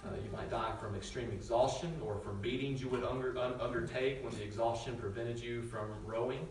Uh, 0.03 0.15
you 0.23 0.31
might 0.31 0.49
die 0.49 0.71
from 0.79 0.95
extreme 0.95 1.29
exhaustion 1.31 1.93
or 2.03 2.17
from 2.17 2.41
beatings 2.41 2.81
you 2.81 2.89
would 2.89 3.03
under, 3.03 3.37
un, 3.37 3.53
undertake 3.61 4.23
when 4.23 4.33
the 4.35 4.43
exhaustion 4.43 4.95
prevented 4.97 5.39
you 5.39 5.61
from 5.61 5.89
rowing. 6.05 6.47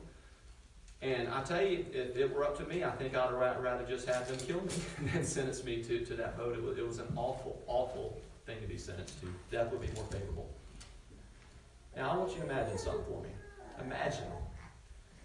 And 1.03 1.28
I 1.28 1.42
tell 1.42 1.62
you, 1.62 1.86
if 1.92 2.16
it 2.16 2.32
were 2.32 2.44
up 2.44 2.57
to 2.59 2.64
me, 2.66 2.84
I 2.84 2.90
think 2.90 3.16
I'd 3.16 3.32
rather 3.32 3.84
just 3.88 4.07
have 4.07 4.28
them 4.28 4.36
kill 4.46 4.61
me 4.61 5.09
than 5.12 5.24
sentence 5.24 5.64
me 5.64 5.82
to, 5.82 6.05
to 6.05 6.14
that 6.14 6.36
boat. 6.36 6.57
It 6.57 6.62
was, 6.62 6.78
it 6.78 6.86
was 6.86 6.98
an 6.98 7.12
awful, 7.16 7.61
awful 7.66 8.20
thing 8.46 8.61
to 8.61 8.66
be 8.66 8.76
sentenced 8.76 9.20
to. 9.22 9.26
Death 9.51 9.72
would 9.72 9.80
be 9.80 9.88
more 9.94 10.05
favorable. 10.11 10.48
Now, 11.96 12.11
I 12.11 12.16
want 12.16 12.30
you 12.32 12.38
to 12.38 12.44
imagine 12.44 12.78
something 12.78 13.05
for 13.05 13.22
me. 13.22 13.30
Imagine 13.84 14.24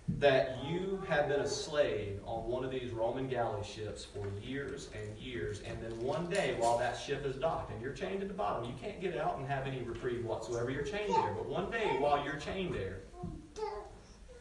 that 0.07 0.57
you 0.63 1.01
have 1.09 1.27
been 1.27 1.39
a 1.39 1.47
slave 1.47 2.19
on 2.25 2.47
one 2.49 2.63
of 2.63 2.71
these 2.71 2.91
Roman 2.91 3.27
galley 3.27 3.63
ships 3.63 4.05
for 4.05 4.27
years 4.41 4.89
and 4.93 5.17
years, 5.17 5.61
and 5.67 5.81
then 5.81 5.99
one 5.99 6.29
day 6.29 6.55
while 6.59 6.77
that 6.77 6.93
ship 6.93 7.25
is 7.25 7.35
docked 7.35 7.71
and 7.71 7.81
you're 7.81 7.93
chained 7.93 8.21
at 8.21 8.27
the 8.27 8.33
bottom, 8.33 8.65
you 8.65 8.75
can't 8.79 9.01
get 9.01 9.17
out 9.17 9.37
and 9.37 9.47
have 9.47 9.65
any 9.65 9.81
reprieve 9.81 10.23
whatsoever. 10.23 10.69
You're 10.69 10.83
chained 10.83 11.09
there. 11.09 11.33
But 11.33 11.47
one 11.47 11.71
day 11.71 11.97
while 11.99 12.23
you're 12.23 12.37
chained 12.37 12.75
there, 12.75 12.99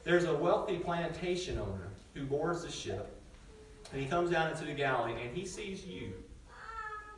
there's 0.04 0.24
a 0.24 0.34
wealthy 0.34 0.78
plantation 0.78 1.58
owner 1.58 1.88
who 2.12 2.24
boards 2.24 2.62
the 2.62 2.70
ship, 2.70 3.18
and 3.90 4.00
he 4.00 4.06
comes 4.06 4.30
down 4.30 4.50
into 4.50 4.64
the 4.66 4.74
galley 4.74 5.14
and 5.20 5.34
he 5.34 5.46
sees 5.46 5.86
you. 5.86 6.12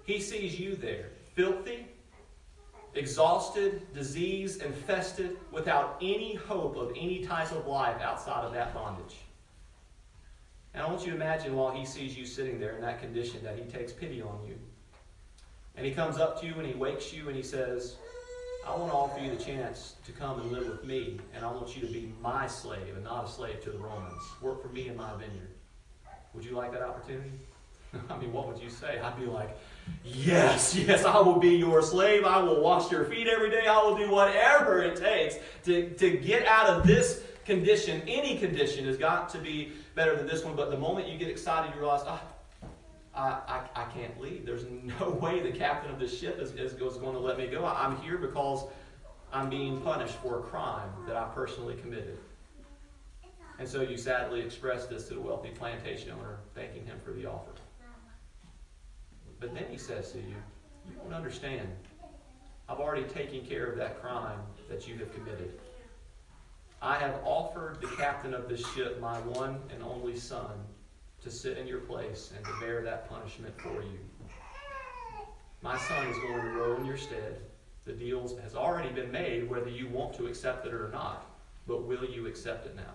He 0.05 0.20
sees 0.20 0.59
you 0.59 0.76
there, 0.76 1.11
filthy, 1.34 1.88
exhausted, 2.97 3.92
disease 3.92 4.57
infested, 4.59 5.36
without 5.53 5.97
any 6.01 6.34
hope 6.34 6.76
of 6.76 6.90
any 6.90 7.24
type 7.24 7.53
of 7.53 7.66
life 7.66 8.01
outside 8.01 8.44
of 8.44 8.53
that 8.53 8.74
bondage. 8.74 9.16
And 10.74 10.82
I 10.82 10.88
want 10.88 11.03
you 11.03 11.11
to 11.11 11.16
imagine 11.16 11.57
while 11.57 11.70
he 11.70 11.86
sees 11.86 12.16
you 12.16 12.26
sitting 12.26 12.61
there 12.61 12.72
in 12.72 12.82
that 12.82 13.01
condition 13.01 13.42
that 13.44 13.57
he 13.59 13.64
takes 13.64 13.92
pity 13.92 14.20
on 14.20 14.40
you. 14.47 14.59
And 15.76 15.86
he 15.86 15.92
comes 15.92 16.18
up 16.18 16.40
to 16.40 16.47
you 16.47 16.55
and 16.55 16.66
he 16.66 16.74
wakes 16.74 17.12
you 17.12 17.28
and 17.28 17.36
he 17.36 17.42
says, 17.42 17.97
I 18.66 18.76
want 18.76 18.90
to 18.90 18.97
offer 18.97 19.20
you 19.20 19.30
the 19.30 19.42
chance 19.42 19.94
to 20.05 20.12
come 20.12 20.40
and 20.40 20.51
live 20.51 20.66
with 20.66 20.84
me, 20.84 21.20
and 21.34 21.44
I 21.44 21.53
want 21.53 21.76
you 21.76 21.86
to 21.86 21.92
be 21.92 22.12
my 22.20 22.49
slave 22.49 22.97
and 22.97 23.05
not 23.05 23.24
a 23.24 23.28
slave 23.28 23.62
to 23.62 23.70
the 23.70 23.78
Romans. 23.78 24.22
Work 24.42 24.61
for 24.61 24.68
me 24.68 24.88
in 24.88 24.97
my 24.97 25.12
vineyard. 25.12 25.51
Would 26.34 26.44
you 26.44 26.51
like 26.51 26.72
that 26.72 26.82
opportunity? 26.82 27.30
I 28.11 28.18
mean, 28.18 28.32
what 28.32 28.49
would 28.49 28.59
you 28.61 28.68
say? 28.68 28.99
I'd 28.99 29.18
be 29.18 29.26
like, 29.26 29.57
Yes, 30.05 30.74
yes, 30.87 31.05
I 31.05 31.20
will 31.20 31.39
be 31.39 31.57
your 31.57 31.82
slave. 31.82 32.24
I 32.24 32.41
will 32.41 32.61
wash 32.61 32.91
your 32.91 33.05
feet 33.05 33.26
every 33.26 33.51
day. 33.51 33.66
I 33.66 33.82
will 33.82 33.97
do 33.97 34.11
whatever 34.11 34.82
it 34.82 34.97
takes 34.97 35.37
to, 35.64 35.91
to 35.91 36.11
get 36.16 36.47
out 36.47 36.68
of 36.68 36.87
this 36.87 37.22
condition. 37.45 38.03
Any 38.07 38.39
condition 38.39 38.87
has 38.87 38.97
got 38.97 39.28
to 39.30 39.39
be 39.39 39.72
better 39.95 40.16
than 40.16 40.26
this 40.26 40.45
one. 40.45 40.57
But 40.57 40.70
the 40.70 40.78
moment 40.78 41.09
you 41.09 41.18
get 41.18 41.28
excited, 41.28 41.74
you 41.74 41.80
realize, 41.80 42.03
ah, 42.07 42.22
I, 43.14 43.28
I, 43.49 43.82
I 43.82 43.84
can't 43.87 44.20
leave. 44.20 44.45
There's 44.45 44.64
no 45.01 45.11
way 45.11 45.41
the 45.41 45.57
captain 45.57 45.91
of 45.91 45.99
this 45.99 46.18
ship 46.18 46.39
is, 46.41 46.53
is, 46.53 46.72
is 46.72 46.97
going 46.97 47.14
to 47.14 47.20
let 47.20 47.39
me 47.39 47.47
go. 47.47 47.64
I'm 47.64 47.97
here 47.99 48.18
because 48.18 48.64
I'm 49.32 49.51
being 49.51 49.80
punished 49.80 50.14
for 50.16 50.41
a 50.41 50.43
crime 50.43 50.91
that 51.07 51.16
I 51.16 51.24
personally 51.34 51.74
committed. 51.74 52.18
And 53.59 53.66
so 53.66 53.80
you 53.80 53.97
sadly 53.97 54.41
express 54.41 54.87
this 54.87 55.09
to 55.09 55.14
the 55.14 55.20
wealthy 55.20 55.49
plantation 55.51 56.11
owner, 56.11 56.39
thanking 56.55 56.84
him 56.84 57.01
for 57.03 57.12
the 57.12 57.26
offer. 57.26 57.53
But 59.41 59.55
then 59.55 59.66
he 59.70 59.76
says 59.76 60.12
to 60.12 60.18
you, 60.18 60.34
You 60.89 60.97
don't 61.03 61.12
understand. 61.12 61.68
I've 62.68 62.80
already 62.80 63.05
taken 63.05 63.45
care 63.45 63.66
of 63.66 63.76
that 63.78 64.01
crime 64.01 64.41
that 64.68 64.89
you 64.89 64.97
have 64.99 65.12
committed. 65.14 65.61
I 66.82 66.97
have 66.97 67.20
offered 67.24 67.80
the 67.80 67.89
captain 67.97 68.34
of 68.34 68.49
this 68.49 68.66
ship 68.74 69.01
my 69.01 69.18
one 69.20 69.61
and 69.72 69.82
only 69.82 70.16
son 70.16 70.51
to 71.22 71.30
sit 71.30 71.59
in 71.59 71.66
your 71.66 71.80
place 71.80 72.32
and 72.37 72.45
to 72.45 72.53
bear 72.61 72.82
that 72.82 73.09
punishment 73.09 73.55
for 73.61 73.82
you. 73.82 73.99
My 75.62 75.78
son 75.78 76.07
is 76.09 76.18
going 76.18 76.41
to 76.43 76.51
row 76.51 76.76
in 76.76 76.84
your 76.84 76.97
stead. 76.97 77.41
The 77.84 77.93
deal 77.93 78.37
has 78.43 78.55
already 78.55 78.91
been 78.91 79.11
made 79.11 79.49
whether 79.49 79.70
you 79.70 79.89
want 79.89 80.14
to 80.16 80.26
accept 80.26 80.66
it 80.66 80.74
or 80.74 80.89
not. 80.93 81.26
But 81.66 81.84
will 81.84 82.05
you 82.05 82.26
accept 82.26 82.66
it 82.66 82.76
now? 82.76 82.95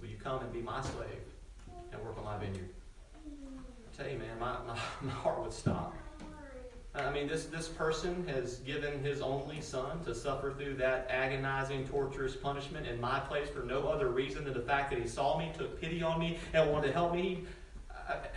Will 0.00 0.08
you 0.08 0.16
come 0.16 0.40
and 0.40 0.52
be 0.52 0.60
my 0.60 0.80
slave 0.80 1.24
and 1.92 2.02
work 2.02 2.18
on 2.18 2.24
my 2.24 2.38
vineyard? 2.38 2.68
You, 4.08 4.18
man, 4.18 4.38
my, 4.38 4.56
my, 4.66 4.78
my 5.02 5.10
heart 5.10 5.42
would 5.42 5.52
stop. 5.52 5.94
I 6.94 7.10
mean, 7.12 7.28
this, 7.28 7.44
this 7.46 7.68
person 7.68 8.26
has 8.26 8.56
given 8.58 9.02
his 9.04 9.20
only 9.20 9.60
son 9.60 10.02
to 10.04 10.14
suffer 10.14 10.52
through 10.52 10.74
that 10.76 11.06
agonizing, 11.08 11.86
torturous 11.86 12.34
punishment 12.34 12.86
in 12.86 13.00
my 13.00 13.20
place 13.20 13.48
for 13.48 13.60
no 13.60 13.86
other 13.88 14.08
reason 14.08 14.44
than 14.44 14.54
the 14.54 14.60
fact 14.60 14.90
that 14.90 15.00
he 15.00 15.06
saw 15.06 15.38
me, 15.38 15.52
took 15.56 15.80
pity 15.80 16.02
on 16.02 16.18
me, 16.18 16.38
and 16.52 16.70
wanted 16.70 16.88
to 16.88 16.92
help 16.92 17.14
me. 17.14 17.44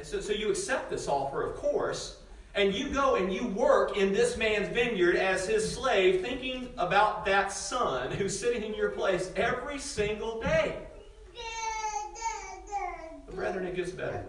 So, 0.04 0.20
so 0.20 0.34
you 0.34 0.52
accept 0.52 0.92
this 0.92 1.08
offer, 1.08 1.42
of 1.50 1.56
course, 1.56 2.20
and 2.54 2.76
you 2.76 2.90
go 2.90 3.16
and 3.16 3.34
you 3.34 3.48
work 3.48 3.98
in 3.98 4.14
this 4.14 4.38
man's 4.38 4.68
vineyard 4.68 5.16
as 5.16 5.48
his 5.48 5.74
slave, 5.74 6.22
thinking 6.22 6.70
about 6.78 7.26
that 7.26 7.52
son 7.52 8.12
who's 8.12 8.40
sitting 8.40 8.64
in 8.64 8.76
your 8.76 8.90
place 8.90 9.32
every 9.36 9.80
single 9.80 10.40
day. 10.40 10.78
But 13.26 13.36
brethren, 13.36 13.66
it 13.66 13.76
gets 13.76 13.92
better. 13.92 14.24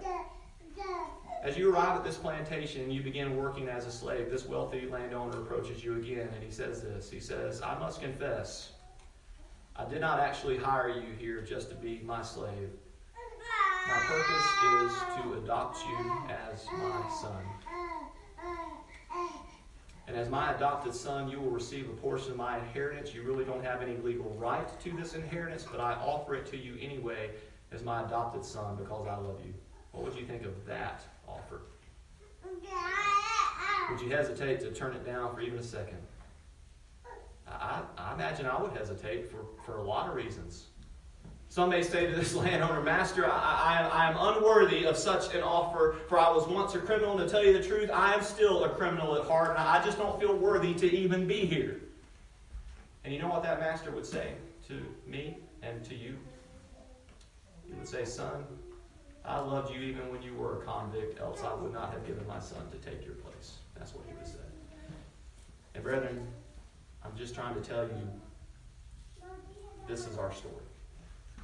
As 1.45 1.59
you 1.59 1.70
arrive 1.70 1.95
at 1.95 2.05
this 2.05 2.16
plantation 2.16 2.84
and 2.84 2.92
you 2.92 3.03
begin 3.03 3.36
working 3.36 3.68
as 3.68 3.84
a 3.84 3.92
slave, 3.92 4.30
this 4.30 4.47
wealthy 4.47 4.88
landowner 4.90 5.42
approaches 5.42 5.84
you 5.84 5.97
again 5.97 6.30
and 6.34 6.42
he 6.42 6.51
says 6.51 6.80
this. 6.80 7.11
He 7.11 7.20
says, 7.20 7.61
I 7.61 7.78
must 7.78 8.01
confess, 8.01 8.72
I 9.76 9.84
did 9.84 10.01
not 10.01 10.20
actually 10.20 10.57
hire 10.57 10.88
you 10.88 11.12
here 11.18 11.42
just 11.42 11.68
to 11.68 11.74
be 11.74 12.01
my 12.03 12.22
slave. 12.22 12.70
My 13.86 13.99
purpose 13.99 14.57
is 14.62 15.03
to 15.16 15.34
adopt 15.34 15.86
you 15.86 16.16
as 16.30 16.70
my 16.78 17.07
son. 17.09 17.45
And 20.07 20.16
as 20.16 20.30
my 20.30 20.55
adopted 20.55 20.95
son, 20.95 21.28
you 21.28 21.40
will 21.40 21.51
receive 21.51 21.90
a 21.90 21.92
portion 21.92 22.30
of 22.30 22.38
my 22.38 22.57
inheritance. 22.59 23.14
You 23.14 23.22
really 23.22 23.45
don't 23.45 23.64
have 23.64 23.82
any 23.82 23.99
legal 23.99 24.34
right 24.38 24.68
to 24.80 24.90
this 24.92 25.14
inheritance, 25.14 25.66
but 25.70 25.80
I 25.80 25.92
offer 25.92 26.36
it 26.36 26.47
to 26.47 26.57
you 26.57 26.76
anyway 26.80 27.32
as 27.70 27.82
my 27.82 28.03
adopted 28.03 28.47
son 28.47 28.76
because 28.76 29.07
I 29.07 29.16
love 29.16 29.40
you. 29.45 29.53
What 29.92 30.05
would 30.05 30.14
you 30.14 30.24
think 30.24 30.47
of 30.47 30.64
that 30.64 31.05
offer? 31.29 31.62
Would 33.91 34.01
you 34.01 34.11
hesitate 34.11 34.61
to 34.61 34.70
turn 34.70 34.95
it 34.95 35.05
down 35.05 35.35
for 35.35 35.41
even 35.41 35.59
a 35.59 35.62
second? 35.62 35.99
I, 37.47 37.83
I 37.99 38.14
imagine 38.14 38.47
I 38.47 38.61
would 38.61 38.72
hesitate 38.72 39.31
for, 39.31 39.45
for 39.64 39.79
a 39.79 39.83
lot 39.83 40.09
of 40.09 40.14
reasons. 40.14 40.66
Some 41.49 41.70
may 41.70 41.83
say 41.83 42.07
to 42.07 42.16
this 42.16 42.35
landowner, 42.35 42.83
Master, 42.83 43.27
I, 43.27 43.31
I, 43.31 44.07
I, 44.07 44.11
am 44.11 44.16
unworthy 44.18 44.87
of 44.87 44.97
such 44.97 45.35
an 45.35 45.43
offer, 45.43 45.97
for 46.09 46.18
I 46.18 46.31
was 46.31 46.49
once 46.49 46.75
a 46.75 46.79
criminal, 46.79 47.18
and 47.18 47.29
to 47.29 47.33
tell 47.33 47.45
you 47.45 47.53
the 47.53 47.62
truth, 47.62 47.91
I 47.93 48.14
am 48.14 48.22
still 48.22 48.64
a 48.64 48.70
criminal 48.70 49.14
at 49.16 49.25
heart, 49.27 49.51
and 49.51 49.59
I 49.59 49.85
just 49.85 49.99
don't 49.99 50.18
feel 50.18 50.37
worthy 50.37 50.75
to 50.75 50.93
even 50.93 51.29
be 51.29 51.47
here. 51.47 51.81
And 53.05 53.12
you 53.12 53.20
know 53.20 53.29
what 53.29 53.43
that 53.43 53.61
master 53.61 53.91
would 53.91 54.07
say 54.07 54.33
to 54.68 54.81
me 55.07 55.39
and 55.62 55.85
to 55.85 55.95
you? 55.95 56.16
He 57.66 57.75
would 57.75 57.87
say, 57.87 58.05
Son, 58.05 58.45
I 59.25 59.41
loved 59.41 59.75
you 59.75 59.81
even 59.81 60.11
when 60.11 60.22
you 60.22 60.35
were 60.35 60.61
a 60.61 60.64
convict, 60.64 61.20
else 61.20 61.43
I 61.43 61.55
would 61.55 61.72
not 61.72 61.93
have 61.93 62.07
given 62.07 62.27
my 62.27 62.39
son 62.39 62.62
to 62.70 62.77
take 62.79 63.05
your 63.05 63.14
place. 63.14 63.59
That's 63.75 63.95
what 63.95 64.05
he 64.07 64.14
would 64.14 64.27
say. 64.27 64.39
And 65.75 65.83
brethren, 65.83 66.27
I'm 67.05 67.16
just 67.16 67.35
trying 67.35 67.55
to 67.55 67.61
tell 67.61 67.85
you 67.85 68.09
this 69.87 70.07
is 70.07 70.18
our 70.18 70.33
story. 70.33 70.55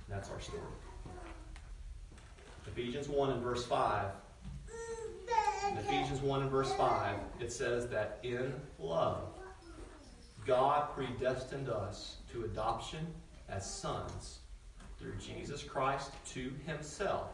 That's 0.09 0.31
our 0.31 0.41
story. 0.41 0.63
Ephesians 2.67 3.09
1 3.09 3.31
and 3.31 3.43
verse 3.43 3.65
5. 3.65 4.07
In 5.71 5.79
Ephesians 5.79 6.21
1 6.21 6.43
and 6.43 6.51
verse 6.51 6.73
5, 6.75 7.17
it 7.41 7.53
says 7.53 7.89
that 7.89 8.19
in 8.23 8.53
love 8.79 9.23
God 10.47 10.95
predestined 10.95 11.69
us 11.69 12.17
to 12.33 12.45
adoption 12.45 13.07
as 13.49 13.69
sons 13.69 14.39
through 14.99 15.15
Jesus 15.17 15.63
Christ 15.63 16.13
to 16.33 16.53
himself, 16.67 17.29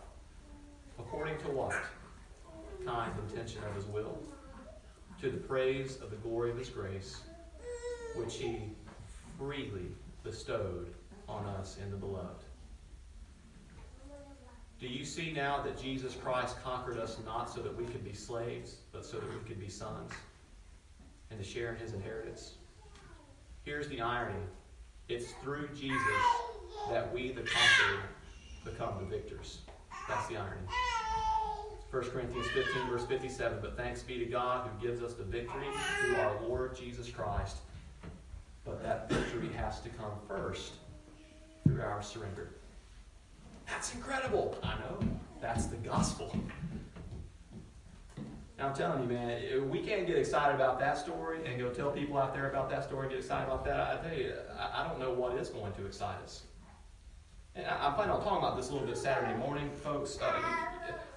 according 0.99 1.39
to 1.39 1.49
what? 1.49 1.75
Kind 2.85 3.13
intention 3.29 3.63
of 3.65 3.75
his 3.75 3.87
will, 3.87 4.19
to 5.21 5.31
the 5.31 5.39
praise 5.39 6.01
of 6.01 6.11
the 6.11 6.17
glory 6.17 6.51
of 6.51 6.59
his 6.59 6.69
grace, 6.69 7.21
which 8.15 8.37
he 8.37 8.71
freely 9.39 9.89
bestowed 10.23 10.95
on 11.29 11.47
us 11.47 11.79
in 11.83 11.91
the 11.91 11.97
beloved. 11.97 12.45
Do 14.79 14.87
you 14.87 15.05
see 15.05 15.33
now 15.33 15.63
that 15.63 15.81
Jesus 15.81 16.15
Christ 16.15 16.63
conquered 16.63 16.99
us 16.99 17.17
not 17.25 17.51
so 17.51 17.63
that 17.63 17.75
we 17.75 17.85
could 17.87 18.05
be 18.05 18.13
slaves, 18.13 18.77
but 18.93 19.05
so 19.07 19.19
that 19.19 19.29
we 19.29 19.49
could 19.49 19.59
be 19.59 19.71
sons 19.71 20.13
and 21.31 21.41
to 21.41 21.45
share 21.45 21.73
in 21.73 21.81
his 21.81 21.95
inheritance? 21.95 22.55
Here's 23.65 23.89
the 23.89 24.01
irony 24.01 24.45
it's 25.09 25.33
through 25.43 25.69
Jesus 25.69 26.03
that 26.91 27.13
we, 27.13 27.33
the 27.33 27.43
conquered, 27.43 28.05
become 28.65 28.99
the 28.99 29.07
victors. 29.07 29.61
That's 30.09 30.27
the 30.29 30.37
irony. 30.37 30.63
1 31.91 32.11
Corinthians 32.11 32.47
15, 32.49 32.89
verse 32.89 33.05
57. 33.07 33.59
But 33.61 33.77
thanks 33.77 34.03
be 34.03 34.19
to 34.19 34.27
God 34.27 34.69
who 34.69 34.87
gives 34.87 35.03
us 35.03 35.15
the 35.15 35.25
victory 35.25 35.67
through 36.01 36.17
our 36.17 36.41
Lord 36.43 36.77
Jesus 36.77 37.09
Christ. 37.09 37.59
But 38.65 38.83
that 38.83 39.09
victory 39.09 39.49
has 39.57 39.81
to 39.81 39.89
come 39.91 40.13
first 40.29 40.75
through 41.67 41.83
our 41.83 42.03
surrender. 42.03 42.51
That's 43.67 43.95
incredible. 43.95 44.59
I 44.63 44.75
know. 44.79 44.99
That's 45.41 45.67
the 45.67 45.77
gospel. 45.77 46.35
Now, 48.59 48.69
I'm 48.69 48.75
telling 48.75 49.03
you, 49.03 49.09
man, 49.09 49.69
we 49.71 49.81
can't 49.81 50.07
get 50.07 50.17
excited 50.17 50.55
about 50.55 50.79
that 50.81 50.97
story 50.97 51.45
and 51.47 51.59
go 51.59 51.69
tell 51.69 51.91
people 51.91 52.17
out 52.17 52.33
there 52.33 52.49
about 52.49 52.71
that 52.71 52.85
story 52.85 53.03
and 53.03 53.11
get 53.11 53.19
excited 53.21 53.47
about 53.47 53.65
that. 53.67 53.81
I 53.81 54.09
tell 54.09 54.17
you, 54.17 54.33
I 54.59 54.87
don't 54.89 54.99
know 54.99 55.13
what 55.13 55.37
is 55.37 55.51
going 55.51 55.73
to 55.75 55.85
excite 55.85 56.17
us. 56.25 56.45
And 57.57 57.67
I, 57.67 57.89
I 57.89 57.93
plan 57.93 58.11
on 58.11 58.23
talking 58.23 58.39
about 58.39 58.57
this 58.57 58.69
a 58.69 58.73
little 58.73 58.87
bit 58.87 58.97
Saturday 58.97 59.37
morning, 59.39 59.71
folks. 59.83 60.19
Uh, 60.21 60.41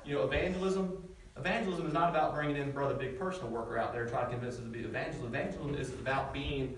you 0.06 0.16
know, 0.16 0.24
evangelism. 0.24 1.04
Evangelism 1.38 1.86
is 1.86 1.94
not 1.94 2.10
about 2.10 2.34
bringing 2.34 2.58
in 2.58 2.72
brother 2.72 2.96
big 2.96 3.18
personal 3.18 3.50
worker 3.50 3.78
out 3.78 3.94
there 3.94 4.06
trying 4.06 4.26
to 4.26 4.32
convince 4.32 4.56
us 4.56 4.62
to 4.62 4.68
be 4.68 4.80
evangelism. 4.80 5.28
Evangelism 5.28 5.76
is 5.76 5.90
about 5.94 6.34
being 6.34 6.76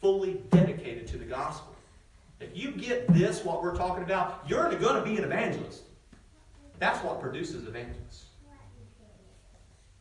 fully 0.00 0.40
dedicated 0.50 1.06
to 1.08 1.18
the 1.18 1.24
gospel. 1.24 1.74
If 2.40 2.56
you 2.56 2.72
get 2.72 3.06
this, 3.12 3.44
what 3.44 3.62
we're 3.62 3.76
talking 3.76 4.02
about, 4.02 4.42
you're 4.48 4.70
going 4.76 4.96
to 4.96 5.02
be 5.02 5.16
an 5.18 5.24
evangelist. 5.24 5.82
That's 6.78 7.04
what 7.04 7.20
produces 7.20 7.68
evangelists. 7.68 8.26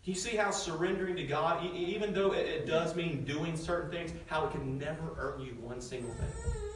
You 0.05 0.15
see 0.15 0.37
how 0.37 0.49
surrendering 0.49 1.17
to 1.17 1.23
God, 1.23 1.63
even 1.75 2.13
though 2.13 2.31
it 2.31 2.65
does 2.65 2.95
mean 2.95 3.25
doing 3.25 3.55
certain 3.55 3.91
things, 3.91 4.11
how 4.25 4.45
it 4.45 4.51
can 4.51 4.77
never 4.77 5.13
earn 5.17 5.41
you 5.41 5.51
one 5.61 5.81
single 5.81 6.11
thing? 6.13 6.68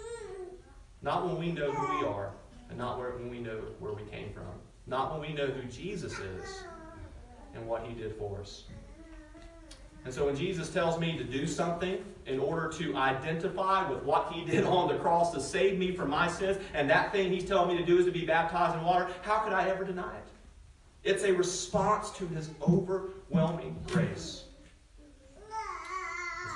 Not 1.04 1.26
when 1.26 1.38
we 1.38 1.51
know 1.51 1.72
who 1.72 1.97
we 1.97 2.06
are, 2.06 2.32
and 2.70 2.78
not 2.78 2.97
when 2.97 3.30
we 3.30 3.39
know 3.39 3.60
where 3.80 3.91
we 3.91 4.04
came 4.04 4.32
from. 4.34 4.45
Not 4.88 5.12
when 5.12 5.30
we 5.30 5.36
know 5.36 5.47
who 5.47 5.68
Jesus 5.68 6.14
is 6.14 6.64
and 7.54 7.68
what 7.68 7.86
he 7.86 7.93
did 7.93 8.16
for 8.18 8.39
us. 8.39 8.64
And 10.06 10.14
so 10.14 10.26
when 10.26 10.36
Jesus 10.36 10.70
tells 10.70 10.99
me 10.99 11.18
to 11.18 11.24
do 11.24 11.45
something 11.47 12.04
in 12.26 12.39
order 12.39 12.70
to 12.78 12.95
identify 12.95 13.89
with 13.89 14.04
what 14.04 14.32
he 14.32 14.43
did 14.43 14.66
on 14.66 14.89
the 14.89 14.95
cross 14.95 15.34
to 15.34 15.39
save 15.39 15.78
me 15.78 15.93
from 15.93 16.10
my 16.10 16.28
sins, 16.28 16.58
and 16.74 16.89
that 16.89 17.12
thing 17.12 17.32
he's 17.32 17.45
telling 17.45 17.76
me 17.76 17.78
to 17.78 17.86
do 17.86 17.99
is 17.99 18.06
to 18.06 18.12
be 18.12 18.26
baptized 18.26 18.78
in 18.78 18.84
water, 18.84 19.08
how 19.22 19.39
could 19.39 19.54
I 19.54 19.70
ever 19.70 19.86
deny 19.86 20.18
it? 20.18 20.24
It's 21.04 21.24
a 21.24 21.32
response 21.34 22.12
to 22.12 22.28
his 22.28 22.49
overwhelming 22.68 23.78
grace. 23.88 24.45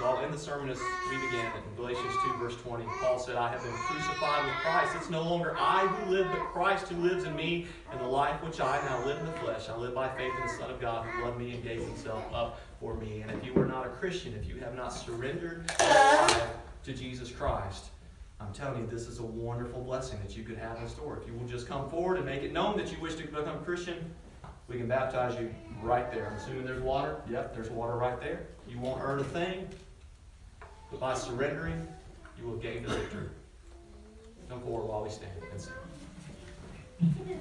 All 0.04 0.20
in 0.20 0.32
the 0.32 0.38
sermon 0.38 0.70
as 0.70 0.80
we 1.10 1.16
began 1.28 1.52
in 1.58 1.76
Galatians 1.76 2.14
2, 2.24 2.34
verse 2.38 2.56
20. 2.58 2.86
Paul 3.00 3.18
said, 3.18 3.36
I 3.36 3.50
have 3.50 3.64
been 3.64 3.74
crucified 3.74 4.46
with 4.46 4.54
Christ. 4.56 4.94
It's 4.96 5.10
no 5.10 5.24
longer 5.24 5.56
I 5.58 5.88
who 5.88 6.12
live, 6.12 6.28
but 6.32 6.40
Christ 6.54 6.90
who 6.90 7.02
lives 7.02 7.24
in 7.24 7.36
me. 7.36 7.66
And 7.92 8.00
the 8.00 8.06
life 8.06 8.42
which 8.44 8.62
I 8.62 8.80
now 8.86 9.04
live 9.06 9.18
in 9.20 9.26
the 9.26 9.32
flesh, 9.34 9.70
I 9.70 9.76
live 9.76 9.96
by 9.96 10.08
faith 10.10 10.32
in 10.36 10.46
the 10.46 10.54
Son 10.54 10.70
of 10.70 10.80
God 10.80 11.06
who 11.06 11.26
loved 11.26 11.40
me 11.40 11.56
and 11.56 11.64
gave 11.64 11.82
himself 11.82 12.24
up 12.32 12.62
for 12.80 12.94
me. 12.94 13.22
And 13.22 13.32
if 13.32 13.44
you 13.44 13.60
are 13.60 13.66
not 13.66 13.88
a 13.88 13.90
Christian, 13.90 14.36
if 14.40 14.48
you 14.48 14.58
have 14.58 14.76
not 14.76 14.90
surrendered 14.90 15.70
your 15.80 15.90
life 15.90 16.44
to 16.84 16.94
Jesus 16.94 17.32
Christ, 17.32 17.86
I'm 18.40 18.54
telling 18.54 18.82
you, 18.82 18.88
this 18.88 19.08
is 19.08 19.18
a 19.18 19.24
wonderful 19.24 19.82
blessing 19.82 20.20
that 20.22 20.38
you 20.38 20.44
could 20.44 20.58
have 20.58 20.78
in 20.78 20.88
store. 20.88 21.18
If 21.20 21.28
you 21.28 21.34
will 21.34 21.48
just 21.48 21.68
come 21.68 21.90
forward 21.90 22.18
and 22.18 22.26
make 22.26 22.44
it 22.44 22.54
known 22.54 22.78
that 22.78 22.92
you 22.92 23.00
wish 23.02 23.16
to 23.16 23.24
become 23.24 23.48
a 23.48 23.58
Christian, 23.66 24.14
we 24.68 24.78
can 24.78 24.88
baptize 24.88 25.40
you 25.40 25.54
right 25.82 26.12
there. 26.12 26.28
I'm 26.28 26.38
assuming 26.38 26.66
there's 26.66 26.84
water. 26.84 27.22
Yep, 27.30 27.56
there's 27.56 27.72
water 27.72 27.96
right 27.96 28.20
there. 28.20 28.46
You 28.68 28.80
won't 28.80 29.02
earn 29.02 29.20
a 29.20 29.24
thing, 29.24 29.68
but 30.92 31.00
by 31.00 31.14
surrendering, 31.14 31.88
you 32.40 32.46
will 32.46 32.58
gain 32.58 32.84
the 32.84 32.90
victory. 32.90 33.28
Come 34.50 34.62
forward 34.62 34.88
while 34.88 35.04
we 35.04 35.10
stand 35.10 35.32
and 35.52 35.62
sing. 35.62 37.40